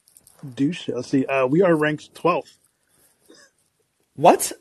do 0.54 0.72
shit. 0.72 0.96
Let's 0.96 1.08
see. 1.08 1.26
Uh, 1.26 1.46
we 1.46 1.62
are 1.62 1.76
ranked 1.76 2.14
12th. 2.14 2.58
What? 4.14 4.52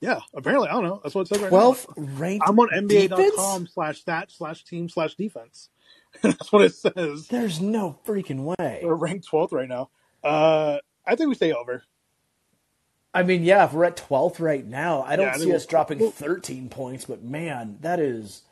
Yeah, 0.00 0.20
apparently. 0.34 0.68
I 0.68 0.72
don't 0.72 0.84
know. 0.84 1.00
That's 1.02 1.14
what 1.14 1.22
it 1.22 1.28
says 1.28 1.40
right 1.40 1.48
Twelfth 1.50 1.86
now. 1.96 2.04
ranked. 2.16 2.44
I'm 2.48 2.58
on? 2.58 2.68
NBA.com 2.70 3.66
slash 3.66 4.00
stat 4.00 4.30
slash 4.30 4.64
team 4.64 4.88
slash 4.88 5.14
defense. 5.14 5.68
That's 6.22 6.50
what 6.50 6.62
it 6.62 6.74
says. 6.74 7.28
There's 7.28 7.60
no 7.60 7.98
freaking 8.06 8.44
way. 8.58 8.80
We're 8.82 8.94
ranked 8.94 9.28
12th 9.30 9.52
right 9.52 9.68
now. 9.68 9.90
Uh, 10.24 10.78
I 11.06 11.16
think 11.16 11.28
we 11.28 11.34
stay 11.34 11.52
over. 11.52 11.82
I 13.12 13.22
mean, 13.24 13.42
yeah, 13.42 13.64
if 13.64 13.72
we're 13.72 13.84
at 13.86 13.96
twelfth 13.96 14.38
right 14.38 14.64
now, 14.64 15.02
I 15.02 15.16
don't 15.16 15.26
Yeah, 15.26 15.32
I 15.34 15.38
see 15.38 15.52
us 15.52 15.62
we'll- 15.62 15.66
dropping 15.70 15.98
we'll- 15.98 16.10
thirteen 16.12 16.68
points. 16.68 17.06
But 17.06 17.24
man, 17.24 17.78
that 17.80 17.98
is 17.98 18.42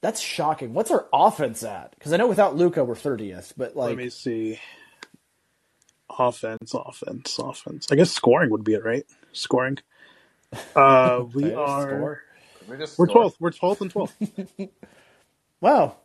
that's 0.00 0.18
shocking. 0.20 0.72
What's 0.72 0.90
our 0.90 1.06
offense 1.12 1.62
at? 1.62 1.90
Because 1.90 2.14
I 2.14 2.16
know 2.16 2.26
without 2.26 2.56
Luka 2.56 2.84
we're 2.84 2.94
thirtieth, 2.94 3.52
but 3.56 3.76
like 3.76 3.88
Let 3.88 3.98
me 3.98 4.08
see. 4.08 4.60
Offense, 6.18 6.72
offense, 6.74 7.38
offense. 7.38 7.86
I 7.92 7.96
guess 7.96 8.10
scoring 8.10 8.50
would 8.50 8.64
be 8.64 8.74
it, 8.74 8.84
right? 8.84 9.04
Scoring. 9.32 9.78
Uh, 10.74 11.24
we 11.34 11.52
are. 11.54 11.82
score. 11.90 12.22
We 12.68 12.76
just 12.76 12.98
We're 12.98 13.08
scored. 13.08 13.32
12th. 13.32 13.36
We're 13.40 13.50
12th 13.50 13.80
and 13.80 13.92
12th. 13.94 14.68
Wow, 15.60 15.96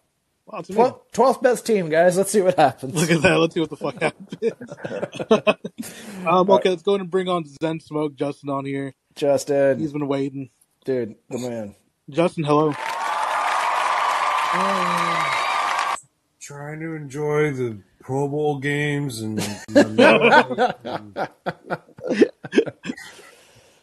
Wow, 0.48 0.60
it's 0.60 0.70
amazing. 0.72 0.96
twelfth 1.12 1.42
best 1.44 1.64
team, 1.66 1.88
guys. 1.90 2.18
Let's 2.18 2.32
see 2.32 2.42
what 2.42 2.58
happens. 2.58 2.96
Look 2.96 3.12
at 3.12 3.22
that. 3.22 3.36
Let's 3.38 3.54
see 3.54 3.60
what 3.60 3.70
the 3.70 3.78
fuck 3.78 4.02
happens. 4.02 4.34
um, 6.28 6.50
okay, 6.50 6.70
let's 6.72 6.82
go 6.82 6.94
ahead 6.94 7.02
and 7.02 7.12
bring 7.12 7.30
on 7.30 7.46
Zen 7.62 7.80
Smoke, 7.80 8.16
Justin, 8.16 8.50
on 8.50 8.66
here. 8.66 8.96
Justin, 9.16 9.78
He's 9.80 9.94
been 9.94 10.08
waiting. 10.08 10.50
dude, 10.86 11.14
the 11.30 11.38
man. 11.38 11.76
Justin, 12.10 12.44
hello. 12.46 12.72
trying 16.40 16.80
to 16.80 16.96
enjoy 16.96 17.52
the 17.52 17.78
Pro 18.00 18.28
Bowl 18.28 18.58
games 18.60 19.22
and. 19.22 19.40
and 19.76 20.00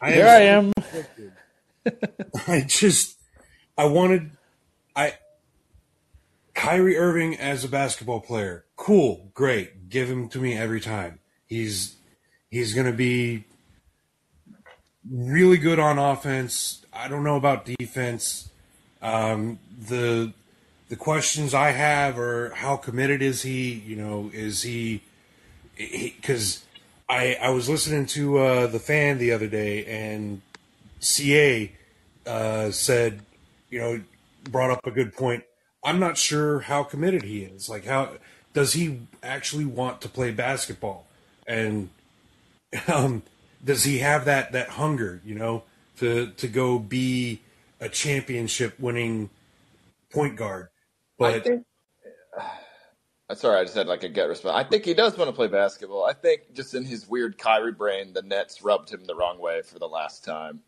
I 0.01 0.11
Here 0.13 0.27
I 0.27 0.39
am. 0.41 0.73
I 2.47 2.61
just, 2.61 3.19
I 3.77 3.85
wanted, 3.85 4.31
I, 4.95 5.13
Kyrie 6.55 6.97
Irving 6.97 7.37
as 7.37 7.63
a 7.63 7.67
basketball 7.67 8.19
player, 8.19 8.65
cool, 8.75 9.29
great, 9.35 9.89
give 9.89 10.09
him 10.09 10.27
to 10.29 10.39
me 10.39 10.57
every 10.57 10.81
time. 10.81 11.19
He's, 11.45 11.97
he's 12.49 12.73
gonna 12.73 12.93
be 12.93 13.43
really 15.09 15.57
good 15.57 15.77
on 15.77 15.99
offense. 15.99 16.83
I 16.91 17.07
don't 17.07 17.23
know 17.23 17.35
about 17.35 17.65
defense. 17.65 18.49
Um, 19.03 19.59
the, 19.87 20.33
the 20.89 20.95
questions 20.95 21.53
I 21.53 21.71
have 21.71 22.17
are 22.17 22.49
how 22.55 22.75
committed 22.75 23.21
is 23.21 23.43
he? 23.43 23.73
You 23.73 23.97
know, 23.97 24.31
is 24.33 24.63
he, 24.63 25.03
because 25.77 26.65
I, 27.11 27.37
I 27.41 27.49
was 27.49 27.67
listening 27.67 28.05
to 28.07 28.37
uh, 28.37 28.67
the 28.67 28.79
fan 28.79 29.17
the 29.17 29.33
other 29.33 29.47
day 29.47 29.85
and 29.85 30.41
CA 31.01 31.69
uh, 32.25 32.71
said, 32.71 33.19
you 33.69 33.79
know, 33.79 34.01
brought 34.49 34.71
up 34.71 34.87
a 34.87 34.91
good 34.91 35.13
point. 35.13 35.43
I'm 35.83 35.99
not 35.99 36.17
sure 36.17 36.61
how 36.61 36.83
committed 36.83 37.23
he 37.23 37.41
is. 37.41 37.67
Like, 37.67 37.83
how 37.83 38.13
does 38.53 38.73
he 38.73 39.01
actually 39.21 39.65
want 39.65 39.99
to 40.01 40.09
play 40.09 40.31
basketball? 40.31 41.05
And 41.45 41.89
um, 42.87 43.23
does 43.63 43.83
he 43.83 43.97
have 43.97 44.23
that 44.23 44.53
that 44.53 44.69
hunger? 44.69 45.21
You 45.25 45.35
know, 45.35 45.63
to 45.97 46.27
to 46.27 46.47
go 46.47 46.79
be 46.79 47.41
a 47.81 47.89
championship 47.89 48.79
winning 48.79 49.31
point 50.13 50.37
guard? 50.37 50.69
I 51.19 51.33
But 51.33 51.43
think. 51.43 51.65
Sorry, 53.33 53.59
I 53.59 53.63
just 53.63 53.75
had 53.75 53.87
like 53.87 54.03
a 54.03 54.09
gut 54.09 54.29
response. 54.29 54.55
I 54.55 54.67
think 54.67 54.85
he 54.85 54.93
does 54.93 55.17
want 55.17 55.29
to 55.29 55.35
play 55.35 55.47
basketball. 55.47 56.05
I 56.05 56.13
think 56.13 56.53
just 56.53 56.73
in 56.73 56.85
his 56.85 57.07
weird 57.07 57.37
Kyrie 57.37 57.71
brain, 57.71 58.13
the 58.13 58.21
Nets 58.21 58.61
rubbed 58.61 58.91
him 58.91 59.05
the 59.05 59.15
wrong 59.15 59.39
way 59.39 59.61
for 59.61 59.79
the 59.79 59.87
last 59.87 60.23
time. 60.23 60.61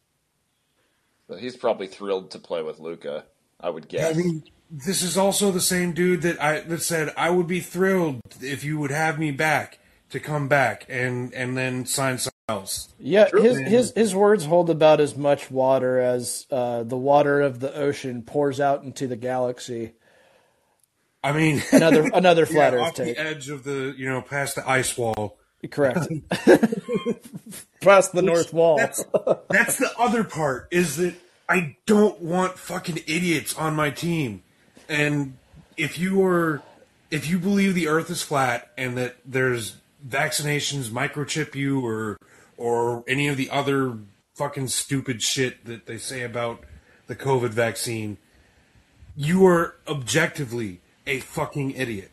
So 1.27 1.35
he's 1.35 1.55
probably 1.55 1.87
thrilled 1.87 2.31
to 2.31 2.39
play 2.39 2.63
with 2.63 2.79
Luka. 2.79 3.25
I 3.59 3.69
would 3.69 3.87
guess. 3.87 4.05
I 4.05 4.13
guess. 4.13 4.23
mean, 4.23 4.43
this 4.69 5.01
is 5.01 5.17
also 5.17 5.51
the 5.51 5.61
same 5.61 5.93
dude 5.93 6.21
that 6.23 6.41
I 6.41 6.61
that 6.61 6.81
said 6.81 7.13
I 7.15 7.29
would 7.29 7.47
be 7.47 7.59
thrilled 7.59 8.21
if 8.41 8.63
you 8.63 8.77
would 8.79 8.91
have 8.91 9.19
me 9.19 9.31
back 9.31 9.79
to 10.09 10.19
come 10.19 10.47
back 10.47 10.85
and 10.89 11.33
and 11.33 11.57
then 11.57 11.85
sign 11.85 12.17
something 12.17 12.33
else. 12.49 12.93
Yeah, 12.99 13.29
his 13.31 13.59
his 13.59 13.93
his 13.95 14.15
words 14.15 14.45
hold 14.45 14.69
about 14.69 14.99
as 14.99 15.15
much 15.15 15.49
water 15.49 15.99
as 15.99 16.45
uh, 16.51 16.83
the 16.83 16.97
water 16.97 17.41
of 17.41 17.59
the 17.59 17.73
ocean 17.75 18.21
pours 18.21 18.59
out 18.59 18.83
into 18.83 19.07
the 19.07 19.15
galaxy. 19.15 19.93
I 21.23 21.31
mean, 21.31 21.63
Another 21.71 22.09
another 22.13 22.41
yeah, 22.41 22.53
flat 22.53 22.73
Earth 22.73 22.81
off 22.81 22.93
take. 22.95 23.15
the 23.15 23.21
edge 23.21 23.49
of 23.49 23.63
the 23.63 23.93
you 23.97 24.09
know 24.09 24.21
past 24.21 24.55
the 24.55 24.69
ice 24.69 24.97
wall. 24.97 25.37
Correct. 25.71 26.07
Past 27.81 28.11
the 28.11 28.21
North 28.21 28.53
Wall. 28.53 28.77
That's 28.77 29.03
that's 29.49 29.77
the 29.77 29.91
other 29.97 30.23
part 30.25 30.67
is 30.71 30.97
that 30.97 31.15
I 31.47 31.77
don't 31.85 32.19
want 32.21 32.57
fucking 32.57 32.97
idiots 33.07 33.55
on 33.57 33.75
my 33.75 33.89
team. 33.89 34.43
And 34.89 35.37
if 35.77 35.97
you 35.97 36.25
are 36.25 36.61
if 37.11 37.29
you 37.29 37.39
believe 37.39 37.75
the 37.75 37.87
earth 37.87 38.09
is 38.09 38.21
flat 38.21 38.71
and 38.77 38.97
that 38.97 39.17
there's 39.25 39.77
vaccinations 40.05 40.89
microchip 40.89 41.55
you 41.55 41.85
or 41.85 42.17
or 42.57 43.03
any 43.07 43.27
of 43.27 43.37
the 43.37 43.49
other 43.49 43.97
fucking 44.35 44.67
stupid 44.67 45.21
shit 45.21 45.63
that 45.65 45.85
they 45.85 45.97
say 45.97 46.23
about 46.23 46.63
the 47.07 47.15
COVID 47.15 47.49
vaccine, 47.49 48.17
you 49.15 49.45
are 49.45 49.75
objectively 49.87 50.81
a 51.05 51.19
fucking 51.19 51.71
idiot. 51.71 52.11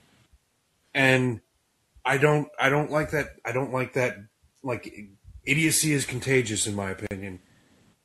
And 0.94 1.40
I 2.04 2.18
don't 2.18 2.48
I 2.58 2.68
don't 2.68 2.90
like 2.90 3.10
that 3.10 3.28
I 3.44 3.52
don't 3.52 3.72
like 3.72 3.94
that 3.94 4.16
like 4.62 4.92
idiocy 5.44 5.92
is 5.92 6.04
contagious 6.04 6.66
in 6.66 6.74
my 6.74 6.90
opinion. 6.90 7.40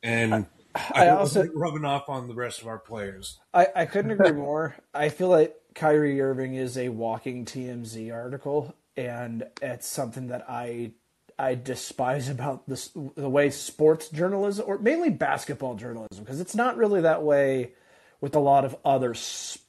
And 0.02 0.34
I 0.34 0.46
I 0.92 1.08
also- 1.08 1.46
rubbing 1.54 1.84
off 1.84 2.08
on 2.08 2.28
the 2.28 2.34
rest 2.34 2.60
of 2.60 2.68
our 2.68 2.78
players. 2.78 3.38
I, 3.54 3.68
I 3.74 3.86
couldn't 3.86 4.10
agree 4.10 4.32
more. 4.32 4.76
I 4.92 5.08
feel 5.08 5.28
like 5.28 5.54
Kyrie 5.74 6.20
Irving 6.20 6.54
is 6.54 6.76
a 6.76 6.90
walking 6.90 7.44
TMZ 7.44 8.12
article, 8.12 8.74
and 8.96 9.44
it's 9.62 9.86
something 9.86 10.28
that 10.28 10.44
I 10.48 10.92
I 11.38 11.54
despise 11.54 12.28
about 12.28 12.68
this 12.68 12.90
the 12.94 13.28
way 13.28 13.50
sports 13.50 14.08
journalism 14.08 14.64
or 14.68 14.78
mainly 14.78 15.10
basketball 15.10 15.74
journalism 15.74 16.24
because 16.24 16.40
it's 16.40 16.54
not 16.54 16.76
really 16.76 17.02
that 17.02 17.22
way 17.22 17.72
with 18.20 18.34
a 18.34 18.40
lot 18.40 18.64
of 18.64 18.76
other 18.84 19.14
sports 19.14 19.62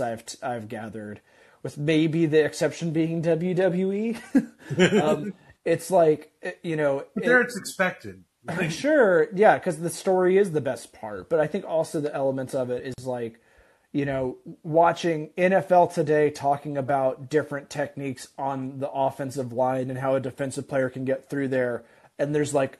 I've 0.00 0.24
I've 0.42 0.68
gathered, 0.68 1.20
with 1.62 1.78
maybe 1.78 2.26
the 2.26 2.44
exception 2.44 2.92
being 2.92 3.22
WWE. 3.22 5.02
um, 5.02 5.34
it's 5.64 5.90
like 5.90 6.32
you 6.62 6.76
know, 6.76 7.04
But 7.14 7.24
it- 7.24 7.40
it's 7.42 7.56
expected. 7.56 8.24
Like, 8.46 8.70
sure 8.70 9.28
yeah 9.34 9.58
because 9.58 9.78
the 9.80 9.90
story 9.90 10.38
is 10.38 10.52
the 10.52 10.62
best 10.62 10.92
part 10.94 11.28
but 11.28 11.38
i 11.38 11.46
think 11.46 11.66
also 11.66 12.00
the 12.00 12.14
elements 12.14 12.54
of 12.54 12.70
it 12.70 12.94
is 12.96 13.06
like 13.06 13.40
you 13.92 14.06
know 14.06 14.38
watching 14.62 15.30
nfl 15.36 15.92
today 15.92 16.30
talking 16.30 16.78
about 16.78 17.28
different 17.28 17.68
techniques 17.68 18.28
on 18.38 18.78
the 18.78 18.90
offensive 18.90 19.52
line 19.52 19.90
and 19.90 19.98
how 19.98 20.14
a 20.14 20.20
defensive 20.20 20.66
player 20.66 20.88
can 20.88 21.04
get 21.04 21.28
through 21.28 21.48
there 21.48 21.84
and 22.18 22.34
there's 22.34 22.54
like 22.54 22.78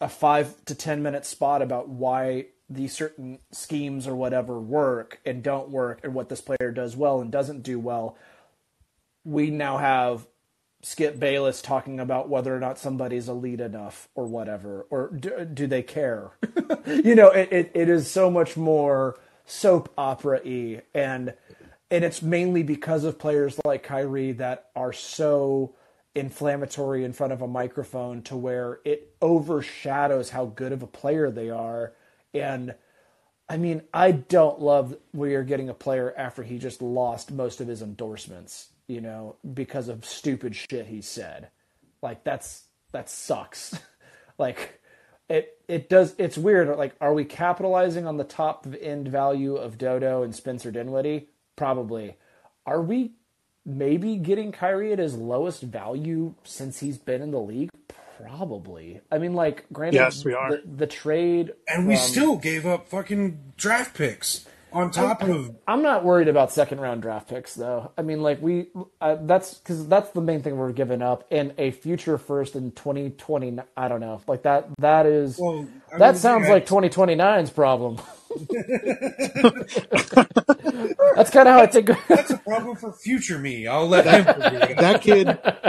a 0.00 0.08
five 0.08 0.56
to 0.64 0.74
ten 0.74 1.04
minute 1.04 1.24
spot 1.24 1.62
about 1.62 1.88
why 1.88 2.46
these 2.68 2.92
certain 2.92 3.38
schemes 3.52 4.06
or 4.06 4.14
whatever 4.16 4.58
work 4.58 5.20
and 5.24 5.42
don't 5.42 5.68
work 5.68 6.00
and 6.02 6.14
what 6.14 6.28
this 6.28 6.40
player 6.40 6.72
does 6.72 6.96
well 6.96 7.20
and 7.20 7.30
doesn't 7.30 7.62
do 7.62 7.78
well 7.78 8.16
we 9.24 9.50
now 9.50 9.76
have 9.78 10.26
Skip 10.82 11.18
Bayless 11.18 11.60
talking 11.60 11.98
about 11.98 12.28
whether 12.28 12.54
or 12.54 12.60
not 12.60 12.78
somebody's 12.78 13.28
elite 13.28 13.60
enough 13.60 14.08
or 14.14 14.24
whatever, 14.24 14.86
or 14.88 15.08
do, 15.08 15.44
do 15.44 15.66
they 15.66 15.82
care? 15.82 16.30
you 16.86 17.16
know, 17.16 17.30
it, 17.30 17.52
it, 17.52 17.70
it 17.74 17.88
is 17.88 18.08
so 18.08 18.30
much 18.30 18.56
more 18.56 19.18
soap 19.44 19.92
opera 19.98 20.40
y, 20.44 20.82
and 20.94 21.34
and 21.90 22.04
it's 22.04 22.22
mainly 22.22 22.62
because 22.62 23.02
of 23.02 23.18
players 23.18 23.58
like 23.64 23.82
Kyrie 23.82 24.32
that 24.32 24.70
are 24.76 24.92
so 24.92 25.74
inflammatory 26.14 27.04
in 27.04 27.12
front 27.12 27.32
of 27.32 27.42
a 27.42 27.48
microphone 27.48 28.22
to 28.22 28.36
where 28.36 28.78
it 28.84 29.14
overshadows 29.20 30.30
how 30.30 30.46
good 30.46 30.72
of 30.72 30.82
a 30.84 30.86
player 30.86 31.32
they 31.32 31.50
are. 31.50 31.94
And 32.40 32.74
I 33.48 33.56
mean, 33.56 33.82
I 33.94 34.12
don't 34.12 34.60
love 34.60 34.96
we 35.12 35.34
are 35.34 35.44
getting 35.44 35.68
a 35.68 35.74
player 35.74 36.12
after 36.16 36.42
he 36.42 36.58
just 36.58 36.82
lost 36.82 37.30
most 37.30 37.60
of 37.60 37.68
his 37.68 37.82
endorsements, 37.82 38.68
you 38.88 39.00
know, 39.00 39.36
because 39.54 39.88
of 39.88 40.04
stupid 40.04 40.56
shit 40.56 40.86
he 40.86 41.00
said. 41.00 41.50
Like 42.02 42.24
that's 42.24 42.64
that 42.92 43.08
sucks. 43.08 43.78
like 44.38 44.80
it 45.28 45.58
it 45.68 45.88
does 45.88 46.14
it's 46.18 46.38
weird. 46.38 46.76
Like, 46.76 46.96
are 47.00 47.14
we 47.14 47.24
capitalizing 47.24 48.06
on 48.06 48.16
the 48.16 48.24
top 48.24 48.66
end 48.80 49.08
value 49.08 49.56
of 49.56 49.78
Dodo 49.78 50.22
and 50.22 50.34
Spencer 50.34 50.70
Dinwiddie? 50.70 51.28
Probably. 51.56 52.16
Are 52.64 52.82
we 52.82 53.12
maybe 53.64 54.16
getting 54.16 54.52
Kyrie 54.52 54.92
at 54.92 54.98
his 54.98 55.14
lowest 55.14 55.62
value 55.62 56.34
since 56.44 56.80
he's 56.80 56.98
been 56.98 57.22
in 57.22 57.30
the 57.30 57.40
league? 57.40 57.70
Probably. 58.20 59.00
I 59.10 59.18
mean, 59.18 59.34
like, 59.34 59.66
granted, 59.72 59.98
Yes, 59.98 60.24
we 60.24 60.34
are. 60.34 60.50
The, 60.52 60.62
the 60.66 60.86
trade, 60.86 61.52
And 61.68 61.86
we 61.86 61.96
still 61.96 62.36
gave 62.36 62.66
up 62.66 62.88
fucking 62.88 63.52
draft 63.56 63.96
picks 63.96 64.46
on 64.72 64.90
top 64.90 65.22
of. 65.22 65.56
I'm 65.66 65.82
not 65.82 66.04
worried 66.04 66.28
about 66.28 66.52
second 66.52 66.80
round 66.80 67.02
draft 67.02 67.28
picks 67.28 67.54
though. 67.54 67.92
I 67.96 68.02
mean, 68.02 68.22
like 68.22 68.40
we 68.42 68.68
uh, 69.00 69.16
that's 69.22 69.54
because 69.54 69.86
that's 69.88 70.10
the 70.10 70.20
main 70.20 70.42
thing 70.42 70.56
we're 70.56 70.72
giving 70.72 71.02
up, 71.02 71.26
and 71.30 71.54
a 71.58 71.70
future 71.70 72.18
first 72.18 72.56
in 72.56 72.72
2020. 72.72 73.58
I 73.76 73.88
don't 73.88 74.00
know, 74.00 74.20
like 74.26 74.42
that. 74.42 74.68
That 74.78 75.06
is 75.06 75.38
Well, 75.38 75.66
that 75.98 76.12
mean, 76.12 76.14
sounds 76.20 76.46
yeah, 76.46 76.54
like 76.54 76.66
2029's 76.66 77.50
problem. 77.50 78.00
that's 81.16 81.30
kind 81.30 81.48
of 81.48 81.54
how 81.54 81.60
I 81.60 81.66
think. 81.66 81.90
That's 82.08 82.30
a 82.30 82.38
problem 82.38 82.76
for 82.76 82.92
future 82.92 83.38
me. 83.38 83.66
I'll 83.66 83.88
let 83.88 84.04
him 84.06 84.24
figure 84.24 84.58
it 84.70 84.70
out. 84.72 84.76
That 84.78 85.02
kid, 85.02 85.26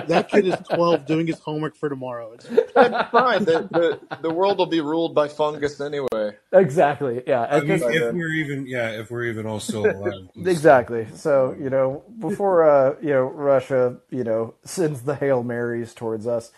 that 0.07 0.29
kid 0.29 0.47
is 0.47 0.55
twelve, 0.69 1.05
doing 1.05 1.27
his 1.27 1.39
homework 1.39 1.75
for 1.75 1.89
tomorrow. 1.89 2.33
It's, 2.33 2.45
fine. 2.47 3.45
The, 3.45 3.67
the 3.71 4.17
the 4.21 4.33
world 4.33 4.57
will 4.57 4.65
be 4.65 4.81
ruled 4.81 5.15
by 5.15 5.27
fungus 5.27 5.79
anyway. 5.79 6.35
exactly. 6.51 7.23
Yeah. 7.25 7.43
I 7.49 7.59
mean, 7.59 7.67
because- 7.79 7.95
if 7.95 8.13
we're 8.13 8.33
even, 8.33 8.67
yeah, 8.67 8.89
if 8.99 9.09
we're 9.11 9.25
even 9.25 9.45
all 9.45 9.59
still 9.59 9.85
alive. 9.85 10.13
Exactly. 10.45 11.07
So 11.15 11.55
you 11.59 11.69
know, 11.69 12.03
before 12.19 12.67
uh, 12.69 12.95
you 13.01 13.09
know 13.09 13.23
Russia, 13.23 13.97
you 14.09 14.23
know, 14.23 14.55
sends 14.63 15.01
the 15.03 15.15
hail 15.15 15.43
marys 15.43 15.93
towards 15.93 16.25
us, 16.27 16.51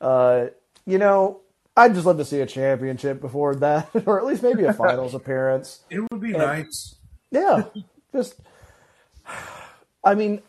uh, 0.00 0.46
you 0.86 0.98
know, 0.98 1.40
I'd 1.76 1.94
just 1.94 2.06
love 2.06 2.18
to 2.18 2.24
see 2.24 2.40
a 2.40 2.46
championship 2.46 3.20
before 3.20 3.54
that, 3.56 3.90
or 4.06 4.18
at 4.18 4.26
least 4.26 4.42
maybe 4.42 4.64
a 4.64 4.72
finals 4.74 5.14
appearance. 5.14 5.80
It 5.90 6.00
would 6.10 6.20
be 6.20 6.32
nice. 6.32 6.96
Yeah, 7.30 7.64
just. 8.12 8.34
I 10.04 10.14
mean, 10.14 10.42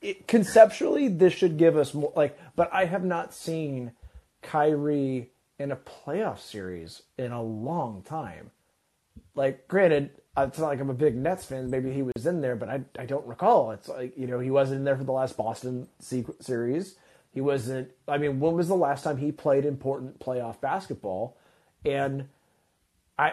it, 0.00 0.28
conceptually, 0.28 1.08
this 1.08 1.32
should 1.32 1.56
give 1.58 1.76
us 1.76 1.92
more. 1.92 2.12
Like, 2.14 2.38
but 2.56 2.72
I 2.72 2.84
have 2.84 3.04
not 3.04 3.34
seen 3.34 3.92
Kyrie 4.42 5.30
in 5.58 5.72
a 5.72 5.76
playoff 5.76 6.38
series 6.38 7.02
in 7.18 7.32
a 7.32 7.42
long 7.42 8.02
time. 8.02 8.50
Like, 9.34 9.66
granted, 9.66 10.10
it's 10.36 10.58
not 10.58 10.68
like 10.68 10.80
I'm 10.80 10.90
a 10.90 10.94
big 10.94 11.16
Nets 11.16 11.44
fan. 11.44 11.68
Maybe 11.68 11.92
he 11.92 12.02
was 12.02 12.26
in 12.26 12.40
there, 12.40 12.56
but 12.56 12.68
I 12.68 12.80
I 12.98 13.06
don't 13.06 13.26
recall. 13.26 13.72
It's 13.72 13.88
like 13.88 14.16
you 14.16 14.26
know 14.26 14.38
he 14.38 14.50
wasn't 14.50 14.78
in 14.78 14.84
there 14.84 14.96
for 14.96 15.04
the 15.04 15.12
last 15.12 15.36
Boston 15.36 15.88
se- 15.98 16.24
series. 16.40 16.96
He 17.32 17.40
wasn't. 17.40 17.90
I 18.06 18.18
mean, 18.18 18.40
when 18.40 18.54
was 18.54 18.68
the 18.68 18.74
last 18.76 19.04
time 19.04 19.16
he 19.16 19.32
played 19.32 19.64
important 19.64 20.18
playoff 20.20 20.60
basketball? 20.60 21.36
And 21.84 22.28
I 23.18 23.32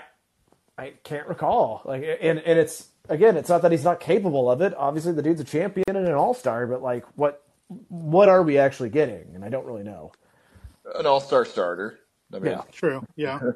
I 0.78 0.93
can't 1.04 1.28
recall. 1.28 1.82
Like, 1.86 2.04
and 2.22 2.39
and 2.39 2.58
it's 2.60 2.88
again, 3.10 3.36
it's 3.38 3.50
not 3.50 3.62
that 3.64 3.72
he's 3.72 3.84
not 3.84 4.00
capable 4.00 4.50
of 4.50 4.62
it. 4.62 4.74
Obviously, 4.76 5.12
the 5.12 5.22
dude's 5.22 5.41
a 5.41 5.45
champion 5.45 5.84
and 5.89 6.08
an 6.08 6.14
all 6.14 6.34
star, 6.34 6.66
but 6.68 6.82
like, 6.82 7.06
what 7.16 7.43
what 7.89 8.30
are 8.30 8.41
we 8.41 8.58
actually 8.58 8.89
getting? 8.89 9.36
And 9.36 9.43
I 9.43 9.50
don't 9.50 9.66
really 9.66 9.84
know. 9.84 10.12
An 10.95 11.06
all 11.06 11.20
star 11.20 11.43
starter. 11.45 12.00
I 12.34 12.39
mean, 12.39 12.52
Yeah. 12.54 12.62
true. 12.72 13.06
Yeah. 13.16 13.39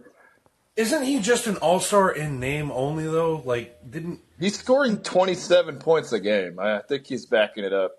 Isn't 0.75 1.03
he 1.03 1.19
just 1.19 1.45
an 1.47 1.57
all 1.57 1.79
star 1.79 2.11
in 2.11 2.39
name 2.39 2.71
only 2.71 3.05
though? 3.05 3.41
Like, 3.45 3.77
didn't 3.89 4.19
he's 4.39 4.57
scoring 4.59 4.97
27 4.97 5.77
points 5.77 6.11
a 6.11 6.19
game. 6.19 6.59
I 6.59 6.79
think 6.79 7.05
he's 7.07 7.25
backing 7.27 7.63
it 7.63 7.73
up. 7.73 7.91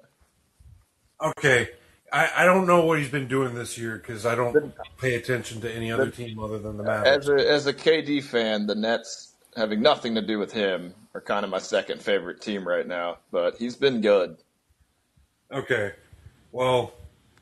okay? 1.23 1.69
I, 2.15 2.31
I 2.37 2.45
don't 2.45 2.69
know 2.69 2.85
what 2.87 3.01
he's 3.01 3.09
been 3.09 3.27
doing 3.27 3.55
this 3.55 3.77
year 3.77 3.97
because 3.99 4.25
I 4.25 4.37
don't 4.37 4.73
pay 4.99 5.17
attention 5.17 5.61
to 5.63 5.75
any 5.75 5.91
other 5.91 6.11
team 6.11 6.39
other 6.39 6.61
than 6.61 6.77
the 6.77 6.85
Mavericks. 6.85 7.27
As 7.27 7.29
a 7.29 7.51
as 7.51 7.67
a 7.67 7.75
KD 7.75 8.23
fan, 8.23 8.69
the 8.69 8.77
Nets 8.77 9.33
having 9.57 9.83
nothing 9.83 10.15
to 10.15 10.23
do 10.23 10.39
with 10.39 10.53
him 10.53 10.95
are 11.13 11.21
kind 11.21 11.45
of 11.45 11.51
my 11.51 11.59
second 11.59 12.01
favorite 12.01 12.41
team 12.41 12.67
right 12.67 12.87
now. 12.87 13.19
But 13.33 13.57
he's 13.57 13.75
been 13.75 14.01
good. 14.01 14.37
Okay. 15.51 15.93
Well, 16.53 16.93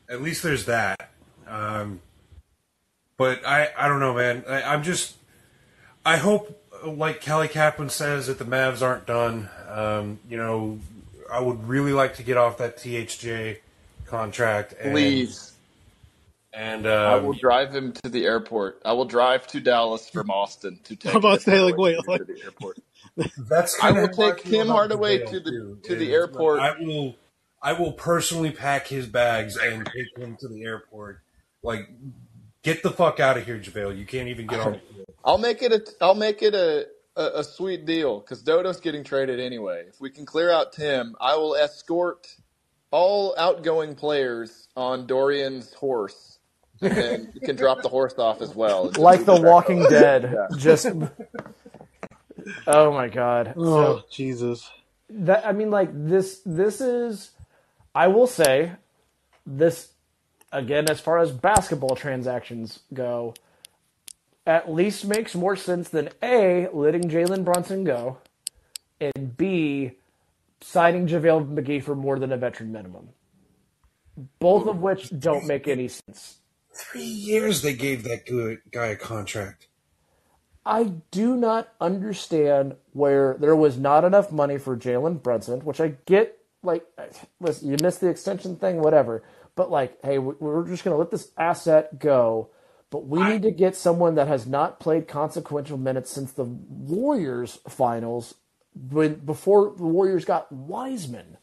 at 0.09 0.23
least 0.23 0.43
there's 0.43 0.65
that. 0.65 1.11
Um, 1.47 2.01
but 3.19 3.47
I, 3.47 3.69
I 3.77 3.89
don't 3.89 4.01
know, 4.01 4.15
man. 4.15 4.43
I, 4.49 4.63
I'm 4.63 4.83
just, 4.83 5.17
I 6.05 6.17
hope, 6.17 6.59
like 6.87 7.23
Callie 7.23 7.49
Caplan 7.49 7.91
says, 7.91 8.27
that 8.27 8.39
the 8.39 8.47
Mavs 8.47 8.81
aren't 8.81 9.05
done. 9.05 9.51
Um, 9.69 10.19
you 10.31 10.39
know, 10.39 10.79
I 11.31 11.41
would 11.41 11.69
really 11.69 11.93
like 11.93 12.17
to 12.17 12.23
get 12.23 12.39
off 12.39 12.57
that 12.57 12.79
THJ 12.79 13.59
contract. 14.13 14.75
And, 14.79 14.93
Please, 14.93 15.53
And 16.53 16.87
I 16.87 17.15
um, 17.15 17.25
will 17.25 17.33
drive 17.33 17.75
him 17.75 17.93
to 18.05 18.11
the 18.11 18.27
airport. 18.27 18.83
I 18.85 18.93
will 18.93 19.07
drive 19.07 19.47
to 19.49 19.61
Dallas 19.61 20.09
from 20.09 20.31
Austin 20.31 20.79
to 20.85 20.97
take 20.97 21.11
I'm 21.15 21.17
about 21.17 21.41
to 21.41 21.51
him 21.51 21.57
say, 21.57 21.61
like, 21.63 21.79
wait, 21.79 21.97
to 21.97 22.25
the 22.25 22.43
airport. 22.45 22.79
that's 23.49 23.83
I 23.83 23.91
will 23.91 24.09
take 24.09 24.41
feel 24.41 24.65
Tim 24.65 24.69
Hardaway 24.69 25.25
to 25.25 25.41
the- 25.41 25.51
too, 25.51 25.79
to 25.85 25.97
the 25.97 26.13
airport. 26.13 26.61
I 26.61 26.79
will, 26.79 27.17
I 27.63 27.73
will 27.73 27.93
personally 27.93 28.51
pack 28.51 28.87
his 28.87 29.07
bags 29.07 29.57
and 29.57 29.87
take 29.87 30.17
him 30.17 30.37
to 30.41 30.49
the 30.49 30.63
airport. 30.63 31.21
Like, 31.63 31.89
get 32.63 32.83
the 32.83 32.91
fuck 32.91 33.19
out 33.19 33.39
of 33.39 33.47
here, 33.47 33.59
JaVale. 33.59 33.97
You 33.99 34.05
can't 34.05 34.29
even 34.29 34.47
get 34.47 34.61
on. 34.61 34.81
I'll 35.25 35.39
make 35.39 35.63
it 35.63 35.73
a 35.73 35.83
I'll 36.01 36.17
make 36.17 36.43
it 36.43 36.55
a 36.55 36.87
a, 37.17 37.41
a 37.41 37.45
sweet 37.45 37.87
deal 37.87 38.21
because 38.21 38.43
Dodo's 38.43 38.81
getting 38.81 39.05
traded 39.05 39.41
anyway. 39.41 39.85
If 39.89 40.01
we 40.01 40.11
can 40.11 40.27
clear 40.27 40.51
out 40.51 40.73
Tim, 40.73 41.15
I 41.21 41.37
will 41.37 41.55
escort 41.55 42.27
all 42.93 43.35
outgoing 43.37 43.95
players 43.97 44.69
on 44.77 45.07
Dorian's 45.09 45.73
horse, 45.75 46.39
and 46.81 47.29
you 47.35 47.41
can 47.41 47.57
drop 47.57 47.83
the 47.83 47.89
horse 47.89 48.15
off 48.19 48.41
as 48.41 48.55
well. 48.55 48.93
Like 48.97 49.25
The 49.25 49.33
just- 49.35 49.43
Walking 49.45 49.83
Dead, 49.89 50.37
just. 50.57 50.87
Oh 52.67 52.93
my 52.93 53.09
god! 53.09 53.55
Oh 53.57 53.99
So 53.99 54.03
Jesus. 54.11 54.69
that 55.11 55.47
I 55.47 55.53
mean, 55.53 55.71
like 55.71 55.91
this. 55.93 56.41
This 56.45 56.81
is. 56.81 57.31
I 57.95 58.09
will 58.09 58.27
say, 58.27 58.73
this 59.47 59.93
again 60.51 60.91
as 60.91 60.99
far 61.01 61.19
as 61.19 61.31
basketball 61.31 61.95
transactions 61.95 62.81
go. 62.93 63.35
At 64.45 64.73
least 64.73 65.05
makes 65.05 65.37
more 65.37 65.55
sense 65.55 65.89
than 65.89 66.09
a 66.21 66.67
letting 66.73 67.03
Jalen 67.09 67.45
Brunson 67.45 67.85
go, 67.85 68.19
and 69.01 69.37
b 69.37 69.93
signing 70.63 71.07
JaVale 71.07 71.53
McGee 71.55 71.83
for 71.83 71.95
more 71.95 72.19
than 72.19 72.33
a 72.33 72.37
veteran 72.37 72.73
minimum. 72.73 73.11
Both 74.39 74.67
of 74.67 74.81
which 74.81 75.11
don't 75.19 75.47
make 75.47 75.67
any 75.69 75.89
sense. 75.89 76.39
Three 76.75 77.03
years 77.05 77.63
they 77.63 77.75
gave 77.75 78.05
that 78.05 78.27
good 78.27 78.59
guy 78.71 78.87
a 78.87 78.97
contract. 78.97 79.69
I 80.65 80.85
do 81.11 81.37
not 81.37 81.69
understand 81.81 82.77
where 82.93 83.37
there 83.41 83.57
was 83.57 83.79
not 83.79 84.05
enough 84.05 84.31
money 84.31 84.59
for 84.59 84.77
Jalen 84.77 85.23
Brunson, 85.23 85.61
which 85.65 85.81
I 85.81 85.95
get. 86.07 86.39
Like, 86.63 86.85
listen, 87.41 87.69
you 87.71 87.77
missed 87.83 88.01
the 88.01 88.09
extension 88.09 88.55
thing, 88.57 88.81
whatever. 88.81 89.25
But 89.57 89.71
like, 89.71 89.99
hey, 90.05 90.19
we- 90.19 90.35
we're 90.39 90.67
just 90.69 90.85
going 90.85 90.95
to 90.95 90.99
let 90.99 91.11
this 91.11 91.33
asset 91.37 91.99
go. 91.99 92.51
But 92.91 93.07
we 93.07 93.23
need 93.25 93.43
to 93.43 93.51
get 93.51 93.75
someone 93.75 94.15
that 94.17 94.29
has 94.29 94.47
not 94.47 94.79
played 94.79 95.09
consequential 95.09 95.79
minutes 95.79 96.11
since 96.11 96.31
the 96.33 96.45
Warriors 96.45 97.59
finals, 97.69 98.35
when 98.91 99.15
before 99.17 99.75
the 99.77 99.85
Warriors 99.85 100.25
got 100.25 100.51
Wiseman. 100.53 101.37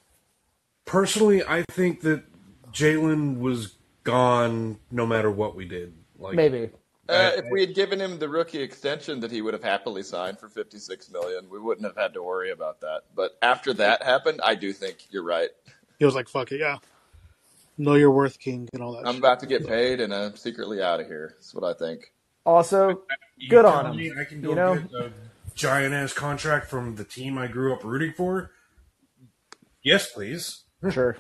Personally, 0.85 1.43
I 1.43 1.63
think 1.69 2.01
that 2.01 2.23
Jalen 2.71 3.39
was 3.39 3.75
gone 4.03 4.79
no 4.91 5.05
matter 5.05 5.29
what 5.29 5.55
we 5.55 5.65
did. 5.65 5.93
Like 6.17 6.35
Maybe. 6.35 6.69
Uh, 7.07 7.31
if 7.37 7.45
we 7.51 7.61
had 7.61 7.73
given 7.73 7.99
him 7.99 8.19
the 8.19 8.29
rookie 8.29 8.61
extension 8.61 9.19
that 9.19 9.31
he 9.31 9.41
would 9.41 9.53
have 9.55 9.63
happily 9.63 10.03
signed 10.03 10.37
for 10.39 10.47
56 10.47 11.09
million, 11.09 11.49
we 11.49 11.57
wouldn't 11.59 11.85
have 11.87 11.97
had 11.97 12.13
to 12.13 12.21
worry 12.21 12.51
about 12.51 12.81
that. 12.81 13.01
But 13.15 13.35
after 13.41 13.73
that 13.73 14.03
happened, 14.03 14.41
I 14.43 14.53
do 14.53 14.71
think 14.73 15.07
you're 15.09 15.23
right. 15.23 15.49
He 15.97 16.05
was 16.05 16.13
like, 16.13 16.29
"Fuck 16.29 16.51
it, 16.51 16.59
yeah, 16.59 16.77
know 17.79 17.95
your 17.95 18.11
worth, 18.11 18.37
king," 18.39 18.69
and 18.73 18.83
all 18.83 18.93
that. 18.93 19.07
I'm 19.07 19.13
shit. 19.15 19.19
about 19.23 19.39
to 19.39 19.47
get 19.47 19.65
paid 19.67 20.01
and 20.01 20.13
I'm 20.13 20.35
secretly 20.35 20.83
out 20.83 20.99
of 20.99 21.07
here. 21.07 21.33
That's 21.37 21.53
what 21.55 21.63
I 21.63 21.73
think. 21.77 22.13
Also, 22.45 23.01
You 23.37 23.49
good 23.49 23.63
tell 23.63 23.73
on 23.73 23.85
him. 23.87 23.95
me 23.97 24.11
I 24.19 24.23
can 24.25 24.41
go 24.41 24.49
You 24.49 24.55
know? 24.55 24.75
get 24.75 24.91
a 24.93 25.11
giant 25.59 25.93
ass 25.93 26.13
contract 26.13 26.67
from 26.67 26.95
the 26.95 27.03
team 27.03 27.37
I 27.37 27.47
grew 27.47 27.73
up 27.73 27.83
rooting 27.83 28.13
for. 28.13 28.51
Yes, 29.83 30.09
please. 30.11 30.63
sure. 30.89 31.17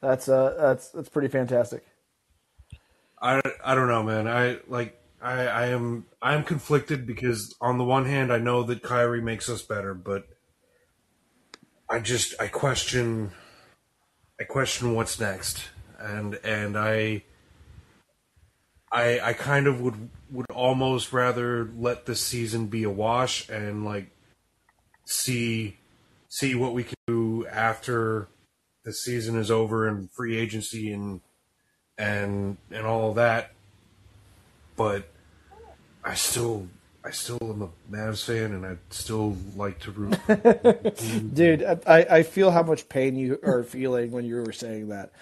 That's 0.00 0.28
uh, 0.28 0.54
that's 0.58 0.90
that's 0.90 1.08
pretty 1.08 1.28
fantastic. 1.28 1.84
I, 3.20 3.42
I 3.64 3.74
don't 3.74 3.88
know, 3.88 4.02
man. 4.02 4.28
I 4.28 4.60
like 4.68 5.00
I, 5.20 5.46
I 5.46 5.66
am 5.66 6.06
I'm 6.22 6.44
conflicted 6.44 7.06
because 7.06 7.54
on 7.60 7.78
the 7.78 7.84
one 7.84 8.04
hand 8.04 8.32
I 8.32 8.38
know 8.38 8.62
that 8.62 8.82
Kyrie 8.82 9.22
makes 9.22 9.48
us 9.48 9.62
better, 9.62 9.94
but 9.94 10.28
I 11.90 11.98
just 11.98 12.34
I 12.40 12.46
question 12.46 13.32
I 14.38 14.44
question 14.44 14.94
what's 14.94 15.18
next. 15.18 15.64
And 15.98 16.38
and 16.44 16.76
I 16.78 17.24
I 18.90 19.20
I 19.20 19.32
kind 19.32 19.66
of 19.66 19.80
would 19.80 20.08
would 20.30 20.46
almost 20.50 21.12
rather 21.12 21.70
let 21.76 22.06
this 22.06 22.20
season 22.20 22.66
be 22.66 22.84
a 22.84 22.90
wash 22.90 23.48
and 23.48 23.84
like 23.84 24.10
see 25.04 25.76
see 26.28 26.54
what 26.54 26.74
we 26.74 26.84
can 26.84 26.96
do 27.06 27.46
after 27.46 28.28
the 28.84 28.92
season 28.92 29.36
is 29.36 29.50
over 29.50 29.88
and 29.88 30.10
free 30.12 30.36
agency 30.36 30.92
and 30.92 31.20
and 31.98 32.56
and 32.70 32.86
all 32.86 33.10
of 33.10 33.16
that. 33.16 33.52
But 34.76 35.08
I 36.04 36.14
still 36.14 36.68
I 37.04 37.10
still 37.10 37.38
am 37.42 37.62
a 37.62 37.68
Mavs 37.90 38.24
fan 38.24 38.52
and 38.52 38.66
I 38.66 38.76
still 38.90 39.36
like 39.56 39.78
to 39.80 39.90
root. 39.92 41.34
Dude, 41.34 41.62
I, 41.86 42.06
I 42.10 42.22
feel 42.22 42.50
how 42.50 42.62
much 42.62 42.88
pain 42.88 43.16
you 43.16 43.38
are 43.44 43.62
feeling 43.62 44.10
when 44.10 44.24
you 44.24 44.36
were 44.36 44.52
saying 44.52 44.88
that. 44.88 45.12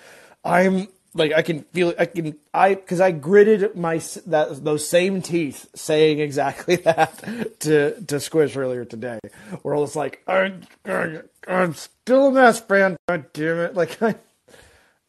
I'm 0.45 0.89
like 1.15 1.33
I 1.33 1.43
can 1.43 1.63
feel. 1.73 1.95
I 1.99 2.07
can 2.07 2.37
I 2.53 2.75
because 2.75 3.01
I 3.01 3.13
gritted 3.13 3.77
my 3.77 4.01
that 4.27 4.65
those 4.65 4.87
same 4.87 5.23
teeth 5.23 5.69
saying 5.75 6.19
exactly 6.19 6.77
that 6.85 7.61
to 7.61 8.01
to 8.03 8.21
Squish 8.21 8.57
earlier 8.57 8.85
today. 8.85 9.21
Where 9.63 9.75
I 9.75 9.79
was 9.79 9.97
like, 9.97 10.23
I, 10.27 10.55
I 10.85 11.21
I'm 11.47 11.75
still 11.75 12.29
a 12.29 12.33
mess, 12.33 12.61
brand, 12.61 12.97
God 13.09 13.33
damn 13.33 13.59
it! 13.59 13.75
Like 13.75 14.03
I, 14.03 14.17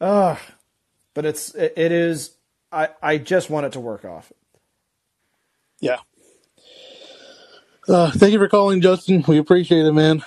ah, 0.00 0.40
but 1.14 1.26
it's 1.26 1.54
it, 1.54 1.74
it 1.76 1.92
is. 1.92 2.36
I 2.70 2.88
I 3.02 3.18
just 3.18 3.50
want 3.50 3.66
it 3.66 3.72
to 3.72 3.80
work 3.80 4.04
off. 4.04 4.32
Yeah. 5.80 5.98
Uh, 7.88 8.10
thank 8.10 8.32
you 8.32 8.38
for 8.38 8.48
calling, 8.48 8.80
Justin. 8.80 9.24
We 9.28 9.38
appreciate 9.38 9.86
it, 9.86 9.92
man. 9.92 10.22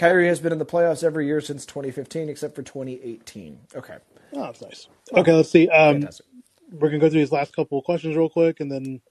Kyrie 0.00 0.28
has 0.28 0.40
been 0.40 0.50
in 0.50 0.58
the 0.58 0.64
playoffs 0.64 1.04
every 1.04 1.26
year 1.26 1.42
since 1.42 1.66
2015, 1.66 2.30
except 2.30 2.54
for 2.54 2.62
2018. 2.62 3.58
Okay, 3.76 3.98
Oh, 4.32 4.44
that's 4.44 4.62
nice. 4.62 4.88
Okay, 5.12 5.32
let's 5.32 5.50
see. 5.50 5.68
Um, 5.68 6.08
we're 6.72 6.88
gonna 6.88 7.00
go 7.00 7.10
through 7.10 7.20
these 7.20 7.32
last 7.32 7.54
couple 7.54 7.78
of 7.78 7.84
questions 7.84 8.16
real 8.16 8.30
quick, 8.30 8.60
and 8.60 8.72
then 8.72 9.02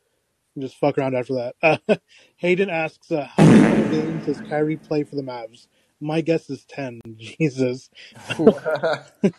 just 0.58 0.78
fuck 0.78 0.98
around 0.98 1.16
after 1.16 1.36
that. 1.36 1.56
Uh, 1.62 1.78
Hayden 2.38 2.72
asks, 2.72 3.12
uh, 3.12 3.28
"How 3.36 3.46
many 3.46 3.90
games 3.92 4.26
does 4.26 4.42
Kyrie 4.50 4.78
play 4.78 5.04
for 5.04 5.16
the 5.16 5.22
Mavs?" 5.22 5.68
My 6.02 6.22
guess 6.22 6.50
is 6.50 6.66
ten. 6.66 7.02
Jesus, 7.18 7.92
if 8.40 9.34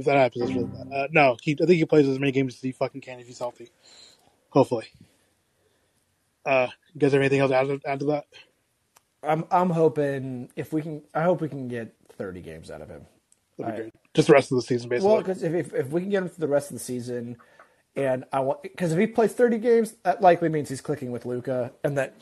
that 0.00 0.16
happens, 0.16 0.52
really 0.52 0.64
bad. 0.64 0.92
Uh, 0.92 1.08
no, 1.12 1.36
he, 1.40 1.52
I 1.52 1.66
think 1.66 1.78
he 1.78 1.84
plays 1.84 2.08
as 2.08 2.18
many 2.18 2.32
games 2.32 2.54
as 2.54 2.60
he 2.60 2.72
fucking 2.72 3.00
can 3.02 3.20
if 3.20 3.28
he's 3.28 3.38
healthy. 3.38 3.70
Hopefully. 4.50 4.86
Uh, 6.44 6.66
you 6.94 7.00
guys 7.00 7.12
have 7.12 7.20
anything 7.20 7.38
else 7.38 7.50
to 7.52 7.56
add, 7.56 7.80
add 7.86 8.00
to 8.00 8.06
that? 8.06 8.24
I'm 9.26 9.44
I'm 9.50 9.70
hoping 9.70 10.50
if 10.56 10.72
we 10.72 10.82
can, 10.82 11.02
I 11.14 11.22
hope 11.22 11.40
we 11.40 11.48
can 11.48 11.68
get 11.68 11.94
30 12.16 12.40
games 12.40 12.70
out 12.70 12.82
of 12.82 12.88
him. 12.88 13.06
I-. 13.64 13.90
Just 14.14 14.28
the 14.28 14.34
rest 14.34 14.52
of 14.52 14.56
the 14.56 14.62
season, 14.62 14.88
basically. 14.88 15.12
Well, 15.12 15.22
because 15.22 15.42
if, 15.42 15.52
if 15.54 15.74
if 15.74 15.90
we 15.90 16.02
can 16.02 16.10
get 16.10 16.22
him 16.22 16.28
for 16.28 16.40
the 16.40 16.48
rest 16.48 16.70
of 16.70 16.74
the 16.74 16.84
season, 16.84 17.36
and 17.96 18.24
I 18.32 18.40
want 18.40 18.62
because 18.62 18.92
if 18.92 18.98
he 18.98 19.06
plays 19.06 19.32
30 19.32 19.58
games, 19.58 19.94
that 20.04 20.22
likely 20.22 20.48
means 20.48 20.68
he's 20.68 20.80
clicking 20.80 21.10
with 21.10 21.26
Luka, 21.26 21.72
and 21.82 21.98
that 21.98 22.14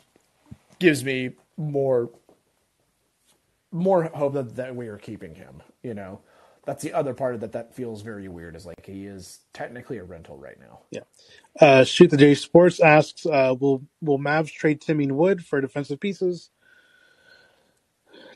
gives 0.79 1.03
me 1.03 1.31
more 1.57 2.09
more 3.71 4.03
hope 4.05 4.33
that, 4.33 4.55
that 4.55 4.75
we 4.75 4.87
are 4.87 4.97
keeping 4.97 5.35
him. 5.35 5.61
You 5.81 5.93
know, 5.93 6.19
that's 6.65 6.83
the 6.83 6.93
other 6.93 7.13
part 7.13 7.35
of 7.35 7.41
that 7.41 7.51
that 7.51 7.75
feels 7.75 8.01
very 8.01 8.27
weird. 8.27 8.55
Is 8.55 8.65
like 8.65 8.85
he 8.85 9.05
is 9.05 9.39
technically 9.53 9.97
a 9.97 10.03
rental 10.03 10.37
right 10.37 10.59
now. 10.59 10.79
Yeah. 10.91 11.01
Uh, 11.59 11.83
Shoot 11.83 12.09
the 12.09 12.17
J 12.17 12.35
Sports 12.35 12.79
asks, 12.79 13.25
uh, 13.25 13.55
will 13.59 13.83
will 14.01 14.19
Mavs 14.19 14.51
trade 14.51 14.81
Timmy 14.81 15.11
Wood 15.11 15.45
for 15.45 15.61
defensive 15.61 15.99
pieces? 15.99 16.49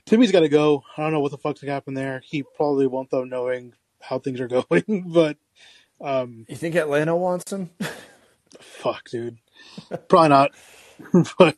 Timmy's 0.08 0.32
got 0.32 0.40
to 0.40 0.50
go. 0.50 0.84
I 0.96 1.04
don't 1.04 1.12
know 1.12 1.20
what 1.20 1.32
the 1.32 1.38
fuck's 1.38 1.62
gonna 1.62 1.74
happen 1.74 1.94
there. 1.94 2.22
He 2.26 2.42
probably 2.42 2.88
won't 2.88 3.12
though, 3.12 3.26
knowing 3.26 3.74
how 4.02 4.20
things 4.20 4.40
are 4.40 4.48
going. 4.70 5.06
but 5.08 5.38
um, 6.02 6.46
You 6.50 6.56
think 6.56 6.76
Atlanta 6.76 7.16
wants 7.16 7.52
him? 7.52 7.70
fuck, 8.60 9.10
dude, 9.10 9.38
probably 10.08 10.30
not. 10.30 10.52
but 11.38 11.58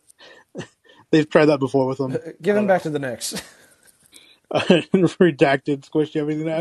they've 1.11 1.29
tried 1.29 1.45
that 1.45 1.59
before 1.59 1.87
with 1.87 1.99
him. 1.99 2.17
Give 2.41 2.57
him 2.57 2.67
back 2.67 2.81
to 2.83 2.89
the 2.89 2.99
Knicks. 2.99 3.41
Uh, 4.51 4.81
redacted. 4.93 5.85
Squish, 5.85 6.11
do 6.11 6.19
you 6.19 6.25
have 6.25 6.29
anything 6.29 6.47
to 6.47 6.51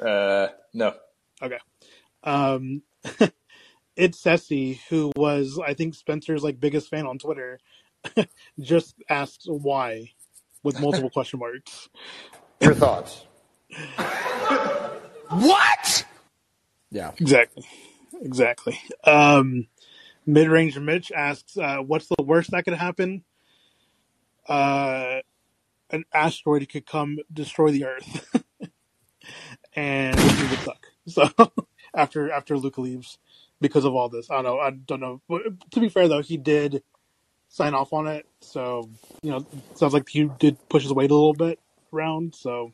add? 0.00 0.06
Uh, 0.06 0.48
no. 0.72 0.94
Okay. 1.42 1.58
Um, 2.24 2.82
it's 3.94 4.18
Ceci, 4.18 4.80
who 4.88 5.12
was, 5.14 5.60
I 5.62 5.74
think, 5.74 5.94
Spencer's 5.94 6.42
like 6.42 6.58
biggest 6.60 6.88
fan 6.88 7.06
on 7.06 7.18
Twitter, 7.18 7.60
just 8.58 8.94
asks 9.10 9.44
why 9.46 10.12
with 10.62 10.80
multiple 10.80 11.10
question 11.10 11.38
marks. 11.38 11.88
Your 12.60 12.74
thoughts? 12.74 13.26
what? 15.28 16.06
Yeah. 16.90 17.12
Exactly. 17.18 17.64
Exactly. 18.20 18.78
Um, 19.04 19.66
Mid 20.24 20.48
range 20.48 20.78
Mitch 20.78 21.10
asks, 21.10 21.56
uh, 21.56 21.78
what's 21.78 22.08
the 22.08 22.22
worst 22.22 22.52
that 22.52 22.64
could 22.64 22.74
happen? 22.74 23.24
Uh, 24.48 25.20
an 25.90 26.04
asteroid 26.12 26.68
could 26.68 26.86
come 26.86 27.18
destroy 27.32 27.70
the 27.70 27.84
Earth, 27.84 28.26
and 29.74 30.16
it 30.18 30.50
would 30.50 30.58
suck. 30.60 30.86
So 31.06 31.28
after 31.94 32.30
after 32.30 32.56
Luka 32.56 32.80
leaves, 32.80 33.18
because 33.60 33.84
of 33.84 33.94
all 33.94 34.08
this, 34.08 34.30
I 34.30 34.36
don't 34.36 34.44
know. 34.44 34.58
I 34.58 34.70
don't 34.70 35.00
know. 35.00 35.20
But 35.28 35.70
to 35.72 35.80
be 35.80 35.88
fair 35.88 36.08
though, 36.08 36.22
he 36.22 36.36
did 36.36 36.82
sign 37.52 37.74
off 37.74 37.92
on 37.92 38.08
it, 38.08 38.26
so 38.40 38.88
you 39.22 39.30
know, 39.30 39.46
sounds 39.74 39.92
like 39.92 40.08
he 40.08 40.24
did 40.40 40.56
push 40.68 40.82
his 40.82 40.92
weight 40.92 41.10
a 41.10 41.14
little 41.14 41.34
bit 41.34 41.60
around. 41.92 42.34
So 42.34 42.72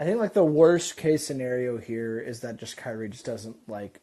I 0.00 0.04
think 0.04 0.18
like 0.18 0.32
the 0.32 0.44
worst 0.44 0.96
case 0.96 1.24
scenario 1.24 1.76
here 1.76 2.18
is 2.18 2.40
that 2.40 2.56
just 2.56 2.76
Kyrie 2.76 3.10
just 3.10 3.26
doesn't 3.26 3.56
like 3.68 4.00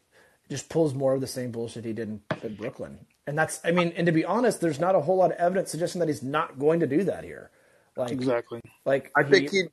just 0.50 0.70
pulls 0.70 0.94
more 0.94 1.14
of 1.14 1.22
the 1.22 1.28
same 1.28 1.52
bullshit 1.52 1.86
he 1.86 1.94
did 1.94 2.08
in, 2.08 2.22
in 2.44 2.56
Brooklyn. 2.56 3.00
And 3.28 3.38
that's 3.38 3.60
I 3.66 3.72
mean, 3.72 3.92
and 3.98 4.06
to 4.06 4.12
be 4.12 4.24
honest, 4.24 4.62
there's 4.62 4.80
not 4.80 4.96
a 4.96 5.02
whole 5.02 5.18
lot 5.18 5.32
of 5.32 5.38
evidence 5.38 5.72
suggesting 5.72 6.00
that 6.00 6.08
he's 6.08 6.24
not 6.24 6.58
going 6.60 6.80
to 6.80 6.88
do 6.88 7.04
that 7.04 7.24
here. 7.24 7.50
Like 7.98 8.12
exactly. 8.12 8.62
like 8.86 9.12
I 9.18 9.24
think 9.24 9.50
he. 9.52 9.64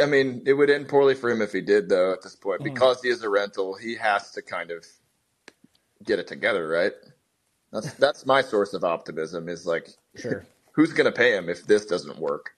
I 0.00 0.06
mean, 0.06 0.42
it 0.44 0.52
would 0.52 0.68
end 0.70 0.88
poorly 0.88 1.14
for 1.14 1.30
him 1.30 1.40
if 1.40 1.52
he 1.52 1.62
did, 1.62 1.88
though. 1.88 2.12
At 2.12 2.22
this 2.22 2.36
point, 2.36 2.60
Mm. 2.60 2.64
because 2.64 3.00
he 3.00 3.08
is 3.08 3.22
a 3.22 3.30
rental, 3.30 3.74
he 3.74 3.94
has 3.94 4.32
to 4.32 4.42
kind 4.42 4.70
of 4.70 4.84
get 6.04 6.18
it 6.18 6.26
together, 6.26 6.68
right? 6.68 6.92
That's 7.72 7.92
that's 7.94 8.26
my 8.26 8.42
source 8.42 8.74
of 8.74 8.84
optimism. 8.84 9.48
Is 9.48 9.66
like, 9.66 9.88
Sure. 10.16 10.44
who's 10.72 10.92
going 10.92 11.06
to 11.10 11.16
pay 11.16 11.36
him 11.36 11.48
if 11.48 11.66
this 11.66 11.86
doesn't 11.86 12.18
work? 12.18 12.54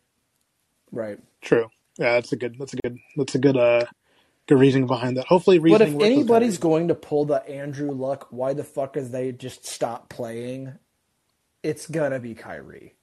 Right. 0.93 1.19
True. 1.41 1.71
Yeah, 1.99 2.15
that's 2.15 2.33
a 2.33 2.37
good. 2.37 2.57
That's 2.59 2.75
a 2.75 2.77
good. 2.77 2.99
That's 3.17 3.35
a 3.35 3.39
good. 3.39 3.57
Uh, 3.57 3.85
good 4.47 4.59
reasoning 4.59 4.87
behind 4.87 5.17
that. 5.17 5.27
Hopefully, 5.27 5.59
But 5.59 5.65
reasoning. 5.65 5.89
if 5.89 5.95
works 5.95 6.03
with 6.03 6.13
anybody's 6.13 6.59
Kyrie. 6.59 6.71
going 6.71 6.89
to 6.89 6.95
pull 6.95 7.25
the 7.25 7.49
Andrew 7.49 7.91
Luck, 7.93 8.27
why 8.31 8.53
the 8.53 8.65
fuck 8.65 8.97
is 8.97 9.11
they 9.11 9.33
just 9.33 9.65
stop 9.67 10.09
playing? 10.09 10.75
It's 11.63 11.87
gonna 11.87 12.19
be 12.21 12.35
Kyrie. 12.35 12.95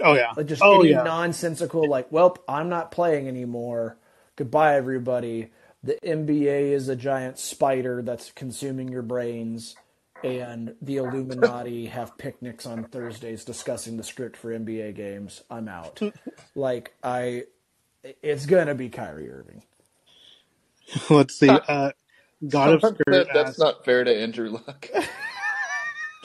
oh 0.00 0.14
yeah, 0.14 0.32
Like 0.36 0.46
just 0.46 0.62
oh 0.62 0.80
any 0.80 0.90
yeah, 0.90 1.04
nonsensical 1.04 1.88
like, 1.88 2.10
well, 2.10 2.36
I'm 2.48 2.68
not 2.68 2.90
playing 2.90 3.28
anymore. 3.28 3.96
Goodbye, 4.34 4.74
everybody. 4.76 5.50
The 5.84 5.96
NBA 6.04 6.72
is 6.72 6.88
a 6.88 6.96
giant 6.96 7.38
spider 7.38 8.02
that's 8.02 8.32
consuming 8.32 8.88
your 8.88 9.02
brains. 9.02 9.76
And 10.24 10.74
the 10.82 10.96
Illuminati 10.96 11.86
have 11.86 12.16
picnics 12.18 12.66
on 12.66 12.84
Thursdays 12.84 13.44
discussing 13.44 13.96
the 13.96 14.04
script 14.04 14.36
for 14.36 14.50
NBA 14.56 14.94
games, 14.94 15.42
I'm 15.50 15.68
out. 15.68 16.00
like 16.54 16.94
I, 17.02 17.44
it's 18.22 18.46
gonna 18.46 18.74
be 18.74 18.88
Kyrie 18.88 19.30
Irving. 19.30 19.62
Let's 21.10 21.38
see. 21.38 21.48
Uh, 21.48 21.92
God 22.48 22.74
of 22.74 22.80
Skirt 22.94 22.96
That- 23.06 23.28
that's 23.32 23.50
asks, 23.50 23.58
not 23.58 23.84
fair 23.84 24.04
to 24.04 24.14
Andrew 24.14 24.50
Luck. 24.50 24.88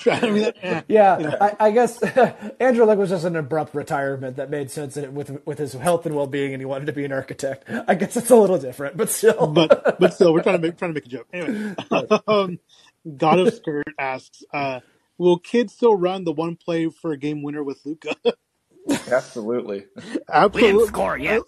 I 0.06 0.30
mean, 0.30 0.52
that-. 0.62 0.86
Yeah, 0.90 1.38
I, 1.40 1.68
I 1.68 1.72
guess 1.72 2.02
Andrew 2.60 2.84
Luck 2.86 2.98
was 2.98 3.10
just 3.10 3.24
an 3.26 3.36
abrupt 3.38 3.74
retirement 3.74 4.36
that 4.36 4.50
made 4.50 4.70
sense 4.70 4.98
in 4.98 5.06
it 5.06 5.14
with 5.14 5.40
with 5.46 5.60
his 5.60 5.74
health 5.74 6.06
and 6.06 6.14
well 6.16 6.28
being, 6.28 6.54
and 6.54 6.62
he 6.62 6.66
wanted 6.66 6.88
to 6.88 6.94
be 6.94 7.06
an 7.06 7.14
architect. 7.14 7.70
I 7.88 7.96
guess 7.96 8.18
it's 8.18 8.30
a 8.30 8.36
little 8.36 8.58
different, 8.58 8.98
but 8.98 9.10
still. 9.10 9.48
but 9.48 9.98
but 10.00 10.14
still, 10.14 10.34
we're 10.34 10.44
trying 10.44 10.62
to 10.62 10.68
make 10.68 10.78
trying 10.78 10.94
to 10.94 10.96
make 10.96 11.06
a 11.06 11.10
joke. 11.10 11.28
Anyway, 11.32 11.76
um, 12.28 12.60
God 13.18 13.40
of 13.40 13.54
Skirt 13.56 13.88
asks, 14.00 14.44
uh, 14.54 14.80
"Will 15.18 15.38
Kidd's 15.40 15.74
still 15.74 15.96
run 15.96 16.24
the 16.24 16.32
one 16.32 16.56
play 16.56 16.90
for 16.90 17.12
a 17.12 17.18
game 17.18 17.42
winner 17.44 17.64
with 17.64 17.80
Luka?" 17.86 18.16
Absolutely. 19.12 19.86
Absolutely. 20.32 20.88
score 20.88 21.18
yet. 21.18 21.42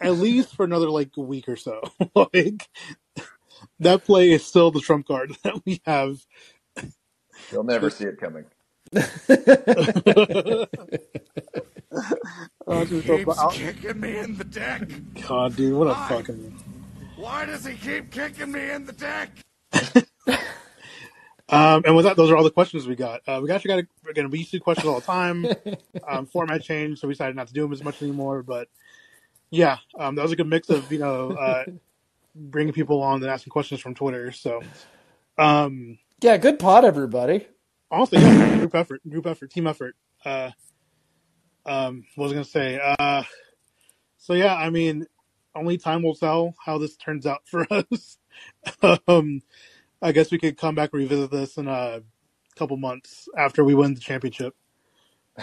At 0.00 0.12
least 0.16 0.54
for 0.54 0.64
another 0.64 0.90
like 0.90 1.16
week 1.16 1.48
or 1.48 1.56
so. 1.56 1.80
like 2.14 2.68
that 3.80 4.04
play 4.04 4.30
is 4.32 4.44
still 4.44 4.70
the 4.70 4.80
trump 4.80 5.06
card 5.06 5.34
that 5.44 5.64
we 5.64 5.80
have. 5.86 6.18
You'll 7.50 7.64
never 7.64 7.88
see 7.90 8.04
it 8.04 8.20
coming. 8.20 8.44
Oh, 12.66 12.84
just 12.84 13.06
talk 13.06 13.20
about- 13.20 13.52
kicking 13.52 14.00
me 14.00 14.18
in 14.18 14.36
the 14.36 14.44
deck. 14.44 14.88
God, 15.26 15.56
dude, 15.56 15.74
what 15.74 15.86
a 15.88 15.94
fucking. 15.94 16.58
Why 17.16 17.46
does 17.46 17.64
he 17.64 17.76
keep 17.76 18.10
kicking 18.10 18.52
me 18.52 18.70
in 18.70 18.84
the 18.86 18.92
deck? 18.92 19.30
Um, 21.48 21.82
and 21.84 21.94
with 21.94 22.06
that, 22.06 22.16
those 22.16 22.30
are 22.30 22.36
all 22.36 22.44
the 22.44 22.50
questions 22.50 22.86
we 22.86 22.96
got. 22.96 23.20
Uh, 23.26 23.40
we 23.42 23.50
actually 23.50 23.68
got 23.68 23.78
a, 23.80 24.10
again, 24.10 24.30
we 24.30 24.38
used 24.38 24.50
to 24.52 24.58
do 24.58 24.62
questions 24.62 24.88
all 24.88 25.00
the 25.00 25.06
time. 25.06 25.46
um, 26.08 26.26
format 26.26 26.62
changed, 26.62 27.00
so 27.00 27.08
we 27.08 27.14
decided 27.14 27.36
not 27.36 27.48
to 27.48 27.52
do 27.52 27.62
them 27.62 27.72
as 27.72 27.84
much 27.84 28.00
anymore. 28.02 28.42
But 28.42 28.68
yeah, 29.50 29.78
um, 29.98 30.14
that 30.14 30.22
was 30.22 30.32
a 30.32 30.36
good 30.36 30.46
mix 30.46 30.70
of 30.70 30.90
you 30.90 30.98
know 30.98 31.32
uh, 31.32 31.64
bringing 32.34 32.72
people 32.72 33.02
on 33.02 33.22
and 33.22 33.30
asking 33.30 33.50
questions 33.50 33.80
from 33.80 33.94
Twitter. 33.94 34.32
So 34.32 34.62
um, 35.36 35.98
yeah, 36.20 36.38
good 36.38 36.58
pod, 36.58 36.84
everybody. 36.84 37.46
honestly, 37.90 38.20
yeah, 38.20 38.56
group 38.56 38.74
effort, 38.74 39.02
group 39.08 39.26
effort, 39.26 39.50
team 39.50 39.66
effort. 39.66 39.96
Uh, 40.24 40.50
um, 41.66 42.04
what 42.14 42.24
was 42.24 42.32
I 42.32 42.34
gonna 42.36 42.44
say? 42.44 42.80
Uh, 42.98 43.22
so 44.16 44.32
yeah, 44.32 44.54
I 44.54 44.70
mean, 44.70 45.06
only 45.54 45.76
time 45.76 46.02
will 46.02 46.14
tell 46.14 46.54
how 46.64 46.78
this 46.78 46.96
turns 46.96 47.26
out 47.26 47.42
for 47.44 47.66
us. 47.70 48.18
um, 49.06 49.42
I 50.04 50.12
guess 50.12 50.30
we 50.30 50.38
could 50.38 50.58
come 50.58 50.74
back 50.74 50.90
and 50.92 51.00
revisit 51.02 51.30
this 51.30 51.56
in 51.56 51.66
a 51.66 52.02
couple 52.56 52.76
months 52.76 53.26
after 53.36 53.64
we 53.64 53.74
win 53.74 53.94
the 53.94 54.00
championship 54.00 54.54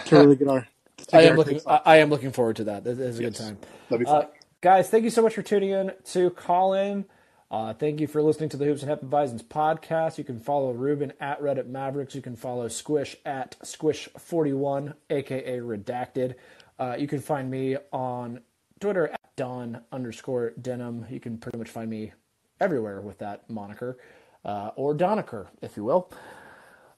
to 0.06 0.16
really 0.16 0.36
get 0.36 0.48
our. 0.48 0.68
I 1.12 1.22
am 1.22 1.36
looking. 1.36 1.60
I. 1.66 1.80
I 1.84 1.96
am 1.96 2.10
looking 2.10 2.30
forward 2.30 2.56
to 2.56 2.64
that. 2.64 2.84
This 2.84 2.98
is 2.98 3.18
a 3.18 3.22
Yes. 3.24 3.32
good 3.38 3.44
time. 3.44 3.58
That'd 3.90 4.06
be 4.06 4.10
Uh, 4.10 4.26
guys, 4.60 4.88
thank 4.88 5.02
you 5.04 5.10
so 5.10 5.20
much 5.20 5.34
for 5.34 5.42
tuning 5.42 5.70
in 5.70 5.92
to 6.12 6.30
Callin. 6.30 7.06
Uh, 7.50 7.74
thank 7.74 8.00
you 8.00 8.06
for 8.06 8.22
listening 8.22 8.48
to 8.50 8.56
the 8.56 8.64
Hoops 8.64 8.82
and 8.84 8.90
Hepatitis 8.90 9.42
podcast. 9.44 10.16
You 10.16 10.24
can 10.24 10.38
follow 10.38 10.70
Ruben 10.72 11.12
at 11.20 11.40
Reddit 11.42 11.66
Mavericks. 11.66 12.14
You 12.14 12.22
can 12.22 12.36
follow 12.36 12.68
Squish 12.68 13.16
at 13.26 13.58
Squish41, 13.64 14.94
aka 15.10 15.58
Redacted. 15.58 16.36
Uh, 16.78 16.96
you 16.98 17.06
can 17.08 17.20
find 17.20 17.50
me 17.50 17.76
on 17.92 18.40
Twitter 18.80 19.08
at 19.08 19.20
Don 19.36 19.82
underscore 19.92 20.52
Denim. 20.62 21.04
You 21.10 21.20
can 21.20 21.36
pretty 21.36 21.58
much 21.58 21.68
find 21.68 21.90
me 21.90 22.12
everywhere 22.60 23.00
with 23.02 23.18
that 23.18 23.50
moniker, 23.50 23.98
uh, 24.44 24.70
or 24.76 24.94
Doniker, 24.94 25.46
if 25.60 25.76
you 25.76 25.84
will. 25.84 26.10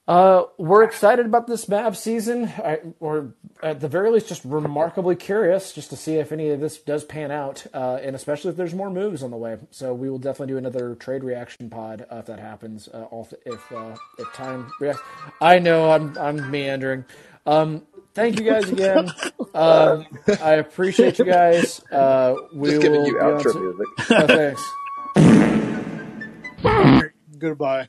Uh, 0.07 0.45
we're 0.59 0.83
excited 0.83 1.25
about 1.25 1.47
this 1.47 1.65
Mavs 1.65 1.97
season. 1.97 2.45
I, 2.59 2.81
we're 3.01 3.29
at 3.63 3.81
the 3.81 3.89
very 3.89 4.11
least 4.11 4.29
just 4.29 4.45
remarkably 4.45 5.17
curious 5.17 5.73
just 5.73 5.89
to 5.91 5.97
see 5.97 6.17
if 6.17 6.31
any 6.31 6.51
of 6.51 6.61
this 6.61 6.77
does 6.77 7.05
pan 7.05 7.31
out, 7.31 7.67
uh, 7.73 7.99
and 8.03 8.15
especially 8.15 8.51
if 8.51 8.57
there's 8.59 8.75
more 8.75 8.91
moves 8.91 9.23
on 9.23 9.31
the 9.31 9.39
way. 9.39 9.57
So 9.71 9.95
we 9.95 10.11
will 10.11 10.19
definitely 10.19 10.53
do 10.53 10.59
another 10.59 10.95
trade 10.97 11.25
reaction 11.25 11.71
pod 11.71 12.05
uh, 12.13 12.17
if 12.17 12.27
that 12.27 12.39
happens. 12.39 12.87
Uh, 12.89 13.07
if 13.47 13.73
uh, 13.73 13.97
if 14.19 14.31
time 14.35 14.71
reacts. 14.79 15.01
I 15.41 15.59
know 15.59 15.91
I'm 15.91 16.19
I'm 16.19 16.51
meandering. 16.51 17.07
Um, 17.47 17.87
thank 18.13 18.39
you 18.39 18.45
guys 18.45 18.69
again. 18.71 19.11
Um, 19.55 20.07
I 20.43 20.55
appreciate 20.55 21.19
you 21.19 21.25
guys. 21.25 21.81
Uh, 21.91 22.35
we 22.53 22.71
Just 22.71 22.83
giving 22.83 23.01
will 23.01 23.09
you 23.09 23.15
outro 23.15 23.53
to- 23.53 23.59
music. 23.61 23.87
Oh, 24.11 24.27
thanks. 24.27 24.71
Goodbye. 27.45 27.89